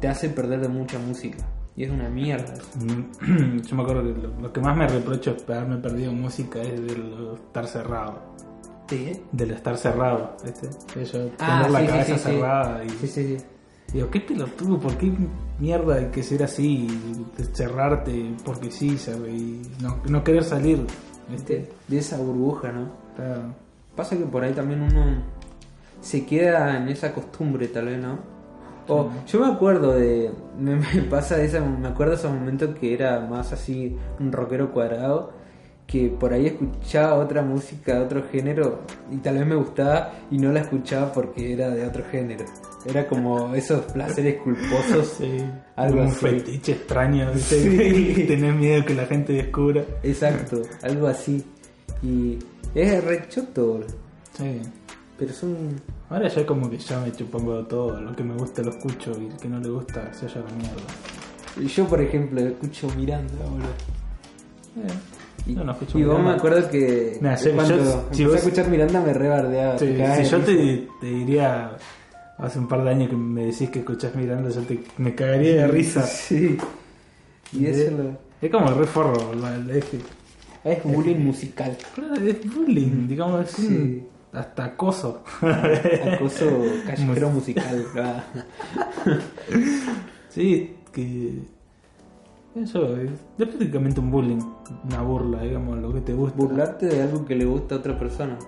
te 0.01 0.09
hace 0.09 0.31
perder 0.31 0.61
de 0.61 0.69
mucha 0.69 0.99
música. 0.99 1.39
Y 1.77 1.85
es 1.85 1.91
una 1.91 2.09
mierda. 2.09 2.55
Mm, 2.81 3.61
Yo 3.69 3.77
me 3.77 3.83
acuerdo 3.83 4.03
que 4.15 4.21
lo, 4.23 4.41
lo 4.41 4.53
que 4.53 4.61
más 4.61 4.77
me 4.77 4.87
reprocho 4.89 5.33
es 5.37 5.43
haberme 5.51 5.77
perdido 5.79 6.13
música 6.13 6.61
es 6.63 6.81
del 6.81 7.35
estar 7.35 7.67
cerrado. 7.67 8.35
¿Sí? 8.89 9.21
Del 9.33 9.51
estar 9.53 9.77
cerrado, 9.79 10.37
¿viste? 10.45 10.69
De 10.99 11.05
yo 11.05 11.31
Ah, 11.39 11.63
tener 11.65 11.71
la 11.71 11.81
sí, 11.81 11.87
cabeza 11.87 12.19
sí, 12.19 12.23
cerrada 12.23 12.85
y 12.85 12.91
Sí, 12.91 13.07
sí, 13.07 13.37
digo, 13.93 14.11
qué 14.11 14.21
pelotudo, 14.21 14.79
¿por 14.79 14.97
qué 14.99 15.13
mierda 15.59 15.95
hay 15.97 16.07
que 16.07 16.23
ser 16.23 16.43
así? 16.43 16.87
De 17.37 17.45
cerrarte 17.45 18.35
porque 18.45 18.71
sí, 18.71 18.99
sabe, 18.99 19.31
y 19.31 19.63
no, 19.81 19.99
no 20.09 20.23
querer 20.23 20.45
salir, 20.45 20.87
¿viste? 21.31 21.55
De, 21.55 21.73
de 21.89 21.99
esa 21.99 22.19
burbuja, 22.19 22.73
¿no? 22.73 22.89
Claro. 23.17 23.55
Pasa 23.97 24.17
que 24.17 24.25
por 24.25 24.43
ahí 24.45 24.53
también 24.53 24.83
uno 24.83 25.23
se 26.01 26.27
queda 26.27 26.77
en 26.77 26.89
esa 26.89 27.13
costumbre, 27.15 27.69
tal 27.69 27.87
vez, 27.87 27.99
¿no? 28.03 28.19
O 28.87 29.09
yo 29.27 29.41
me 29.41 29.47
acuerdo 29.47 29.93
de. 29.93 30.31
Me, 30.59 30.77
me 30.77 31.03
pasa 31.09 31.41
esa, 31.41 31.61
me 31.61 31.89
acuerdo 31.89 32.13
de 32.13 32.19
esos 32.19 32.33
momentos 32.33 32.77
que 32.79 32.93
era 32.93 33.21
más 33.21 33.51
así 33.53 33.97
un 34.21 34.31
rockero 34.31 34.73
cuadrado. 34.73 35.33
Que 35.87 36.09
por 36.09 36.33
ahí 36.33 36.47
escuchaba 36.47 37.15
otra 37.15 37.43
música 37.43 37.95
de 37.97 38.05
otro 38.05 38.25
género 38.33 38.81
y 39.13 39.17
tal 39.19 39.37
vez 39.39 39.47
me 39.47 39.55
gustaba 39.55 40.13
y 40.31 40.39
no 40.39 40.51
la 40.51 40.61
escuchaba 40.61 41.13
porque 41.13 41.53
era 41.53 41.69
de 41.71 41.87
otro 41.87 42.03
género. 42.11 42.45
Era 42.87 43.07
como 43.07 43.55
esos 43.55 43.81
placeres 43.93 44.41
culposos. 44.43 45.15
Sí, 45.19 45.45
Algo 45.77 46.01
un 46.03 46.09
así. 46.09 46.17
fetiche 46.27 46.73
extraño, 46.73 47.31
¿viste? 47.33 47.61
Sí. 47.63 48.15
Y 48.23 48.25
tenés 48.27 48.55
miedo 48.57 48.85
que 48.85 48.95
la 48.95 49.07
gente 49.07 49.33
descubra. 49.35 49.85
Exacto, 50.03 50.63
algo 50.83 51.07
así. 51.07 51.45
Y 52.03 52.39
es 52.75 53.05
re 53.05 53.29
choto, 53.29 53.81
Sí. 54.37 54.61
pero 55.19 55.33
son 55.33 55.81
Ahora 56.11 56.29
ya 56.29 56.45
como 56.47 56.69
que 56.69 56.77
ya 56.79 57.01
me 57.01 57.13
chupongo 57.13 57.65
todo, 57.67 58.01
lo 58.01 58.15
que 58.15 58.23
me 58.23 58.35
gusta 58.35 58.63
lo 58.63 58.71
escucho 58.71 59.13
y 59.21 59.27
el 59.27 59.37
que 59.37 59.49
no 59.49 59.59
le 59.61 59.69
gusta 59.69 60.13
se 60.13 60.27
haya 60.27 60.41
la 60.43 60.51
mierda. 60.57 61.67
Yo, 61.75 61.87
por 61.87 62.01
ejemplo, 62.01 62.41
escucho 62.41 62.89
Miranda, 62.97 63.33
boludo. 63.45 63.69
Eh, 64.77 64.93
Y, 65.47 65.55
yo 65.55 65.65
no 65.65 65.73
escucho 65.73 65.99
y 65.99 66.05
vos 66.05 66.13
Miranda. 66.19 66.31
me 66.33 66.39
acuerdo 66.39 66.71
que 66.71 67.19
cuando 67.21 67.39
yo- 67.69 67.75
empecé 67.77 68.15
si 68.15 68.25
vos- 68.25 68.35
a 68.35 68.39
escuchar 68.39 68.69
Miranda 68.69 69.01
me 69.01 69.13
rebardeaba. 69.13 69.79
Sí, 69.79 69.87
te 69.87 69.97
cagás 69.99 70.17
si 70.17 70.23
de 70.25 70.29
yo 70.31 70.37
risa. 70.39 70.47
te, 70.47 70.89
te 71.01 71.07
diría 71.07 71.77
hace 72.39 72.59
un 72.59 72.67
par 72.69 72.83
de 72.85 72.91
años 72.91 73.11
que 73.11 73.17
me 73.17 73.45
decís 73.47 73.69
que 73.71 73.79
escuchás 73.81 74.15
Miranda, 74.15 74.49
yo 74.51 74.61
te, 74.63 74.81
me 74.99 75.15
cagaría 75.15 75.55
de 75.63 75.67
risa. 75.69 76.03
Sí. 76.07 76.57
Y 77.53 77.67
eso 77.67 77.91
lo- 77.97 78.19
Es 78.41 78.51
como 78.51 78.69
el 78.69 78.77
re 78.77 78.87
forro, 78.87 79.33
el- 79.33 79.71
es, 79.71 79.85
es 80.65 80.83
bullying 80.83 81.17
musical. 81.25 81.77
claro, 81.95 82.15
es 82.17 82.55
bullying, 82.55 83.07
digamos, 83.07 83.49
es 83.51 83.59
un- 83.59 83.67
Sí. 83.69 84.03
hasta 84.33 84.65
acoso. 84.65 85.23
Acoso 86.15 86.47
callejero 86.87 87.31
musical. 87.31 87.85
ah. 87.99 88.25
sí, 90.31 90.75
que 90.93 91.39
eso 92.57 92.97
es, 92.97 93.11
es 93.11 93.47
prácticamente 93.47 94.01
un 94.01 94.11
bullying, 94.11 94.39
una 94.85 95.03
burla, 95.03 95.43
digamos, 95.43 95.79
lo 95.79 95.93
que 95.93 96.01
te 96.01 96.13
gusta. 96.13 96.37
Burlarte 96.37 96.87
de 96.87 97.03
algo 97.03 97.25
que 97.25 97.35
le 97.35 97.45
gusta 97.45 97.75
a 97.75 97.79
otra 97.79 97.99
persona. 97.99 98.39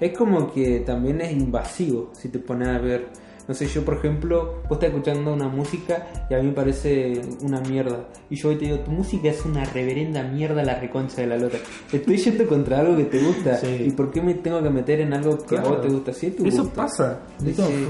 Es 0.00 0.16
como 0.16 0.52
que 0.52 0.80
también 0.80 1.20
es 1.20 1.32
invasivo 1.32 2.10
si 2.14 2.28
te 2.30 2.38
pones 2.38 2.68
a 2.68 2.78
ver. 2.78 3.08
No 3.46 3.54
sé, 3.54 3.66
yo 3.66 3.82
por 3.82 3.94
ejemplo, 3.94 4.60
vos 4.68 4.72
estás 4.72 4.90
escuchando 4.90 5.32
una 5.32 5.48
música 5.48 6.06
y 6.28 6.34
a 6.34 6.38
mí 6.38 6.48
me 6.48 6.52
parece 6.52 7.20
una 7.42 7.60
mierda. 7.62 8.06
Y 8.28 8.36
yo 8.36 8.50
hoy 8.50 8.56
te 8.56 8.66
digo, 8.66 8.80
tu 8.80 8.90
música 8.90 9.28
es 9.30 9.42
una 9.46 9.64
reverenda 9.64 10.22
mierda 10.22 10.62
la 10.62 10.78
reconcha 10.78 11.22
de 11.22 11.28
la 11.28 11.38
lota. 11.38 11.56
Estoy 11.90 12.16
yendo 12.18 12.46
contra 12.46 12.80
algo 12.80 12.96
que 12.96 13.04
te 13.04 13.18
gusta. 13.20 13.56
Sí. 13.56 13.84
¿Y 13.86 13.90
por 13.92 14.10
qué 14.10 14.20
me 14.20 14.34
tengo 14.34 14.62
que 14.62 14.68
meter 14.70 15.00
en 15.00 15.14
algo 15.14 15.38
que 15.38 15.56
a 15.56 15.62
vos 15.62 15.80
te 15.80 15.88
gusta? 15.88 16.12
Sí, 16.12 16.26
Eso 16.44 16.62
gusto. 16.64 16.70
pasa. 16.76 17.20
Eso 17.44 17.66
sí. 17.66 17.86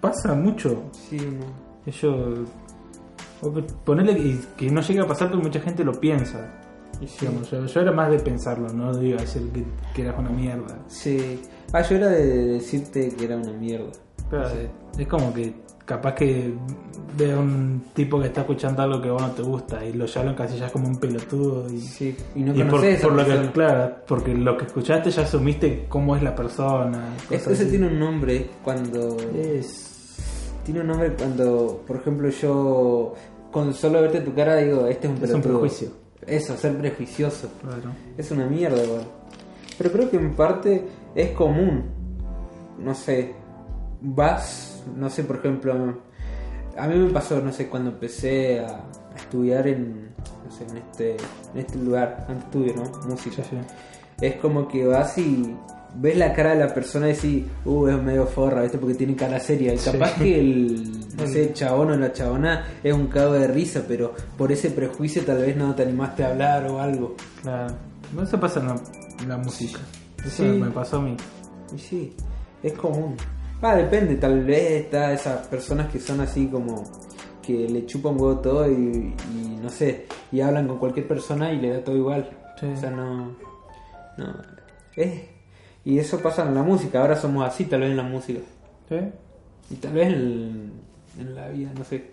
pasa 0.00 0.34
mucho. 0.34 0.84
Sí, 0.92 1.16
no. 1.16 1.46
Eso. 1.84 2.44
Ponerle 3.84 4.14
que, 4.16 4.38
que 4.56 4.70
no 4.70 4.80
llega 4.82 5.02
a 5.04 5.06
pasar 5.06 5.30
porque 5.30 5.44
mucha 5.46 5.60
gente 5.60 5.84
lo 5.84 5.92
piensa. 5.92 6.58
Digamos, 7.20 7.50
yo, 7.50 7.66
yo 7.66 7.80
era 7.80 7.90
más 7.90 8.10
de 8.10 8.18
pensarlo, 8.20 8.68
no 8.72 8.94
de 8.94 9.14
decir 9.16 9.50
que, 9.52 9.64
que 9.94 10.02
eras 10.02 10.14
una 10.18 10.30
mierda. 10.30 10.78
Sí. 10.86 11.40
Ah, 11.72 11.82
yo 11.82 11.96
era 11.96 12.08
de 12.08 12.26
decirte 12.54 13.08
que 13.16 13.24
era 13.24 13.36
una 13.36 13.52
mierda. 13.52 13.90
Claro, 14.30 14.48
es- 14.50 15.00
es 15.00 15.08
como 15.08 15.34
que 15.34 15.54
capaz 15.84 16.14
que 16.14 16.54
ve 17.18 17.32
a 17.32 17.38
un 17.38 17.82
tipo 17.92 18.20
que 18.20 18.26
está 18.28 18.42
escuchando 18.42 18.82
algo 18.82 19.02
que 19.02 19.08
a 19.08 19.12
vos 19.12 19.22
no 19.22 19.30
te 19.32 19.42
gusta 19.42 19.84
y 19.84 19.92
lo 19.94 20.06
ya 20.06 20.22
lo 20.22 20.30
encasillas 20.30 20.70
como 20.70 20.86
un 20.86 20.96
pelotudo 20.98 21.68
y, 21.70 21.80
Sí. 21.80 22.16
Y 22.36 22.40
no 22.42 22.54
y 22.54 22.62
por, 22.62 23.12
lo 23.12 23.24
que 23.26 23.50
claro, 23.52 23.96
porque 24.06 24.32
lo 24.34 24.56
que 24.56 24.66
escuchaste 24.66 25.10
ya 25.10 25.22
asumiste 25.22 25.86
cómo 25.88 26.14
es 26.14 26.22
la 26.22 26.34
persona. 26.36 27.16
Es- 27.30 27.42
Eso 27.48 27.50
así. 27.50 27.64
tiene 27.70 27.88
un 27.88 27.98
nombre 27.98 28.48
cuando... 28.62 29.16
Es- 29.34 29.88
Tiene 30.64 30.80
un 30.82 30.86
nombre 30.86 31.12
cuando, 31.14 31.82
por 31.84 31.96
ejemplo, 31.96 32.28
yo 32.30 33.14
con 33.52 33.72
solo 33.74 34.00
verte 34.00 34.20
tu 34.20 34.34
cara 34.34 34.56
digo, 34.56 34.86
este 34.88 35.06
es 35.06 35.12
un 35.12 35.24
Es 35.24 35.34
un 35.34 35.42
prejuicio. 35.42 35.88
Eso, 36.26 36.56
ser 36.56 36.76
prejuicioso. 36.78 37.50
claro. 37.60 37.92
Es 38.16 38.30
una 38.30 38.46
mierda 38.46 38.82
igual. 38.82 39.04
Pero 39.78 39.92
creo 39.92 40.10
que 40.10 40.16
en 40.16 40.34
parte 40.34 40.88
es 41.14 41.30
común. 41.30 41.84
No 42.78 42.94
sé, 42.94 43.34
vas, 44.00 44.82
no 44.96 45.08
sé, 45.10 45.24
por 45.24 45.36
ejemplo, 45.36 45.72
a 46.76 46.86
mí 46.88 46.96
me 46.96 47.10
pasó, 47.10 47.40
no 47.40 47.52
sé, 47.52 47.68
cuando 47.68 47.90
empecé 47.90 48.60
a, 48.60 48.66
a 48.66 49.16
estudiar 49.16 49.68
en, 49.68 50.14
no 50.44 50.50
sé, 50.50 50.64
en 50.64 50.78
este, 50.78 51.16
en 51.52 51.60
este 51.60 51.78
lugar, 51.78 52.26
antes 52.28 52.44
estudio, 52.44 52.74
¿no? 52.76 53.08
Música. 53.08 53.42
Sí, 53.44 53.50
sí. 53.50 53.56
Es 54.20 54.36
como 54.36 54.68
que 54.68 54.86
vas 54.86 55.18
y 55.18 55.54
ves 55.94 56.16
la 56.16 56.32
cara 56.32 56.50
de 56.54 56.60
la 56.64 56.72
persona 56.74 57.08
y 57.08 57.12
decís, 57.12 57.44
uh, 57.64 57.88
es 57.88 58.02
medio 58.02 58.26
forra, 58.26 58.62
¿viste? 58.62 58.78
Porque 58.78 58.94
tiene 58.94 59.14
cara 59.16 59.38
seria. 59.40 59.72
Y 59.74 59.78
Sí. 59.78 59.90
capaz 59.92 60.14
que 60.18 60.38
el, 60.40 61.00
no 61.16 61.26
sé, 61.26 61.42
el 61.48 61.52
chabón 61.54 61.90
o 61.90 61.96
la 61.96 62.12
chabona 62.12 62.64
es 62.82 62.92
un 62.94 63.06
cago 63.08 63.32
de 63.34 63.46
risa, 63.48 63.82
pero 63.86 64.14
por 64.38 64.50
ese 64.52 64.70
prejuicio 64.70 65.22
tal 65.24 65.38
vez 65.38 65.56
no 65.56 65.74
te 65.74 65.82
animaste 65.82 66.24
a 66.24 66.28
hablar 66.30 66.66
o 66.70 66.80
algo. 66.80 67.14
Claro. 67.42 67.74
No, 68.14 68.22
Eso 68.22 68.38
pasa 68.40 68.60
en 68.60 68.66
la, 68.68 68.80
en 69.22 69.28
la 69.28 69.36
música. 69.38 69.78
Eso 70.18 70.42
Sí. 70.42 70.42
me 70.44 70.70
pasó 70.70 70.98
a 70.98 71.02
mí. 71.02 71.16
Y 71.74 71.78
sí, 71.78 72.16
es 72.62 72.72
común. 72.74 73.16
Ah, 73.60 73.76
depende, 73.76 74.16
tal 74.16 74.44
vez 74.44 74.84
está 74.84 75.12
esas 75.12 75.46
personas 75.46 75.88
que 75.90 76.00
son 76.00 76.20
así 76.20 76.46
como 76.48 76.82
que 77.40 77.68
le 77.68 77.86
chupan 77.86 78.14
huevo 78.20 78.38
todo 78.38 78.70
y, 78.70 79.14
y 79.34 79.58
no 79.62 79.68
sé, 79.68 80.06
y 80.30 80.40
hablan 80.40 80.66
con 80.68 80.78
cualquier 80.78 81.06
persona 81.08 81.52
y 81.52 81.60
le 81.60 81.70
da 81.74 81.84
todo 81.84 81.96
igual. 81.96 82.28
Sí. 82.60 82.66
O 82.66 82.76
sea, 82.76 82.90
no. 82.90 83.36
No. 84.18 84.34
Es, 84.96 85.22
y 85.84 85.98
eso 85.98 86.18
pasa 86.20 86.46
en 86.46 86.54
la 86.54 86.62
música, 86.62 87.00
ahora 87.00 87.16
somos 87.16 87.46
así, 87.46 87.64
tal 87.64 87.80
vez 87.80 87.90
en 87.90 87.96
la 87.96 88.02
música. 88.04 88.40
¿Sí? 88.88 88.96
Y 89.70 89.74
tal 89.76 89.92
vez 89.92 90.08
en, 90.12 90.72
en 91.18 91.34
la 91.34 91.48
vida, 91.48 91.70
no 91.76 91.84
sé. 91.84 92.12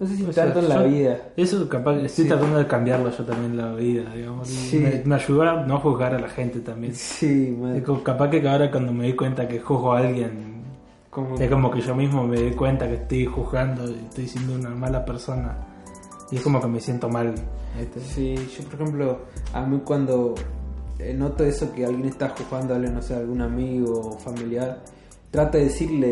No 0.00 0.06
sé 0.06 0.16
si 0.16 0.24
O 0.24 0.32
sea, 0.32 0.44
tanto 0.44 0.60
en 0.60 0.68
la 0.68 0.82
yo- 0.84 0.88
vida. 0.88 1.18
Eso 1.36 1.68
capaz, 1.68 1.96
estoy 1.96 2.24
Sí. 2.24 2.28
tratando 2.30 2.58
de 2.58 2.66
cambiarlo 2.68 3.10
yo 3.10 3.24
también 3.24 3.50
en 3.52 3.56
la 3.58 3.72
vida, 3.74 4.14
digamos. 4.14 4.46
Sí. 4.48 4.78
Me, 4.78 5.02
me 5.04 5.14
ayudó 5.16 5.42
a 5.42 5.64
no 5.66 5.80
juzgar 5.80 6.14
a 6.14 6.18
la 6.20 6.28
gente 6.28 6.60
también. 6.60 6.94
Sí, 6.94 7.56
como- 7.84 8.02
capaz 8.04 8.30
que 8.30 8.48
ahora 8.48 8.70
cuando 8.70 8.92
me 8.92 9.04
doy 9.04 9.16
cuenta 9.16 9.48
que 9.48 9.58
juzgo 9.58 9.92
a 9.92 9.98
alguien, 9.98 10.62
Como, 11.10 11.36
es 11.36 11.50
como 11.50 11.70
que 11.70 11.80
yo 11.80 11.96
mismo 11.96 12.24
me 12.28 12.36
doy 12.38 12.52
cuenta 12.52 12.86
que 12.86 12.94
estoy 12.94 13.26
juzgando 13.26 13.90
y 13.90 13.94
estoy 14.08 14.28
siendo 14.28 14.54
una 14.54 14.70
mala 14.70 15.04
persona. 15.04 15.56
Y 16.30 16.36
es 16.36 16.42
como 16.42 16.60
que 16.60 16.68
me 16.68 16.78
siento 16.80 17.08
mal. 17.08 17.34
Sí, 18.14 18.34
yo 18.36 18.64
por 18.64 18.74
ejemplo, 18.80 19.18
a 19.52 19.62
mí 19.66 19.80
cuando 19.84 20.34
noto 21.14 21.44
eso 21.44 21.72
que 21.72 21.84
alguien 21.84 22.06
está 22.08 22.26
alguien, 22.74 22.90
no 22.90 23.00
sé, 23.02 23.14
algún 23.14 23.40
amigo 23.40 23.92
o 24.00 24.18
familiar, 24.18 24.82
trato 25.30 25.58
de 25.58 25.64
decirle, 25.64 26.10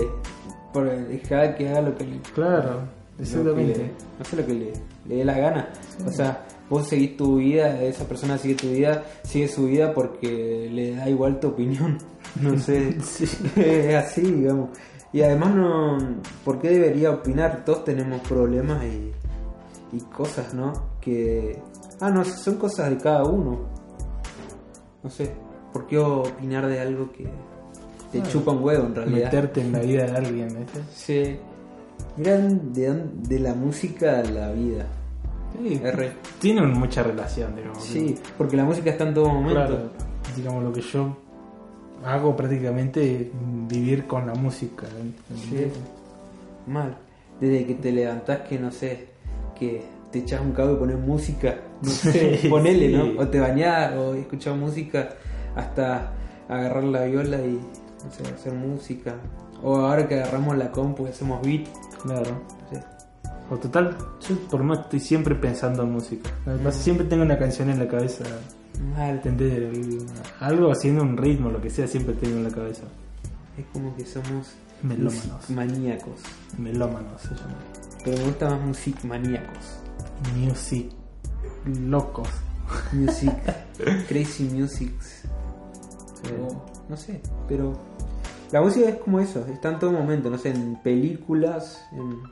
por 0.73 0.89
dejar 0.91 1.57
que 1.57 1.69
haga 1.69 1.81
lo 1.83 1.95
que 1.97 2.05
le, 2.05 2.21
Claro, 2.35 2.81
exactamente. 3.19 3.79
le- 3.79 3.91
no 4.19 4.25
sé 4.25 4.37
lo 4.37 4.47
que 4.47 4.55
le, 4.55 4.73
le 5.07 5.17
dé 5.17 5.25
la 5.25 5.39
gana. 5.39 5.69
O 6.07 6.11
sea, 6.11 6.47
vos 6.69 6.87
seguís 6.89 7.17
tu 7.17 7.37
vida, 7.37 7.81
esa 7.83 8.05
persona 8.07 8.37
sigue 8.39 8.55
tu 8.55 8.69
vida, 8.69 9.03
sigue 9.25 9.49
su 9.49 9.67
vida 9.67 9.93
porque 9.95 10.69
le 10.73 10.97
da 10.97 11.09
igual 11.09 11.41
tu 11.41 11.49
opinión. 11.49 11.99
No 12.43 12.59
sé, 12.59 12.89
es 13.57 13.95
así, 13.95 14.21
digamos. 14.21 14.69
Y 15.13 15.23
además 15.23 15.55
no, 15.55 15.97
¿por 16.45 16.59
qué 16.61 16.69
debería 16.71 17.11
opinar? 17.11 17.65
Todos 17.65 17.85
tenemos 17.85 18.21
problemas 18.29 18.85
y, 18.85 19.13
y 19.97 20.01
cosas, 20.01 20.53
¿no? 20.53 20.73
Que, 21.01 21.59
ah, 22.01 22.11
no, 22.11 22.23
son 22.25 22.57
cosas 22.57 22.91
de 22.91 22.99
cada 22.99 23.25
uno. 23.25 23.61
No 25.07 25.13
sé, 25.13 25.31
¿por 25.73 25.87
qué 25.87 25.99
opinar 25.99 26.67
de 26.67 26.81
algo 26.81 27.13
que 27.13 27.29
te 28.11 28.21
chupa 28.25 28.51
un 28.51 28.65
huevo 28.65 28.87
en 28.87 28.95
realidad? 28.97 29.27
Meterte 29.27 29.61
en 29.61 29.71
la 29.71 29.79
vida 29.79 30.05
de 30.05 30.17
alguien, 30.17 30.49
¿viste? 30.49 30.81
Sí. 30.93 31.37
Miran 32.17 32.73
de, 32.73 33.05
de 33.23 33.39
la 33.39 33.55
música 33.55 34.19
a 34.19 34.25
la 34.25 34.51
vida. 34.51 34.85
Sí, 35.63 35.81
R. 35.81 36.13
tienen 36.41 36.73
mucha 36.73 37.05
relación, 37.05 37.55
digamos. 37.55 37.85
Sí, 37.85 38.19
porque 38.37 38.57
la 38.57 38.65
música 38.65 38.91
está 38.91 39.07
en 39.07 39.15
todo 39.15 39.29
momento. 39.29 39.55
Claro, 39.55 39.91
digamos 40.37 40.65
lo 40.65 40.73
que 40.73 40.81
yo 40.81 41.17
hago 42.05 42.35
prácticamente 42.35 43.15
es 43.15 43.29
vivir 43.69 44.09
con 44.09 44.27
la 44.27 44.35
música. 44.35 44.89
Sí. 45.37 45.69
Mal. 46.67 46.97
Desde 47.41 47.65
que 47.65 47.75
te 47.75 47.93
levantás 47.93 48.41
que 48.41 48.59
no 48.59 48.73
sé, 48.73 49.07
que 49.57 49.85
te 50.11 50.19
echas 50.19 50.41
un 50.41 50.51
cabo 50.51 50.73
y 50.73 50.77
pones 50.79 50.99
música, 50.99 51.59
no 51.83 51.91
sé, 51.91 52.39
Sí, 52.39 52.49
ponele, 52.49 52.89
sí. 52.89 52.93
¿no? 52.95 53.21
O 53.21 53.29
te 53.29 53.41
bañás 53.41 53.95
o 53.97 54.15
escuchás 54.15 54.57
música 54.57 55.11
hasta 55.55 56.13
agarrar 56.49 56.85
la 56.85 57.05
viola 57.05 57.39
y 57.39 57.53
no 57.55 58.11
sé, 58.11 58.23
hacer 58.33 58.53
música. 58.55 59.15
O 59.63 59.77
ahora 59.77 60.07
que 60.07 60.15
agarramos 60.17 60.57
la 60.57 60.71
compu 60.71 61.07
y 61.07 61.11
hacemos 61.11 61.41
beat. 61.43 61.67
Claro. 62.03 62.43
sé. 62.71 62.83
O 63.51 63.57
total, 63.57 63.97
yo 64.29 64.37
por 64.51 64.61
menos 64.63 64.81
estoy 64.81 65.01
siempre 65.01 65.35
pensando 65.35 65.83
en 65.85 65.93
música. 65.93 66.31
Además, 66.47 66.75
siempre 66.77 67.07
tengo 67.07 67.23
una 67.23 67.39
canción 67.39 67.71
en 67.71 67.79
la 67.79 67.89
cabeza. 67.89 68.25
Mal. 68.95 69.17
¿Entendés? 69.17 70.05
Algo 70.41 70.71
haciendo 70.71 71.03
un 71.03 71.17
ritmo, 71.17 71.51
lo 71.51 71.61
que 71.63 71.71
sea, 71.71 71.87
siempre 71.87 72.15
tengo 72.15 72.37
en 72.37 72.45
la 72.45 72.51
cabeza. 72.51 72.83
Es 73.57 73.65
como 73.73 73.95
que 73.97 74.05
somos 74.05 74.53
Melómanos. 74.83 75.49
maníacos. 75.51 76.21
Melómanos 76.59 77.23
se 77.23 77.29
llama. 77.35 77.55
Pero 78.05 78.19
me 78.19 78.25
gusta 78.25 78.51
más 78.51 78.61
music 78.61 79.05
maníacos. 79.05 79.79
Music. 80.37 80.91
Locos. 81.67 82.29
Music. 82.93 83.33
crazy 84.09 84.45
musics. 84.45 85.23
O, 86.41 86.65
no 86.89 86.97
sé, 86.97 87.21
pero 87.49 87.73
la 88.53 88.61
música 88.61 88.89
es 88.89 88.97
como 88.97 89.21
eso, 89.21 89.45
está 89.53 89.69
en 89.71 89.79
todo 89.79 89.93
momento, 89.93 90.29
no 90.31 90.39
sé, 90.39 90.51
en 90.51 90.77
películas, 90.83 91.85
en- 91.93 92.23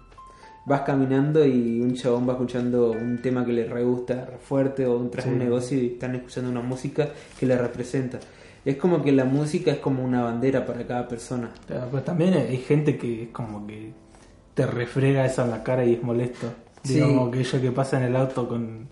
vas 0.66 0.80
caminando 0.80 1.44
y 1.44 1.80
un 1.80 1.94
chabón 1.94 2.26
va 2.28 2.32
escuchando 2.32 2.90
un 2.92 3.20
tema 3.20 3.44
que 3.44 3.52
le 3.52 3.66
re 3.66 3.84
gusta, 3.84 4.24
re 4.24 4.38
fuerte, 4.38 4.86
o 4.86 4.98
entras 5.00 5.26
a 5.26 5.28
un 5.28 5.34
Sí. 5.34 5.44
negocio 5.44 5.78
y 5.78 5.86
están 5.88 6.14
escuchando 6.14 6.50
una 6.50 6.62
música 6.62 7.08
que 7.38 7.46
le 7.46 7.56
representa. 7.58 8.18
Es 8.64 8.76
como 8.76 9.02
que 9.02 9.12
la 9.12 9.26
música 9.26 9.70
es 9.72 9.78
como 9.78 10.02
una 10.02 10.22
bandera 10.22 10.64
para 10.64 10.86
cada 10.86 11.06
persona. 11.06 11.50
Claro, 11.66 11.88
Pues 11.90 12.04
también 12.04 12.32
hay 12.34 12.56
gente 12.56 12.96
que 12.96 13.24
es 13.24 13.28
como 13.28 13.66
que 13.66 13.92
te 14.54 14.66
refrega 14.66 15.26
eso 15.26 15.44
en 15.44 15.50
la 15.50 15.62
cara 15.62 15.84
y 15.84 15.94
es 15.94 16.02
molesto. 16.02 16.48
Sí. 16.82 16.94
Digamos 16.94 17.30
que 17.30 17.40
ellos 17.40 17.60
que 17.60 17.70
pasa 17.72 17.98
en 17.98 18.04
el 18.04 18.16
auto 18.16 18.48
con... 18.48 18.88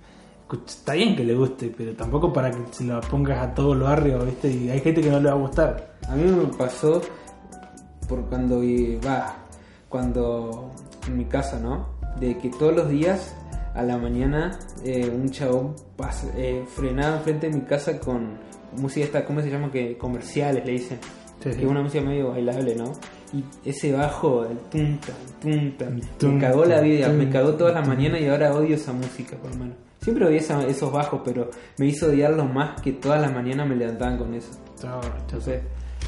Está 0.52 0.92
bien 0.94 1.16
que 1.16 1.24
le 1.24 1.34
guste, 1.34 1.72
pero 1.76 1.94
tampoco 1.94 2.32
para 2.32 2.50
que 2.50 2.58
se 2.70 2.84
lo 2.84 3.00
pongas 3.02 3.38
a 3.42 3.54
todo 3.54 3.74
lo 3.74 3.84
barrio, 3.86 4.24
¿viste? 4.24 4.50
Y 4.50 4.68
hay 4.70 4.80
gente 4.80 5.00
que 5.00 5.10
no 5.10 5.18
le 5.20 5.28
va 5.28 5.34
a 5.34 5.38
gustar. 5.38 5.94
A 6.08 6.14
mí 6.14 6.24
me 6.24 6.44
pasó 6.56 7.00
por 8.08 8.24
cuando 8.26 8.60
va, 9.06 9.36
cuando 9.88 10.70
en 11.06 11.16
mi 11.16 11.24
casa, 11.24 11.58
¿no? 11.60 11.88
De 12.18 12.36
que 12.38 12.50
todos 12.50 12.74
los 12.74 12.88
días 12.88 13.34
a 13.74 13.82
la 13.82 13.96
mañana 13.96 14.58
eh, 14.84 15.10
un 15.14 15.30
chabón 15.30 15.74
pas- 15.96 16.30
eh, 16.36 16.64
frenaba 16.68 17.16
enfrente 17.16 17.48
de 17.48 17.54
mi 17.56 17.62
casa 17.62 17.98
con 17.98 18.36
música 18.76 19.06
esta, 19.06 19.24
¿cómo 19.24 19.40
se 19.40 19.50
llama? 19.50 19.70
Que 19.70 19.96
comerciales 19.96 20.64
le 20.66 20.72
dicen. 20.72 20.98
Sí, 21.42 21.50
Que 21.50 21.62
es 21.64 21.70
una 21.70 21.82
música 21.82 22.04
medio 22.04 22.30
bailable, 22.30 22.74
¿no? 22.76 22.92
Y 23.32 23.42
ese 23.68 23.92
bajo, 23.92 24.44
el 24.44 24.58
tunta, 24.70 25.12
tunta, 25.40 25.86
me 25.88 26.38
cagó 26.38 26.64
la 26.66 26.80
vida, 26.80 27.08
me 27.08 27.28
cagó 27.30 27.54
todas 27.54 27.74
las 27.74 27.82
tum. 27.84 27.94
mañanas 27.94 28.20
y 28.20 28.28
ahora 28.28 28.54
odio 28.54 28.74
esa 28.76 28.92
música, 28.92 29.36
por 29.38 29.50
lo 29.50 29.56
menos. 29.56 29.76
Siempre 30.02 30.26
odié 30.26 30.38
esa- 30.38 30.66
esos 30.66 30.92
bajos, 30.92 31.22
pero 31.24 31.48
me 31.78 31.86
hizo 31.86 32.06
odiarlos 32.08 32.52
más 32.52 32.80
que 32.82 32.92
todas 32.92 33.20
las 33.20 33.32
mañanas 33.32 33.66
me 33.68 33.76
levantaban 33.76 34.18
con 34.18 34.34
eso. 34.34 34.50
Entonces, 35.20 35.62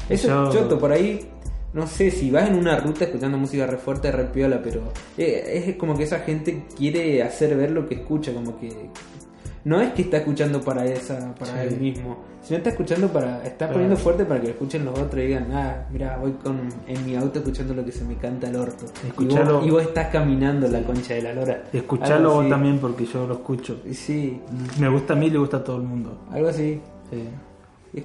eso 0.09 0.27
es 0.49 0.53
choto, 0.53 0.77
por 0.79 0.91
ahí, 0.91 1.27
no 1.73 1.87
sé, 1.87 2.11
si 2.11 2.29
vas 2.29 2.47
en 2.49 2.55
una 2.55 2.77
ruta 2.77 3.05
escuchando 3.05 3.37
música 3.37 3.65
re 3.65 3.77
fuerte, 3.77 4.11
re 4.11 4.25
piola, 4.25 4.61
pero 4.61 4.81
eh, 5.17 5.63
es 5.67 5.75
como 5.77 5.97
que 5.97 6.03
esa 6.03 6.19
gente 6.19 6.65
quiere 6.77 7.23
hacer 7.23 7.55
ver 7.55 7.71
lo 7.71 7.87
que 7.87 7.95
escucha, 7.95 8.33
como 8.33 8.59
que 8.59 8.69
no 9.65 9.81
es 9.81 9.91
que 9.93 10.03
está 10.03 10.17
escuchando 10.17 10.61
para 10.61 10.85
esa, 10.85 11.35
para 11.35 11.51
Sí. 11.63 11.67
él 11.67 11.79
mismo, 11.81 12.17
sino 12.41 12.57
está 12.57 12.69
escuchando 12.69 13.07
para, 13.09 13.43
está 13.43 13.69
poniendo 13.69 13.97
fuerte 13.97 14.23
para 14.23 14.39
que 14.39 14.47
lo 14.47 14.53
escuchen 14.53 14.85
los 14.85 14.97
otros 14.97 15.21
y 15.23 15.27
digan, 15.27 15.47
ah, 15.51 15.85
mira, 15.91 16.17
voy 16.17 16.31
con, 16.33 16.59
en 16.87 17.05
mi 17.05 17.15
auto 17.15 17.39
escuchando 17.39 17.73
lo 17.73 17.83
que 17.83 17.91
se 17.91 18.05
me 18.05 18.15
canta 18.15 18.47
el 18.47 18.55
orto. 18.55 18.85
Y 19.03 19.07
Escuchalo. 19.07 19.57
vos, 19.57 19.67
y 19.67 19.71
vos 19.71 19.81
estás 19.81 20.07
caminando 20.09 20.67
la 20.67 20.81
concha 20.83 21.15
de 21.15 21.23
la 21.23 21.33
lora. 21.33 21.63
Escuchalo 21.73 22.35
vos 22.35 22.47
también 22.49 22.77
porque 22.79 23.05
yo 23.05 23.25
lo 23.27 23.33
escucho. 23.33 23.81
Sí, 23.91 24.39
Me 24.79 24.87
gusta 24.87 25.13
a 25.13 25.15
mí 25.15 25.25
y 25.25 25.29
le 25.31 25.39
gusta 25.39 25.57
a 25.57 25.63
todo 25.63 25.77
el 25.77 25.83
mundo. 25.83 26.19
algo 26.31 26.47
así. 26.49 26.79
Sí. 27.11 27.23
Es, 27.93 28.03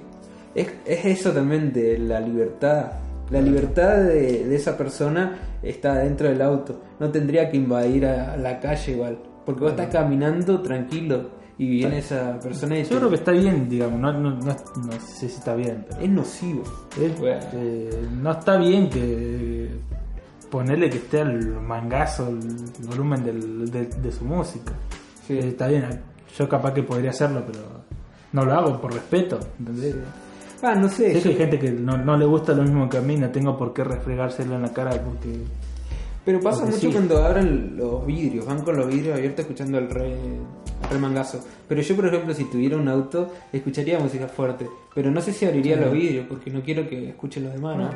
es- 0.55 0.73
es 0.85 1.05
eso 1.19 1.31
también 1.31 1.71
de 1.71 1.97
la 1.99 2.19
libertad. 2.19 2.91
La 3.29 3.39
libertad 3.41 3.97
de, 3.97 4.45
de 4.45 4.55
esa 4.55 4.77
persona 4.77 5.37
está 5.63 5.95
dentro 5.99 6.27
del 6.27 6.41
auto. 6.41 6.81
No 6.99 7.09
tendría 7.11 7.49
que 7.49 7.57
invadir 7.57 8.05
a 8.05 8.35
la 8.35 8.59
calle 8.59 8.91
igual. 8.91 9.19
Porque 9.45 9.61
vos 9.61 9.71
estás 9.71 9.87
caminando 9.87 10.61
tranquilo 10.61 11.39
y 11.63 11.67
viene 11.69 11.99
esa 11.99 12.39
persona 12.39 12.77
y 12.79 12.83
Yo 12.83 12.89
te- 12.89 12.95
creo 12.97 13.09
que 13.09 13.15
está 13.15 13.31
bien, 13.31 13.69
digamos, 13.69 13.99
no, 13.99 14.11
no, 14.13 14.31
no, 14.31 14.39
no 14.39 14.91
sé 14.93 15.29
si 15.29 15.35
está 15.37 15.53
bien, 15.53 15.85
pero 15.87 16.01
es 16.01 16.09
nocivo. 16.09 16.63
es- 16.99 17.19
Bueno. 17.19 17.39
eh, 17.53 18.07
no 18.19 18.31
está 18.31 18.57
bien 18.57 18.89
que 18.89 19.69
ponerle 20.49 20.89
que 20.89 20.97
esté 20.97 21.21
al 21.21 21.45
mangazo 21.61 22.29
el 22.29 22.87
volumen 22.87 23.23
del- 23.23 23.69
de, 23.69 23.85
de 23.85 24.11
su 24.11 24.25
música. 24.25 24.73
Sí. 25.27 25.33
Eh, 25.33 25.49
está 25.49 25.67
bien, 25.67 26.01
yo 26.37 26.49
capaz 26.49 26.73
que 26.73 26.83
podría 26.83 27.11
hacerlo, 27.11 27.43
pero 27.45 27.59
no 28.33 28.43
lo 28.43 28.53
hago 28.53 28.81
por 28.81 28.93
respeto, 28.93 29.39
¿entendés? 29.59 29.95
Ah, 30.63 30.75
no 30.75 30.89
sé. 30.89 31.13
Sé 31.13 31.15
yo- 31.17 31.21
que 31.23 31.29
hay 31.29 31.35
gente 31.35 31.59
que 31.59 31.71
no, 31.71 31.97
no 31.97 32.17
le 32.17 32.25
gusta 32.25 32.53
lo 32.53 32.63
mismo 32.63 32.89
que 32.89 32.97
a 32.97 33.01
mí, 33.01 33.17
no 33.17 33.29
tengo 33.29 33.57
por 33.57 33.71
qué 33.73 33.83
refregárselo 33.83 34.55
en 34.55 34.63
la 34.63 34.73
cara 34.73 34.91
porque... 34.91 35.43
Pero 36.25 36.39
pasa 36.39 36.65
mucho 36.65 36.77
sí. 36.77 36.87
cuando 36.91 37.23
abren 37.23 37.75
los 37.77 38.05
vidrios, 38.05 38.45
van 38.45 38.61
con 38.61 38.77
los 38.77 38.87
vidrios 38.87 39.17
abiertos 39.17 39.39
escuchando 39.41 39.77
el 39.79 39.89
re, 39.89 40.13
mangazo. 40.99 41.43
Pero 41.67 41.81
yo, 41.81 41.95
por 41.95 42.05
ejemplo, 42.07 42.33
si 42.33 42.43
tuviera 42.45 42.77
un 42.77 42.87
auto, 42.87 43.31
escucharía 43.51 43.97
música 43.99 44.27
fuerte. 44.27 44.69
Pero 44.93 45.09
no 45.09 45.19
sé 45.21 45.33
si 45.33 45.45
abriría 45.45 45.75
los 45.77 45.91
vidrios 45.91 46.25
porque 46.29 46.51
no 46.51 46.61
quiero 46.61 46.87
que 46.87 47.09
escuchen 47.09 47.43
los 47.45 47.53
demás, 47.53 47.77
¿no? 47.77 47.89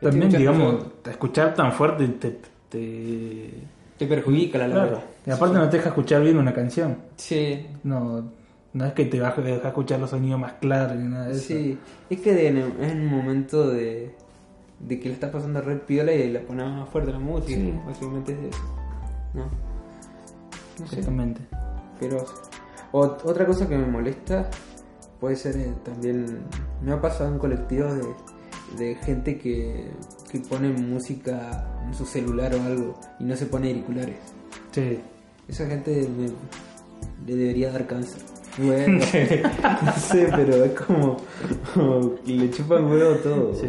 También, 0.00 0.30
digamos, 0.30 0.74
yo- 1.04 1.10
escuchar 1.10 1.54
tan 1.54 1.72
fuerte 1.72 2.06
te... 2.08 2.38
te... 2.68 3.50
te 3.98 4.06
perjudica 4.06 4.58
la 4.58 4.66
Claro. 4.66 4.80
larga. 4.82 5.02
Y 5.26 5.30
aparte 5.30 5.56
no 5.58 5.68
te 5.68 5.76
deja 5.76 5.88
escuchar 5.90 6.22
bien 6.22 6.36
una 6.38 6.52
canción. 6.54 6.96
Sí, 7.16 7.66
No, 7.84 8.30
no 8.72 8.84
es 8.86 8.92
que 8.94 9.04
te 9.06 9.20
vas 9.20 9.36
a 9.36 9.42
dejar 9.42 9.66
escuchar 9.68 10.00
los 10.00 10.10
sonidos 10.10 10.38
más 10.40 10.52
claros 10.54 10.96
ni 10.96 11.08
nada 11.08 11.26
de 11.28 11.32
eso. 11.32 11.44
sí. 11.48 11.78
Es 12.08 12.20
que 12.20 12.32
de- 12.34 12.48
es 12.80 12.92
un 12.92 13.06
momento 13.06 13.68
de, 13.70 14.14
de 14.80 14.98
que 14.98 15.08
le 15.08 15.14
está 15.14 15.30
pasando 15.30 15.60
red 15.60 15.80
piola 15.80 16.12
y 16.12 16.30
le 16.30 16.40
pone 16.40 16.64
más 16.64 16.88
fuerte 16.88 17.12
la 17.12 17.18
música. 17.18 17.60
Sí. 17.60 17.74
Básicamente 17.86 18.32
es 18.32 18.38
eso. 18.54 18.64
¿No? 19.34 19.44
No 20.80 20.86
sé. 20.86 20.96
Exactamente. 20.96 21.40
Pero 21.98 22.24
ot- 22.92 23.20
otra 23.24 23.46
cosa 23.46 23.68
que 23.68 23.76
me 23.76 23.86
molesta 23.86 24.48
puede 25.20 25.36
ser 25.36 25.56
eh, 25.56 25.74
también. 25.84 26.38
Me 26.82 26.92
ha 26.92 27.00
pasado 27.00 27.30
en 27.32 27.38
colectivos 27.38 27.92
de, 27.94 28.84
de 28.84 28.94
gente 28.96 29.36
que, 29.38 29.90
que 30.30 30.40
pone 30.40 30.70
música 30.70 31.66
en 31.86 31.92
su 31.94 32.06
celular 32.06 32.54
o 32.54 32.62
algo 32.62 32.98
y 33.18 33.24
no 33.24 33.36
se 33.36 33.46
pone 33.46 33.68
auriculares. 33.68 34.16
Sí. 34.72 34.98
Esa 35.46 35.66
gente 35.66 36.08
me- 36.16 36.30
le 37.30 37.36
debería 37.36 37.70
dar 37.70 37.86
cáncer. 37.86 38.22
Bueno, 38.56 38.98
no 39.84 39.92
sé, 39.92 40.28
pero 40.34 40.64
es 40.64 40.72
como, 40.72 41.16
como 41.74 42.14
le 42.24 42.50
chupan 42.50 42.86
huevo 42.90 43.14
todo. 43.16 43.54
Sí. 43.54 43.68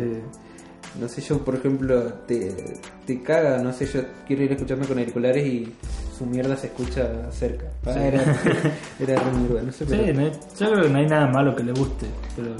No 0.99 1.07
sé, 1.07 1.21
yo 1.21 1.39
por 1.45 1.55
ejemplo, 1.55 2.03
te, 2.27 2.53
te 3.05 3.21
caga, 3.23 3.59
no 3.63 3.71
sé, 3.71 3.85
yo 3.85 4.01
quiero 4.27 4.43
ir 4.43 4.51
escuchando 4.51 4.85
con 4.87 4.99
auriculares 4.99 5.45
y 5.47 5.73
su 6.17 6.25
mierda 6.25 6.57
se 6.57 6.67
escucha 6.67 7.31
cerca. 7.31 7.67
Ah, 7.85 7.93
Sí. 7.93 7.99
era, 7.99 8.21
era 8.99 9.23
re 9.23 9.31
mierda, 9.37 9.61
no 9.63 9.71
sé, 9.71 9.85
Sí, 9.85 10.13
no 10.13 10.19
hay- 10.21 10.31
yo 10.59 10.71
creo 10.71 10.83
que 10.83 10.89
no 10.89 10.97
hay 10.97 11.07
nada 11.07 11.27
malo 11.27 11.55
que 11.55 11.63
le 11.63 11.71
guste, 11.71 12.07
pero 12.35 12.55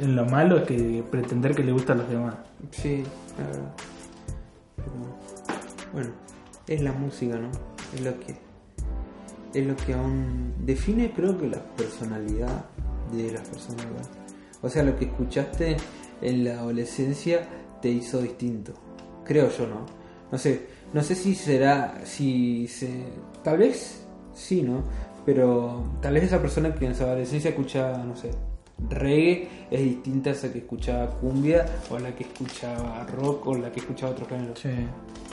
en 0.00 0.16
lo 0.16 0.24
malo 0.26 0.58
es 0.58 0.64
que 0.64 1.04
pretender 1.10 1.54
que 1.54 1.62
le 1.62 1.70
gusta 1.72 1.92
a 1.92 1.96
los 1.96 2.08
demás. 2.08 2.34
Sí, 2.72 3.04
la 3.38 3.46
verdad. 3.46 3.72
Pero, 4.76 4.90
bueno, 5.92 6.10
es 6.66 6.82
la 6.82 6.92
música, 6.92 7.36
¿no? 7.36 7.50
Es 7.94 8.00
lo 8.00 8.18
que 8.20 8.34
es 9.54 9.66
lo 9.66 9.74
que 9.76 9.94
aún 9.94 10.52
define 10.66 11.12
creo 11.14 11.38
que 11.38 11.46
la 11.48 11.60
personalidad 11.76 12.64
de 13.12 13.30
las 13.32 13.48
personas. 13.48 13.86
¿verdad? 13.86 14.06
O 14.60 14.68
sea, 14.68 14.82
lo 14.82 14.98
que 14.98 15.06
escuchaste 15.06 15.76
en 16.20 16.44
la 16.44 16.58
adolescencia 16.58 17.40
te 17.80 17.88
hizo 17.88 18.20
distinto. 18.20 18.72
Creo 19.24 19.50
yo, 19.50 19.66
¿no? 19.66 19.86
No 20.30 20.38
sé, 20.38 20.66
no 20.92 21.02
sé 21.02 21.14
si 21.14 21.34
será 21.34 22.00
si 22.04 22.66
se 22.68 23.04
tal 23.42 23.58
vez 23.58 24.04
sí, 24.34 24.62
¿no? 24.62 24.82
Pero 25.24 25.84
tal 26.00 26.14
vez 26.14 26.24
esa 26.24 26.40
persona 26.40 26.74
que 26.74 26.86
en 26.86 26.94
su 26.94 27.02
adolescencia 27.02 27.50
escuchaba, 27.50 27.98
no 27.98 28.16
sé, 28.16 28.30
reggae 28.88 29.48
es 29.70 29.80
distinta 29.80 30.30
a 30.30 30.32
esa 30.32 30.52
que 30.52 30.58
escuchaba 30.58 31.10
cumbia 31.10 31.66
o 31.90 31.98
la 31.98 32.14
que 32.14 32.24
escuchaba 32.24 33.04
rock 33.04 33.46
o 33.46 33.54
la 33.54 33.72
que 33.72 33.80
escuchaba 33.80 34.12
otro 34.12 34.26
género. 34.26 34.54
Sí. 34.56 34.70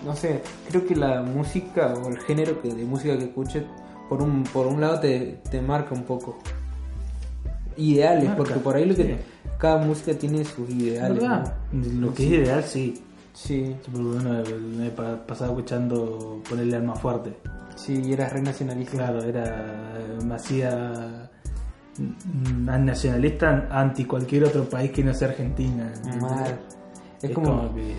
No 0.06 0.16
sé, 0.16 0.42
creo 0.70 0.86
que 0.86 0.96
la 0.96 1.22
música 1.22 1.94
o 1.94 2.10
el 2.10 2.20
género 2.20 2.62
que, 2.62 2.74
de 2.74 2.84
música 2.84 3.18
que 3.18 3.26
escuches, 3.26 3.64
por 4.10 4.22
un, 4.22 4.44
por 4.44 4.68
un 4.68 4.82
lado 4.82 5.00
te, 5.00 5.40
te 5.50 5.62
marca 5.62 5.94
un 5.94 6.04
poco. 6.04 6.40
Ideales, 7.78 8.26
Marca, 8.26 8.38
porque 8.38 8.60
por 8.60 8.76
ahí 8.76 8.86
lo 8.86 8.96
que 8.96 9.04
sí. 9.04 9.16
Cada 9.64 9.78
música 9.78 10.14
tiene 10.14 10.44
sus 10.44 10.70
ideales. 10.70 11.22
¿Verdad? 11.22 11.54
¿no? 11.72 12.08
Lo 12.08 12.14
que 12.14 12.26
es 12.26 12.32
ideal, 12.34 12.64
sí. 12.66 13.02
Sí, 13.34 13.76
lo 13.94 14.00
menos, 14.00 14.48
me 14.78 14.88
he 14.88 14.92
pa- 14.92 15.26
pasado 15.26 15.52
escuchando 15.52 16.42
ponerle 16.48 16.76
alma 16.76 16.96
fuerte. 16.96 17.34
sí, 17.76 18.02
y 18.06 18.12
eras 18.14 18.32
re 18.34 18.42
nacionalista. 18.42 18.98
Claro, 18.98 19.24
era. 19.24 19.98
Me 20.24 20.36
hacía. 20.36 21.30
mm, 21.98 22.66
nacionalista 22.86 23.68
anti 23.72 24.06
cualquier 24.06 24.44
otro 24.44 24.66
país 24.70 24.92
que 24.92 25.04
no 25.04 25.14
sea 25.14 25.30
Argentina. 25.30 25.92
Mal. 26.20 26.60
Es, 27.22 27.30
Es 27.30 27.32
como, 27.32 27.48
como 27.58 27.74
que. 27.76 27.96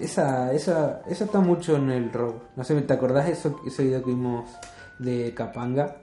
Esa, 0.00 0.52
esa, 0.52 1.02
eso 1.08 1.24
está 1.24 1.40
mucho 1.40 1.76
en 1.76 1.90
el 1.90 2.10
rock. 2.12 2.42
No 2.56 2.64
sé, 2.64 2.74
¿te 2.82 2.92
acordás 2.94 3.26
de 3.26 3.32
eso, 3.32 3.60
ese 3.66 3.84
video 3.84 4.02
que 4.02 4.10
vimos 4.10 4.50
de 4.98 5.32
Capanga? 5.34 5.96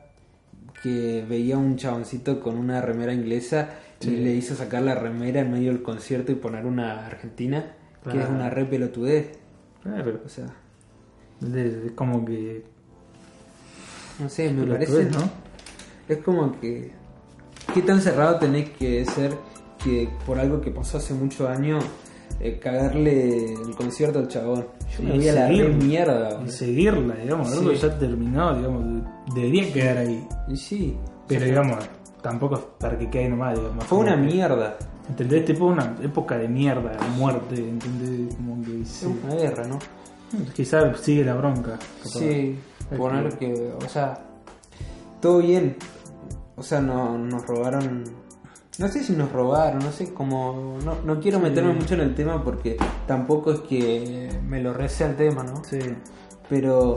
Que 0.81 1.25
veía 1.27 1.57
un 1.57 1.75
chaboncito 1.77 2.39
con 2.39 2.57
una 2.57 2.81
remera 2.81 3.13
inglesa 3.13 3.69
Sí. 4.03 4.11
y 4.13 4.17
le 4.17 4.31
hizo 4.33 4.55
sacar 4.55 4.81
la 4.83 4.95
remera 4.95 5.41
en 5.41 5.51
medio 5.51 5.71
del 5.71 5.81
concierto 5.83 6.31
y 6.31 6.35
poner 6.35 6.65
una 6.65 7.05
argentina, 7.05 7.75
que 8.09 8.19
es 8.19 8.29
una 8.29 8.49
re 8.49 8.65
pelotudez. 8.65 9.37
Claro, 9.81 10.21
O 10.25 10.29
sea, 10.29 10.45
es 11.55 11.91
como 11.93 12.23
que. 12.25 12.63
no 14.19 14.29
sé, 14.29 14.51
me 14.51 14.65
parece. 14.65 15.05
¿no? 15.05 15.29
Es 16.07 16.17
como 16.19 16.59
que. 16.59 16.91
¿Qué 17.73 17.81
tan 17.81 18.01
cerrado 18.01 18.37
tenés 18.39 18.69
que 18.71 19.03
ser 19.05 19.33
que 19.83 20.09
por 20.25 20.39
algo 20.39 20.61
que 20.61 20.69
pasó 20.71 20.97
hace 20.97 21.13
muchos 21.13 21.49
años, 21.49 21.83
eh, 22.39 22.59
cagarle 22.59 23.53
el 23.53 23.75
concierto 23.75 24.19
al 24.19 24.27
chabón? 24.27 24.67
Yo 24.97 25.03
me 25.03 25.15
voy 25.17 25.27
a 25.29 25.33
la 25.33 25.47
re 25.47 25.69
mierda. 25.69 26.41
Y 26.45 26.49
seguirla, 26.49 27.15
digamos, 27.15 27.51
algo 27.51 27.71
Sí. 27.71 27.77
ya 27.77 27.97
terminó, 27.97 28.55
digamos, 28.55 29.03
debería 29.33 29.73
quedar 29.73 29.97
ahí. 29.99 30.27
Y 30.49 30.57
sí, 30.57 30.97
Pero 31.27 31.45
digamos, 31.45 31.77
tampoco 32.23 32.55
es 32.55 32.61
para 32.79 32.97
que 32.97 33.07
quede 33.11 33.29
nomás, 33.29 33.55
digamos. 33.59 33.85
fue 33.85 33.99
como 33.99 34.01
una 34.09 34.15
mierda. 34.17 34.77
¿Entendés? 35.07 35.43
Tipo 35.45 35.65
una 35.65 35.95
época 36.01 36.37
de 36.37 36.47
mierda, 36.47 36.91
de 36.91 37.07
muerte, 37.17 37.55
¿entendés? 37.55 38.33
Como 38.35 38.63
que 38.63 38.81
Es 38.81 38.87
sí. 38.87 39.19
una 39.25 39.35
guerra, 39.35 39.67
¿no? 39.67 39.77
Quizás 40.55 40.99
sigue 41.01 41.23
la 41.25 41.35
bronca. 41.35 41.77
Sí, 42.03 42.57
poner 42.97 43.37
que, 43.37 43.73
o 43.85 43.87
sea, 43.89 44.17
todo 45.21 45.39
bien. 45.39 45.75
O 46.55 46.63
sea, 46.63 46.79
no, 46.81 47.17
nos 47.17 47.45
robaron. 47.45 48.03
No 48.79 48.87
sé 48.87 49.03
si 49.03 49.13
nos 49.13 49.31
robaron, 49.31 49.79
no 49.79 49.91
sé 49.91 50.13
cómo. 50.13 50.77
No, 50.83 50.95
no 51.05 51.19
quiero 51.19 51.37
Sí. 51.39 51.43
meterme 51.43 51.73
mucho 51.73 51.93
en 51.95 51.99
el 52.01 52.15
tema 52.15 52.43
porque 52.43 52.77
tampoco 53.05 53.51
es 53.51 53.59
que 53.59 54.29
me 54.47 54.61
lo 54.61 54.73
recé 54.73 55.03
al 55.03 55.15
tema, 55.15 55.43
¿no? 55.43 55.63
Sí. 55.65 55.79
Pero 56.49 56.95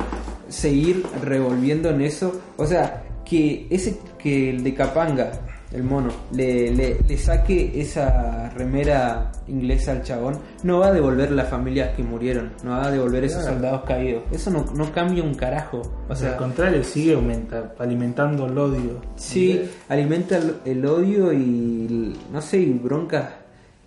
seguir 0.49 1.05
revolviendo 1.22 1.91
en 1.91 2.01
eso, 2.03 2.41
o 2.57 2.66
sea, 2.66 3.03
que 3.29 3.66
ese 3.70 3.99
que 4.18 4.51
el 4.51 4.62
de 4.64 4.72
Capanga, 4.74 5.33
el 5.72 5.83
mono, 5.83 6.09
le, 6.33 6.70
le, 6.70 6.97
le 7.07 7.18
saque 7.18 7.72
esa 7.81 8.49
remera 8.51 9.33
inglesa 9.49 9.93
al 9.93 10.03
chabón, 10.03 10.39
no 10.62 10.79
va 10.79 10.87
a 10.89 10.93
devolver 10.93 11.33
las 11.33 11.49
familias 11.49 11.95
que 11.97 12.03
murieron, 12.05 12.53
no 12.62 12.70
va 12.70 12.87
a 12.87 12.91
devolver 12.91 13.24
esos 13.24 13.41
Claro. 13.43 13.55
soldados 13.57 13.83
caídos. 13.85 14.22
Eso 14.33 14.51
no, 14.51 14.64
no 14.74 14.93
cambia 14.93 15.22
un 15.24 15.35
carajo. 15.35 15.83
O 16.09 16.12
al 16.12 16.16
sea, 16.16 16.37
contrario, 16.37 16.83
sigue 16.85 17.14
aumenta, 17.14 17.74
alimentando 17.79 18.47
el 18.47 18.57
odio. 18.57 19.01
sí, 19.16 19.68
alimenta 19.89 20.39
el, 20.39 20.55
el 20.64 20.87
odio 20.87 21.33
y, 21.33 22.16
no 22.33 22.41
sé, 22.41 22.59
y 22.59 22.70
broncas 22.72 23.29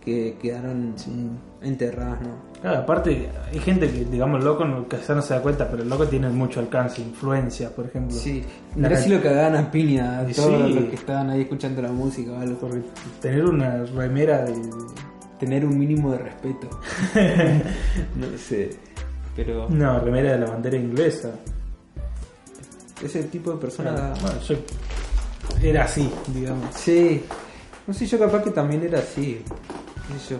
que 0.03 0.35
quedaron 0.41 0.93
enterradas, 1.61 2.21
¿no? 2.21 2.48
Claro, 2.61 2.79
aparte, 2.79 3.29
hay 3.53 3.59
gente 3.59 3.89
que, 3.89 4.03
digamos, 4.03 4.43
loco, 4.43 4.65
no- 4.65 4.85
quizás 4.87 5.15
no 5.15 5.21
se 5.21 5.33
da 5.33 5.41
cuenta, 5.41 5.69
pero 5.71 5.81
el 5.83 5.89
loco 5.89 6.05
tiene 6.07 6.27
mucho 6.29 6.59
alcance, 6.59 7.01
influencia, 7.01 7.73
por 7.73 7.85
ejemplo. 7.85 8.17
Sí, 8.17 8.43
mirá 8.75 8.97
si 8.97 9.09
lo 9.09 9.21
cagaban 9.23 9.55
a 9.55 9.71
piña 9.71 10.19
a 10.19 10.25
todos 10.27 10.67
sí. 10.67 10.73
los 10.73 10.83
que 10.89 10.95
estaban 10.95 11.29
ahí 11.29 11.41
escuchando 11.41 11.81
la 11.81 11.91
música 11.91 12.31
o 12.33 12.39
algo. 12.39 12.69
Tener 13.21 13.45
una 13.45 13.83
remera 13.85 14.43
de. 14.43 14.55
Tener 15.39 15.65
un 15.65 15.79
mínimo 15.79 16.11
de 16.11 16.17
respeto. 16.17 16.69
no 18.15 18.37
sé. 18.37 18.71
Pero 19.37 19.67
Una 19.67 19.97
remera 19.99 20.33
de 20.33 20.39
la 20.39 20.47
bandera 20.47 20.75
inglesa. 20.75 21.31
ese 23.01 23.23
tipo 23.23 23.51
de 23.51 23.57
personas 23.57 23.93
Bueno, 23.93 24.09
da- 24.15 24.21
bueno, 24.21 24.41
yo 24.41 24.55
era 25.63 25.85
así, 25.85 26.11
digamos. 26.33 26.75
Sí. 26.75 27.23
No 27.87 27.93
sé, 27.93 28.05
yo 28.05 28.19
capaz 28.19 28.43
que 28.43 28.51
también 28.51 28.83
era 28.83 28.99
así. 28.99 29.41
qué 30.11 30.19
sé 30.19 30.33
yo. 30.33 30.39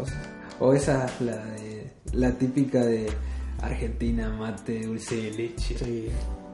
O, 0.00 0.06
sea, 0.06 0.22
o 0.60 0.72
esa 0.74 1.06
es 1.06 1.20
la, 1.20 1.36
de- 1.36 1.92
la 2.12 2.32
típica 2.32 2.84
de 2.84 3.08
Argentina, 3.62 4.28
mate, 4.30 4.82
dulce 4.86 5.16
de 5.16 5.30
leche. 5.32 5.76
Sí. 5.78 6.08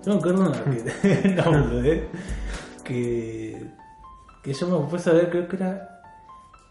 Yo 0.05 0.13
me 0.15 0.19
acuerdo 0.21 0.53
que, 0.53 1.29
no, 1.37 1.45
boludez, 1.45 2.03
que, 2.85 3.67
que 4.43 4.53
yo 4.53 4.81
me 4.81 4.89
puse 4.89 5.11
a 5.11 5.13
ver, 5.15 5.31
creo 5.31 5.49
que 5.49 5.57
era 5.57 5.93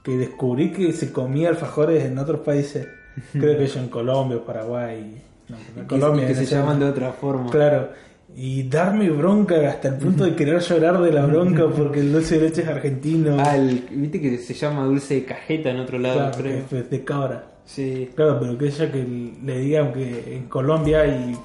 que 0.03 0.17
descubrí 0.17 0.71
que 0.71 0.93
se 0.93 1.11
comía 1.11 1.49
alfajores 1.49 2.03
en 2.05 2.17
otros 2.19 2.41
países. 2.41 2.87
Creo 3.31 3.57
que 3.57 3.65
yo 3.65 3.79
en 3.79 3.87
Colombia, 3.87 4.39
Paraguay. 4.45 5.23
No, 5.47 5.55
en 5.57 5.87
Que, 5.87 5.99
Colombia. 5.99 6.27
que 6.27 6.33
en 6.33 6.37
se 6.45 6.45
llaman 6.55 6.79
de 6.79 6.85
otra 6.85 7.11
forma. 7.13 7.49
Claro. 7.49 7.89
Y 8.37 8.63
darme 8.63 9.09
bronca 9.09 9.55
hasta 9.69 9.87
el 9.89 9.95
punto 9.95 10.25
de 10.25 10.35
querer 10.35 10.59
llorar 10.59 11.01
de 11.01 11.11
la 11.11 11.25
bronca 11.25 11.67
porque 11.69 12.01
el 12.01 12.11
dulce 12.11 12.37
de 12.37 12.49
leche 12.49 12.61
es 12.63 12.67
argentino. 12.67 13.37
Ah, 13.39 13.55
el- 13.55 13.87
viste 13.91 14.19
que 14.19 14.37
se 14.37 14.53
llama 14.53 14.83
dulce 14.83 15.15
de 15.15 15.25
cajeta 15.25 15.69
en 15.69 15.79
otro 15.79 15.97
lado, 15.97 16.17
Claro, 16.31 16.37
creo. 16.37 16.81
es 16.81 16.89
de 16.89 17.03
cabra. 17.05 17.47
Sí. 17.63 18.09
Claro, 18.13 18.37
pero 18.41 18.57
que 18.57 18.65
ella 18.67 18.91
que 18.91 19.31
le 19.43 19.59
digan 19.59 19.93
que 19.93 20.35
en 20.35 20.43
Colombia 20.49 21.07
y 21.07 21.35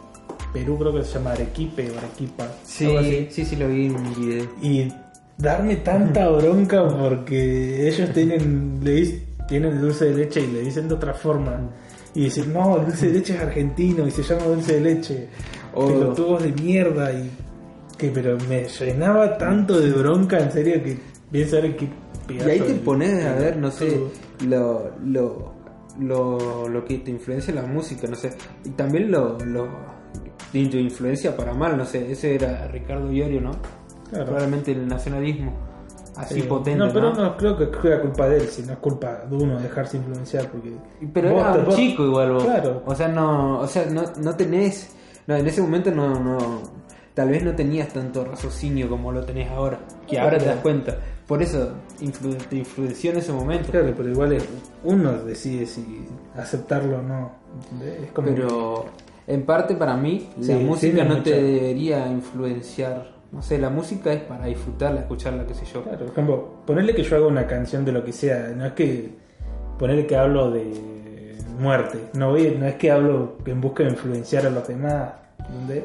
Perú 0.53 0.79
creo 0.79 0.93
que 0.95 1.05
se 1.05 1.15
llama 1.15 1.33
Arequipe 1.33 1.91
o 1.93 1.99
Arequipa. 1.99 2.49
Sí, 2.65 3.29
sí, 3.31 3.45
sí, 3.45 3.55
lo 3.57 3.69
vi 3.69 3.87
en 3.87 3.95
un 3.95 4.15
video. 4.15 4.45
Y 4.61 4.93
darme 5.39 5.77
tanta 5.77 6.29
bronca 6.29 6.87
porque 6.89 7.89
ellos 7.89 8.13
tienen, 8.13 8.81
le 8.83 9.23
tienen 9.47 9.81
dulce 9.81 10.07
de 10.07 10.17
leche 10.17 10.41
y 10.41 10.49
le 10.49 10.63
dicen 10.63 10.89
de 10.89 10.95
otra 10.95 11.15
forma. 11.15 11.71
Y 12.15 12.25
decir, 12.25 12.49
no, 12.49 12.79
el 12.79 12.87
dulce 12.87 13.07
de 13.07 13.13
leche 13.13 13.35
es 13.37 13.41
argentino 13.41 14.07
y 14.09 14.11
se 14.11 14.25
llama 14.25 14.43
dulce 14.47 14.75
de 14.75 14.81
leche. 14.81 15.29
O- 15.75 15.87
Pelotudos 15.87 16.43
de 16.43 16.53
mierda. 16.53 17.13
y 17.13 17.31
que 17.99 18.09
Pero 18.09 18.39
me 18.49 18.65
llenaba 18.67 19.37
tanto 19.37 19.79
de 19.79 19.91
bronca, 19.93 20.39
en 20.39 20.51
serio, 20.51 20.83
que 20.83 20.99
pienso 21.31 21.59
en 21.59 21.77
qué 21.77 21.89
Y 22.31 22.41
ahí 22.41 22.61
te 22.61 22.75
pones 22.77 23.25
a 23.27 23.35
ver, 23.35 23.57
no 23.59 23.71
sé, 23.71 24.01
lo, 24.49 24.91
lo, 25.05 25.53
lo, 25.99 26.69
lo 26.69 26.85
que 26.85 26.99
te 26.99 27.11
influencia 27.11 27.53
la 27.55 27.63
música, 27.67 28.07
no 28.09 28.17
sé. 28.17 28.31
Y 28.65 28.71
también 28.71 29.11
lo, 29.11 29.37
lo 29.45 29.69
tu 30.53 30.77
influencia 30.79 31.37
para 31.37 31.53
mal, 31.53 31.77
no 31.77 31.85
sé. 31.85 32.11
Ese 32.11 32.35
era 32.37 32.67
Ricardo 32.69 33.13
Iorio, 33.13 33.41
¿no? 33.41 33.51
Claro. 34.09 34.25
Probablemente 34.27 34.73
el 34.73 34.89
nacionalismo. 34.89 35.53
Así 36.17 36.43
potente, 36.43 36.79
No, 36.85 36.93
pero 36.93 37.13
¿no? 37.15 37.23
no 37.23 37.37
creo 37.37 37.57
que 37.57 37.69
sea 37.83 38.01
culpa 38.01 38.29
de 38.29 38.39
él, 38.39 38.47
sino 38.49 38.73
es 38.73 38.79
culpa 38.79 39.23
de 39.31 39.37
uno 39.37 39.59
dejarse 39.61 39.97
influenciar. 39.99 40.49
porque 40.51 40.73
Pero 41.13 41.31
vos 41.33 41.41
era 41.43 41.55
un 41.55 41.65
vos- 41.67 41.77
chico 41.77 42.05
igual 42.05 42.33
vos. 42.33 42.45
Claro. 42.45 42.83
O 42.85 42.95
sea, 42.95 43.09
no, 43.09 43.61
o 43.61 43.67
sea, 43.67 43.87
no, 43.87 44.03
no 44.23 44.37
tenés, 44.37 44.95
no, 45.31 45.37
en 45.37 45.47
ese 45.47 45.63
momento 45.63 45.91
no, 45.93 46.19
no, 46.19 46.39
tal 47.15 47.29
vez 47.31 47.43
no 47.43 47.55
tenías 47.55 47.89
tanto 47.89 48.25
raciocinio 48.25 48.89
como 48.89 49.13
lo 49.13 49.25
tenés 49.25 49.51
ahora, 49.51 49.79
que 50.07 50.19
ahora 50.19 50.39
te 50.39 50.47
das 50.47 50.57
cuenta. 50.61 50.99
Por 51.27 51.41
eso 51.43 51.75
influ- 52.01 52.37
te 52.49 52.57
influenció 52.57 53.13
en 53.13 53.19
ese 53.19 53.33
momento. 53.33 53.71
Claro, 53.71 53.95
pero 53.97 54.09
igual 54.09 54.33
es- 54.33 54.49
uno 54.83 55.13
decide 55.13 55.65
si 55.67 56.05
aceptarlo 56.37 56.99
o 56.99 57.03
no. 57.03 57.31
Es 58.05 58.11
como 58.13 58.29
Pero 58.29 58.87
en 59.29 59.45
parte 59.47 59.75
para 59.77 59.97
mí 59.97 60.29
la 60.39 60.57
música 60.57 61.05
no 61.05 61.23
te 61.23 61.41
debería 61.41 62.07
influenciar. 62.09 63.13
No 63.31 63.43
sé, 63.43 63.59
la 63.59 63.71
música 63.71 64.13
es 64.13 64.23
para 64.23 64.47
disfrutarla, 64.47 65.03
escucharla, 65.03 65.47
qué 65.47 65.55
sé 65.55 65.65
yo. 65.73 65.85
Claro, 65.85 65.99
por 66.01 66.09
ejemplo, 66.09 66.49
ponerle 66.67 66.97
que 66.97 67.05
yo 67.05 67.15
haga 67.17 67.27
una 67.29 67.47
canción 67.47 67.85
de 67.85 67.93
lo 67.93 68.03
que 68.05 68.13
sea, 68.13 68.53
no 68.57 68.67
es 68.67 68.73
que 68.73 69.15
ponerle 69.79 70.05
que 70.09 70.17
hablo 70.17 70.51
de 70.51 70.73
muerte, 71.61 71.99
no 72.15 72.31
voy, 72.31 72.57
no 72.59 72.67
es 72.67 72.75
que 72.75 72.91
hablo 72.91 73.37
en 73.47 73.61
busca 73.61 73.85
de 73.85 73.91
influenciar 73.91 74.47
a 74.47 74.51
los 74.51 74.67
demás, 74.67 75.13
¿entendés? 75.49 75.85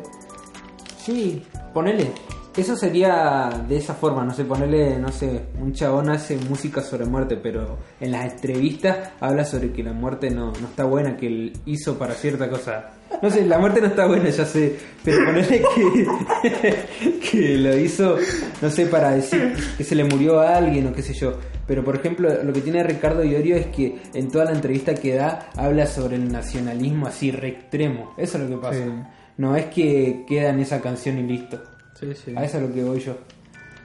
Sí, 0.98 1.44
ponele. 1.74 2.12
Eso 2.58 2.78
sería 2.78 3.50
de 3.68 3.76
esa 3.76 3.94
forma, 3.94 4.24
no 4.24 4.34
sé, 4.34 4.46
ponerle, 4.46 4.98
no 4.98 5.12
sé, 5.12 5.48
un 5.60 5.74
chabón 5.74 6.10
hace 6.10 6.38
música 6.38 6.82
sobre 6.82 7.06
muerte, 7.06 7.36
pero 7.36 7.78
en 8.00 8.12
las 8.14 8.32
entrevistas 8.32 9.10
habla 9.20 9.44
sobre 9.44 9.74
que 9.74 9.84
la 9.84 9.92
muerte 9.92 10.30
no, 10.30 10.54
no 10.54 10.68
está 10.68 10.86
buena, 10.86 11.18
que 11.18 11.28
él 11.28 11.54
hizo 11.66 11.98
para 12.00 12.14
cierta 12.14 12.50
cosa. 12.50 12.92
No 13.22 13.30
sé, 13.30 13.46
la 13.46 13.60
muerte 13.60 13.82
no 13.82 13.88
está 13.88 14.06
buena, 14.08 14.30
ya 14.30 14.46
sé, 14.46 14.78
pero 15.04 15.26
ponerle 15.26 15.64
que, 15.76 17.20
que 17.32 17.58
lo 17.58 17.78
hizo, 17.78 18.16
no 18.62 18.70
sé, 18.70 18.86
para 18.86 19.12
decir 19.12 19.54
que 19.78 19.84
se 19.84 19.96
le 19.96 20.06
murió 20.06 20.40
a 20.40 20.56
alguien 20.56 20.88
o 20.88 20.94
qué 20.94 21.02
sé 21.02 21.14
yo. 21.14 21.38
Pero 21.68 21.84
por 21.84 21.96
ejemplo, 21.98 22.30
lo 22.42 22.54
que 22.54 22.62
tiene 22.62 22.84
Ricardo 22.84 23.24
Iorio 23.24 23.58
es 23.58 23.68
que 23.68 23.98
en 24.14 24.32
toda 24.32 24.46
la 24.46 24.52
entrevista 24.52 24.94
que 24.94 25.16
da 25.16 25.50
habla 25.58 25.88
sobre 25.88 26.16
el 26.16 26.32
nacionalismo 26.32 27.08
así 27.08 27.32
re 27.32 27.50
extremo. 27.50 28.14
Eso 28.18 28.38
es 28.38 28.44
lo 28.44 28.50
que 28.50 28.62
pasa. 28.62 28.84
Sí. 28.84 28.92
No 29.38 29.56
es 29.56 29.66
que 29.66 30.24
queda 30.28 30.50
en 30.50 30.60
esa 30.60 30.82
canción 30.82 31.18
y 31.20 31.24
listo. 31.24 31.62
Sí, 32.00 32.14
sí. 32.14 32.34
A 32.36 32.44
eso 32.44 32.58
es 32.58 32.64
lo 32.70 32.74
que 32.74 32.84
voy 32.84 33.00
yo. 33.00 33.16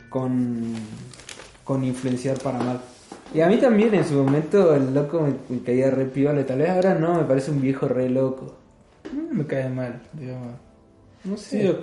Con, 0.08 0.74
con 1.64 1.84
influenciar 1.84 2.38
para 2.38 2.58
mal. 2.58 2.80
Y 3.32 3.40
a 3.40 3.46
mí 3.48 3.56
también 3.58 3.94
en 3.94 4.04
su 4.04 4.14
momento 4.14 4.74
el 4.74 4.92
loco 4.92 5.20
me, 5.20 5.34
me 5.56 5.62
caía 5.62 5.90
re 5.90 6.04
piola. 6.06 6.44
Tal 6.44 6.58
vez 6.58 6.70
ahora 6.70 6.94
no, 6.94 7.14
me 7.14 7.24
parece 7.24 7.50
un 7.50 7.60
viejo 7.60 7.86
re 7.88 8.08
loco. 8.08 8.54
No 9.12 9.34
me 9.34 9.46
cae 9.46 9.68
mal, 9.68 10.00
digamos. 10.12 10.54
No 11.24 11.36
Sí, 11.36 11.58
sé. 11.58 11.64
yo 11.66 11.74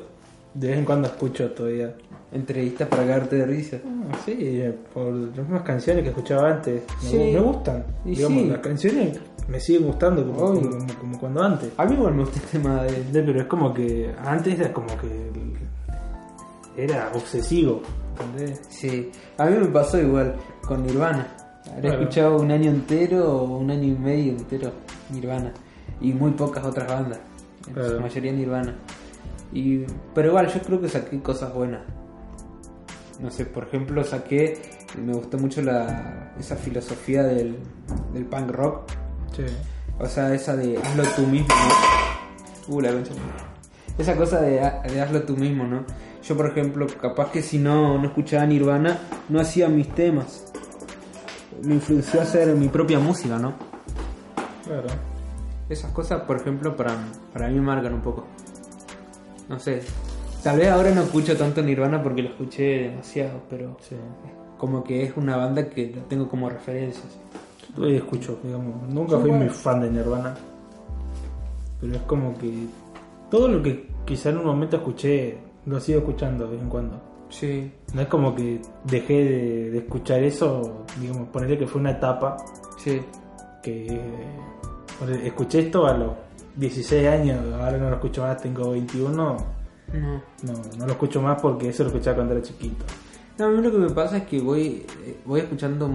de 0.53 0.70
vez 0.70 0.78
en 0.80 0.86
cuando 0.86 1.07
escucho 1.07 1.51
todavía. 1.51 1.93
Entrevistas 2.34 2.88
para 2.89 3.03
cagarte 3.03 3.38
de 3.38 3.45
risa. 3.45 3.78
Ah, 4.11 4.18
sí, 4.26 4.36
eh, 4.39 4.74
por 4.93 5.13
las 5.13 5.38
mismas 5.38 5.61
canciones 5.61 6.03
que 6.03 6.09
escuchaba 6.09 6.51
antes. 6.51 6.82
Me, 7.03 7.09
Sí. 7.09 7.18
me 7.18 7.39
gustan. 7.39 7.86
Y 8.03 8.09
digamos, 8.11 8.41
sí. 8.43 8.49
las 8.49 8.59
canciones 8.59 9.20
me 9.47 9.59
siguen 9.59 9.85
gustando 9.85 10.25
como, 10.25 10.37
como, 10.39 10.61
como- 10.61 10.99
como 10.99 11.19
cuando 11.19 11.43
antes. 11.43 11.71
A 11.77 11.85
mí 11.85 11.93
igual 11.95 12.13
me 12.15 12.23
gusta 12.23 12.39
el 12.39 12.45
tema 12.45 12.83
de... 12.83 13.03
De- 13.05 13.23
Pero 13.23 13.41
es 13.41 13.47
como 13.47 13.73
que 13.73 14.13
antes 14.25 14.59
era 14.59 14.73
como 14.73 14.87
que 14.97 15.31
era 16.75 17.09
obsesivo. 17.13 17.81
¿entendés? 18.19 18.61
Sí, 18.69 19.11
a 19.37 19.45
mí 19.45 19.57
me 19.57 19.67
pasó 19.67 19.99
igual 19.99 20.35
con 20.67 20.83
Nirvana. 20.85 21.27
Habré 21.69 21.81
Claro. 21.81 21.99
escuchado 22.01 22.37
un 22.39 22.51
año 22.51 22.69
entero 22.71 23.31
o 23.33 23.57
un 23.57 23.69
año 23.71 23.83
y 23.83 23.97
medio 23.97 24.31
entero 24.33 24.71
Nirvana. 25.11 25.51
Y 26.01 26.13
muy 26.13 26.31
pocas 26.31 26.63
otras 26.65 26.87
bandas. 26.87 27.19
En 27.67 27.73
Claro. 27.73 27.95
su 27.95 28.01
mayoría 28.01 28.31
Nirvana. 28.31 28.75
Y, 29.53 29.85
pero 30.13 30.29
igual, 30.29 30.47
yo 30.53 30.61
creo 30.61 30.81
que 30.81 30.89
saqué 30.89 31.21
cosas 31.21 31.53
buenas. 31.53 31.81
No 33.19 33.31
sé, 33.31 33.45
por 33.45 33.63
ejemplo, 33.65 34.03
saqué. 34.03 34.57
Me 35.03 35.13
gustó 35.13 35.37
mucho 35.37 35.61
la, 35.61 36.33
esa 36.39 36.55
filosofía 36.55 37.23
del, 37.23 37.57
del 38.13 38.25
punk 38.25 38.51
rock. 38.51 38.91
Sí. 39.38 39.45
O 39.99 40.05
sea, 40.07 40.33
esa 40.33 40.55
de 40.57 40.77
hazlo 40.77 41.03
tú 41.15 41.21
mismo, 41.27 41.47
¿no? 42.67 42.75
Uh, 42.75 42.81
la 42.81 42.91
concha. 42.91 43.11
Esa 43.97 44.15
cosa 44.17 44.41
de, 44.41 44.59
de 44.91 45.01
hazlo 45.01 45.23
tú 45.23 45.38
mismo, 45.38 45.63
¿no? 45.63 45.85
Yo, 46.23 46.35
por 46.35 46.47
ejemplo, 46.49 46.85
capaz 47.01 47.31
que 47.31 47.41
si 47.41 47.57
no, 47.57 47.97
no 47.97 48.07
escuchaba 48.07 48.45
Nirvana, 48.45 48.99
no 49.29 49.39
hacía 49.39 49.69
mis 49.69 49.88
temas. 49.95 50.43
Me 51.63 51.75
influenció 51.75 52.19
a 52.19 52.23
hacer 52.23 52.47
mi 52.55 52.67
propia 52.67 52.99
música, 52.99 53.38
¿no? 53.39 53.53
Claro. 54.65 54.88
Esas 55.69 55.91
cosas, 55.91 56.21
por 56.23 56.38
ejemplo, 56.38 56.75
para, 56.75 56.95
para 57.33 57.47
mí 57.47 57.55
me 57.55 57.61
marcan 57.61 57.93
un 57.93 58.01
poco. 58.01 58.25
No 59.47 59.57
sé. 59.59 59.81
Tal 60.43 60.57
vez 60.57 60.69
ahora 60.69 60.91
no 60.91 61.03
escucho 61.03 61.35
tanto 61.38 61.61
Nirvana 61.61 62.03
porque 62.03 62.21
lo 62.21 62.29
escuché 62.29 62.89
demasiado, 62.89 63.41
pero 63.49 63.77
Sí. 63.81 63.95
como 64.57 64.83
que 64.83 65.03
es 65.03 65.15
una 65.17 65.38
banda 65.38 65.69
que 65.69 65.93
la 65.95 66.03
tengo 66.03 66.27
como 66.29 66.49
referencia. 66.49 67.01
¿sí? 67.03 67.17
Escucho, 67.86 68.38
digamos. 68.43 68.88
Nunca 68.89 69.17
fui 69.19 69.32
muy 69.32 69.49
fan 69.49 69.82
de 69.82 69.91
Nirvana. 69.91 70.36
Pero 71.80 71.93
es 71.95 72.01
como 72.03 72.36
que 72.38 72.51
todo 73.30 73.47
lo 73.47 73.61
que 73.61 73.88
quizá 74.05 74.30
en 74.30 74.38
un 74.39 74.45
momento 74.45 74.78
escuché, 74.78 75.38
lo 75.65 75.80
sigo 75.80 75.99
escuchando 75.99 76.45
de 76.45 76.51
vez 76.53 76.61
en 76.61 76.69
cuando. 76.69 77.01
Sí. 77.30 77.71
No 77.93 78.01
es 78.01 78.07
como 78.07 78.34
que 78.34 78.61
dejé 78.86 79.13
de, 79.23 79.69
de 79.71 79.78
escuchar 79.80 80.23
eso, 80.23 80.86
digamos, 80.99 81.28
ponerle 81.30 81.57
que 81.57 81.67
fue 81.67 81.82
una 81.82 81.91
etapa 81.91 82.38
Sí. 82.78 83.01
que 83.61 83.99
ponele, 84.97 85.28
escuché 85.28 85.59
esto 85.59 85.86
a 85.86 85.93
los 85.93 86.11
16 86.55 87.07
años, 87.07 87.38
ahora 87.53 87.78
no 87.78 87.89
lo 87.89 87.95
escucho 87.97 88.21
más, 88.23 88.41
tengo 88.41 88.71
21, 88.71 89.11
No. 89.13 89.36
no, 89.93 90.53
no 90.80 90.86
lo 90.86 90.91
escucho 90.93 91.21
más 91.21 91.39
porque 91.41 91.69
eso 91.69 91.84
lo 91.84 91.89
escuchaba 91.89 92.15
cuando 92.15 92.34
era 92.34 92.41
chiquito. 92.43 92.86
No, 93.38 93.45
a 93.45 93.49
mí 93.49 93.61
lo 93.61 93.71
que 93.71 93.78
me 93.78 93.89
pasa 93.91 94.17
es 94.17 94.23
que 94.23 94.39
voy, 94.39 94.86
eh, 95.05 95.17
voy 95.25 95.41
escuchando, 95.41 95.88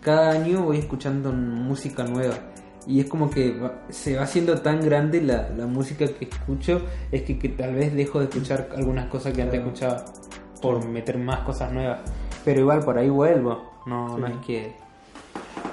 cada 0.00 0.30
año 0.32 0.62
voy 0.62 0.78
escuchando 0.78 1.32
música 1.32 2.04
nueva. 2.04 2.34
Y 2.86 3.00
es 3.00 3.06
como 3.06 3.30
que 3.30 3.58
va- 3.58 3.74
se 3.90 4.16
va 4.16 4.22
haciendo 4.22 4.58
tan 4.60 4.80
grande 4.80 5.20
la, 5.20 5.50
la 5.50 5.66
música 5.66 6.06
que 6.08 6.24
escucho, 6.24 6.80
es 7.12 7.22
que, 7.22 7.38
que 7.38 7.50
tal 7.50 7.74
vez 7.74 7.94
dejo 7.94 8.18
de 8.20 8.24
escuchar 8.24 8.70
algunas 8.74 9.06
cosas 9.08 9.32
que 9.34 9.42
antes 9.42 9.60
escuchaba 9.60 10.04
por 10.62 10.84
meter 10.88 11.18
más 11.18 11.40
cosas 11.40 11.72
nuevas. 11.72 12.00
Pero 12.44 12.60
igual 12.60 12.80
por 12.80 12.96
ahí 12.98 13.08
vuelvo. 13.10 13.70
No, 13.86 14.16
no 14.18 14.26
es 14.26 14.36
que 14.46 14.72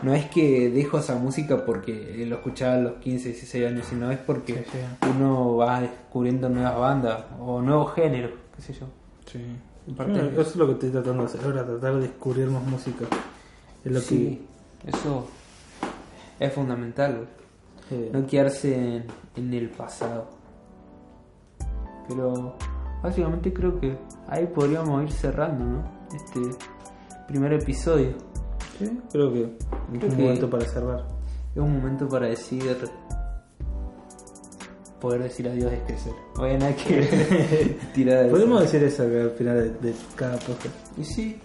no 0.04 0.14
es 0.14 0.26
que 0.30 0.70
dejo 0.70 1.00
esa 1.00 1.16
música 1.16 1.66
porque 1.66 2.26
lo 2.28 2.36
escuchaba 2.36 2.76
a 2.76 2.78
los 2.78 2.94
15, 2.96 3.30
16 3.30 3.66
años, 3.68 3.86
sino 3.90 4.12
es 4.12 4.20
porque 4.20 4.54
Sí, 4.54 4.60
sí. 4.74 5.08
uno 5.18 5.56
va 5.56 5.82
descubriendo 5.82 6.50
nuevas 6.50 6.78
bandas 6.78 7.24
o 7.40 7.62
nuevos 7.62 7.94
géneros, 7.96 8.32
qué 8.56 8.62
sé 8.62 8.74
yo. 8.74 8.86
Sí. 9.26 9.40
Eso 10.34 10.42
es 10.42 10.56
lo 10.58 10.68
que 10.68 10.74
estoy 10.74 10.90
tratando 10.90 11.24
de 11.24 11.30
hacer 11.30 11.42
ahora, 11.46 11.66
tratar 11.66 11.96
de 11.96 12.02
descubrir 12.02 12.48
más 12.48 12.62
música. 12.64 13.06
Es 13.88 13.94
lo 13.94 14.00
Sí, 14.02 14.46
eso 14.86 15.28
es 16.40 16.54
fundamental, 16.54 17.28
que... 17.90 18.10
No 18.14 18.26
quedarse 18.28 18.76
en, 18.98 19.06
en 19.36 19.54
el 19.54 19.70
pasado. 19.70 20.28
Pero 22.08 22.56
básicamente 23.04 23.52
creo 23.54 23.80
que 23.80 23.98
ahí 24.28 24.46
podríamos 24.48 25.04
ir 25.04 25.12
cerrando, 25.12 25.66
¿no? 25.66 25.84
Este 26.16 26.40
primer 27.28 27.54
episodio. 27.54 28.12
Sí, 28.80 28.90
creo 29.12 29.34
que 29.34 29.42
Creo 29.92 30.08
es 30.08 30.12
un 30.12 30.18
que- 30.18 30.24
momento 30.24 30.50
para 30.50 30.66
cerrar. 30.66 31.08
Es 31.56 31.62
un 31.62 31.74
momento 31.78 32.08
para 32.08 32.28
decir. 32.28 32.64
Poder 35.02 35.24
decir 35.24 35.48
adiós 35.48 35.72
es 35.74 35.82
crecer. 35.82 36.14
Oye, 36.40 36.58
nada 36.58 36.76
que 36.76 37.78
tirar 37.94 38.24
de 38.26 38.30
Podemos 38.32 38.62
decir 38.62 38.84
eso 38.84 39.08
que 39.08 39.22
al 39.22 39.32
final 39.32 39.56
de, 39.80 39.90
de 39.90 39.96
cada 40.16 40.38
podcast. 40.38 40.76
Y 40.98 41.04
sí. 41.04 41.40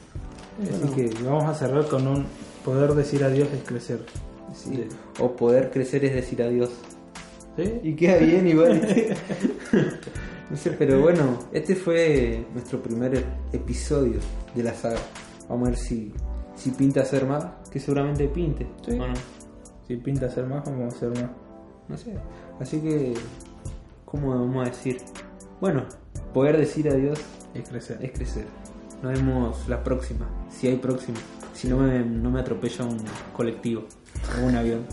Así 0.60 0.72
bueno, 0.72 0.94
que 0.94 1.24
vamos 1.24 1.44
a 1.44 1.54
cerrar 1.54 1.86
con 1.88 2.06
un 2.06 2.26
poder 2.64 2.94
decir 2.94 3.24
adiós 3.24 3.48
es 3.52 3.62
crecer. 3.64 4.00
sí. 4.54 4.84
O 5.20 5.34
poder 5.36 5.70
crecer 5.70 6.04
es 6.04 6.14
decir 6.14 6.42
adiós. 6.42 6.70
¿Sí? 7.56 7.80
Y 7.82 7.94
queda 7.94 8.16
bien 8.18 8.46
igual. 8.46 8.80
no 10.50 10.56
sé, 10.56 10.70
pero 10.72 11.00
bueno, 11.00 11.38
este 11.52 11.74
fue 11.74 12.44
nuestro 12.54 12.82
primer 12.82 13.24
episodio 13.52 14.20
de 14.54 14.62
la 14.62 14.72
saga. 14.74 15.00
Vamos 15.48 15.68
a 15.68 15.70
ver 15.72 15.78
si, 15.78 16.12
si 16.54 16.70
pinta 16.70 17.02
hacer 17.02 17.26
más, 17.26 17.46
que 17.70 17.78
seguramente 17.78 18.26
pinte. 18.28 18.66
Sí. 18.86 18.92
¿o 18.98 19.06
no? 19.06 19.14
Si 19.86 19.96
pinta 19.96 20.26
hacer 20.26 20.46
más, 20.46 20.64
vamos 20.64 20.94
a 20.94 20.96
hacer 20.96 21.10
más. 21.10 21.30
No 21.88 21.96
sé. 21.98 22.14
Así 22.60 22.80
que, 22.80 23.12
¿cómo 24.06 24.30
vamos 24.30 24.66
a 24.66 24.70
decir? 24.70 24.98
Bueno, 25.60 25.84
poder 26.32 26.56
decir 26.56 26.88
adiós 26.88 27.18
Es 27.54 27.68
crecer. 27.68 27.98
es 28.00 28.12
crecer. 28.12 28.46
Nos 29.02 29.12
vemos 29.12 29.68
la 29.68 29.82
próxima, 29.82 30.28
si 30.48 30.68
hay 30.68 30.76
próxima. 30.76 31.18
Si 31.54 31.66
no 31.66 31.76
me, 31.78 32.04
no 32.04 32.30
me 32.30 32.40
atropella 32.40 32.84
un 32.84 32.98
colectivo 33.32 33.84
o 34.40 34.46
un 34.46 34.54
avión. 34.54 34.86